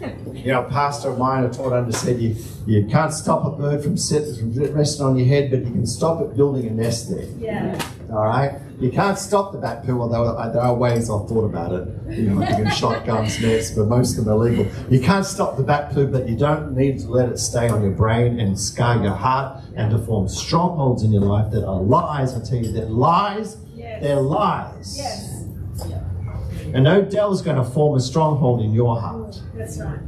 You 0.38 0.52
know, 0.52 0.64
a 0.64 0.70
pastor 0.70 1.10
of 1.10 1.18
mine, 1.18 1.44
I 1.44 1.48
taught 1.48 1.72
under, 1.72 1.90
said 1.90 2.20
you, 2.20 2.36
you 2.64 2.86
can't 2.86 3.12
stop 3.12 3.44
a 3.44 3.50
bird 3.50 3.82
from, 3.82 3.96
sitting, 3.96 4.54
from 4.54 4.72
resting 4.72 5.04
on 5.04 5.18
your 5.18 5.26
head, 5.26 5.50
but 5.50 5.64
you 5.64 5.72
can 5.72 5.84
stop 5.84 6.22
it 6.22 6.36
building 6.36 6.68
a 6.68 6.70
nest 6.70 7.10
there. 7.10 7.26
Yeah. 7.40 7.76
All 8.10 8.24
right? 8.24 8.60
You 8.80 8.90
can't 8.90 9.18
stop 9.18 9.52
the 9.52 9.58
bat 9.58 9.84
poo, 9.84 10.00
although 10.00 10.34
there 10.52 10.62
are 10.62 10.74
ways 10.74 11.10
I've 11.10 11.28
thought 11.28 11.44
about 11.44 11.72
it. 11.72 11.88
You 12.16 12.30
know, 12.30 12.40
you 12.40 12.46
can 12.46 12.70
shotguns, 12.70 13.40
nets, 13.40 13.72
but 13.72 13.86
most 13.86 14.16
of 14.16 14.24
them 14.24 14.34
are 14.34 14.46
illegal. 14.46 14.66
You 14.88 15.00
can't 15.00 15.26
stop 15.26 15.56
the 15.56 15.62
bat 15.62 15.92
poo, 15.92 16.06
but 16.06 16.28
you 16.28 16.36
don't 16.36 16.76
need 16.76 17.00
to 17.00 17.08
let 17.08 17.28
it 17.28 17.38
stay 17.38 17.68
on 17.68 17.82
your 17.82 17.90
brain 17.90 18.38
and 18.40 18.58
scar 18.58 19.02
your 19.02 19.14
heart 19.14 19.62
and 19.76 19.90
to 19.90 19.98
form 19.98 20.28
strongholds 20.28 21.02
in 21.02 21.12
your 21.12 21.22
life 21.22 21.50
that 21.52 21.66
are 21.66 21.80
lies. 21.80 22.34
I 22.34 22.40
tell 22.40 22.58
you, 22.58 22.72
they're 22.72 22.86
lies. 22.86 23.56
Yes. 23.74 24.02
They're 24.02 24.20
lies. 24.20 24.96
Yes. 24.96 25.34
And 26.74 26.84
no 26.84 27.02
going 27.02 27.56
to 27.56 27.64
form 27.64 27.96
a 27.96 28.00
stronghold 28.00 28.60
in 28.60 28.72
your 28.72 29.00
heart. 29.00 29.40
That's 29.54 29.78
right. 29.78 29.98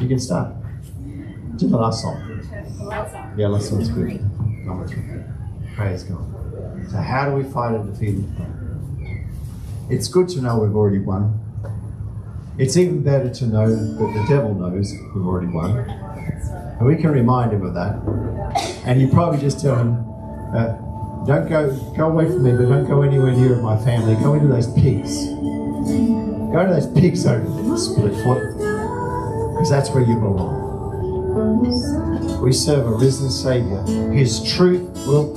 You 0.00 0.08
can 0.08 0.18
start. 0.18 0.54
Do 1.56 1.68
the 1.68 1.76
last 1.76 2.02
song. 2.02 2.40
Lots 2.80 3.14
of. 3.14 3.38
Yeah, 3.38 3.48
last 3.48 3.68
song's 3.68 3.88
good. 3.88 4.20
Number 4.64 4.88
three. 4.88 5.04
Praise 5.76 6.02
God. 6.04 6.33
So, 6.90 6.98
how 6.98 7.28
do 7.28 7.36
we 7.36 7.44
fight 7.44 7.74
a 7.74 7.82
defeated 7.82 8.24
foe? 8.36 8.46
It's 9.90 10.08
good 10.08 10.28
to 10.30 10.40
know 10.40 10.58
we've 10.58 10.74
already 10.74 10.98
won. 10.98 11.40
It's 12.56 12.76
even 12.76 13.02
better 13.02 13.30
to 13.30 13.46
know 13.46 13.68
that 13.68 14.14
the 14.14 14.24
devil 14.28 14.54
knows 14.54 14.92
we've 15.14 15.26
already 15.26 15.48
won. 15.48 15.78
And 16.78 16.86
we 16.86 16.96
can 16.96 17.10
remind 17.10 17.52
him 17.52 17.64
of 17.64 17.74
that. 17.74 17.96
And 18.86 19.00
you 19.00 19.08
probably 19.08 19.40
just 19.40 19.60
tell 19.60 19.76
him, 19.76 19.94
uh, 20.54 20.76
don't 21.26 21.48
go, 21.48 21.74
go 21.96 22.08
away 22.08 22.26
from 22.26 22.44
me, 22.44 22.52
but 22.52 22.68
don't 22.68 22.86
go 22.86 23.02
anywhere 23.02 23.32
near 23.32 23.56
my 23.56 23.76
family. 23.82 24.14
Go 24.16 24.34
into 24.34 24.48
those 24.48 24.72
pigs. 24.74 25.24
Go 25.24 26.64
to 26.66 26.72
those 26.72 26.86
pigs 26.92 27.26
over 27.26 27.44
there, 27.44 27.76
split 27.76 28.14
foot, 28.24 28.56
because 28.56 29.70
that's 29.70 29.90
where 29.90 30.04
you 30.04 30.14
belong. 30.14 30.62
We 32.44 32.52
serve 32.52 32.86
a 32.86 32.90
risen 32.90 33.30
Savior. 33.30 33.82
His 34.12 34.52
truth 34.52 34.82
will 35.06 35.34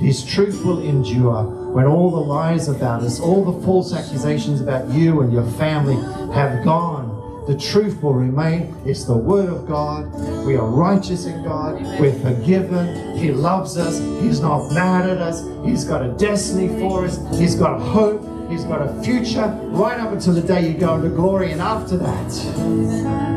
His 0.00 0.24
truth 0.24 0.64
will 0.64 0.80
endure 0.80 1.44
when 1.74 1.84
all 1.84 2.10
the 2.10 2.16
lies 2.16 2.68
about 2.68 3.02
us, 3.02 3.20
all 3.20 3.44
the 3.44 3.66
false 3.66 3.92
accusations 3.92 4.62
about 4.62 4.88
you 4.88 5.20
and 5.20 5.30
your 5.30 5.44
family 5.52 5.96
have 6.32 6.64
gone. 6.64 7.44
The 7.46 7.54
truth 7.54 8.02
will 8.02 8.14
remain. 8.14 8.74
It's 8.86 9.04
the 9.04 9.16
Word 9.16 9.50
of 9.50 9.68
God. 9.68 10.10
We 10.46 10.56
are 10.56 10.66
righteous 10.66 11.26
in 11.26 11.44
God. 11.44 11.82
We're 12.00 12.18
forgiven. 12.18 13.18
He 13.18 13.30
loves 13.30 13.76
us. 13.76 13.98
He's 14.22 14.40
not 14.40 14.72
mad 14.72 15.08
at 15.08 15.18
us. 15.18 15.44
He's 15.66 15.84
got 15.84 16.02
a 16.02 16.12
destiny 16.12 16.68
for 16.80 17.04
us. 17.04 17.18
He's 17.38 17.56
got 17.56 17.78
hope. 17.78 18.22
He's 18.48 18.64
got 18.64 18.80
a 18.80 19.02
future 19.02 19.46
right 19.66 20.00
up 20.00 20.12
until 20.12 20.32
the 20.32 20.40
day 20.40 20.68
you 20.68 20.78
go 20.78 20.94
into 20.96 21.10
glory. 21.10 21.52
And 21.52 21.60
after 21.60 21.98
that, 21.98 22.32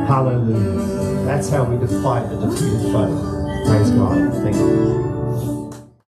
hallelujah. 0.07 1.25
That's 1.25 1.49
how 1.49 1.65
we 1.65 1.77
fight 2.01 2.29
the 2.29 2.47
defeated 2.47 2.91
foe. 2.93 3.63
Praise 3.67 3.91
God. 3.91 4.33
Thank 4.41 4.55
you. 4.55 5.10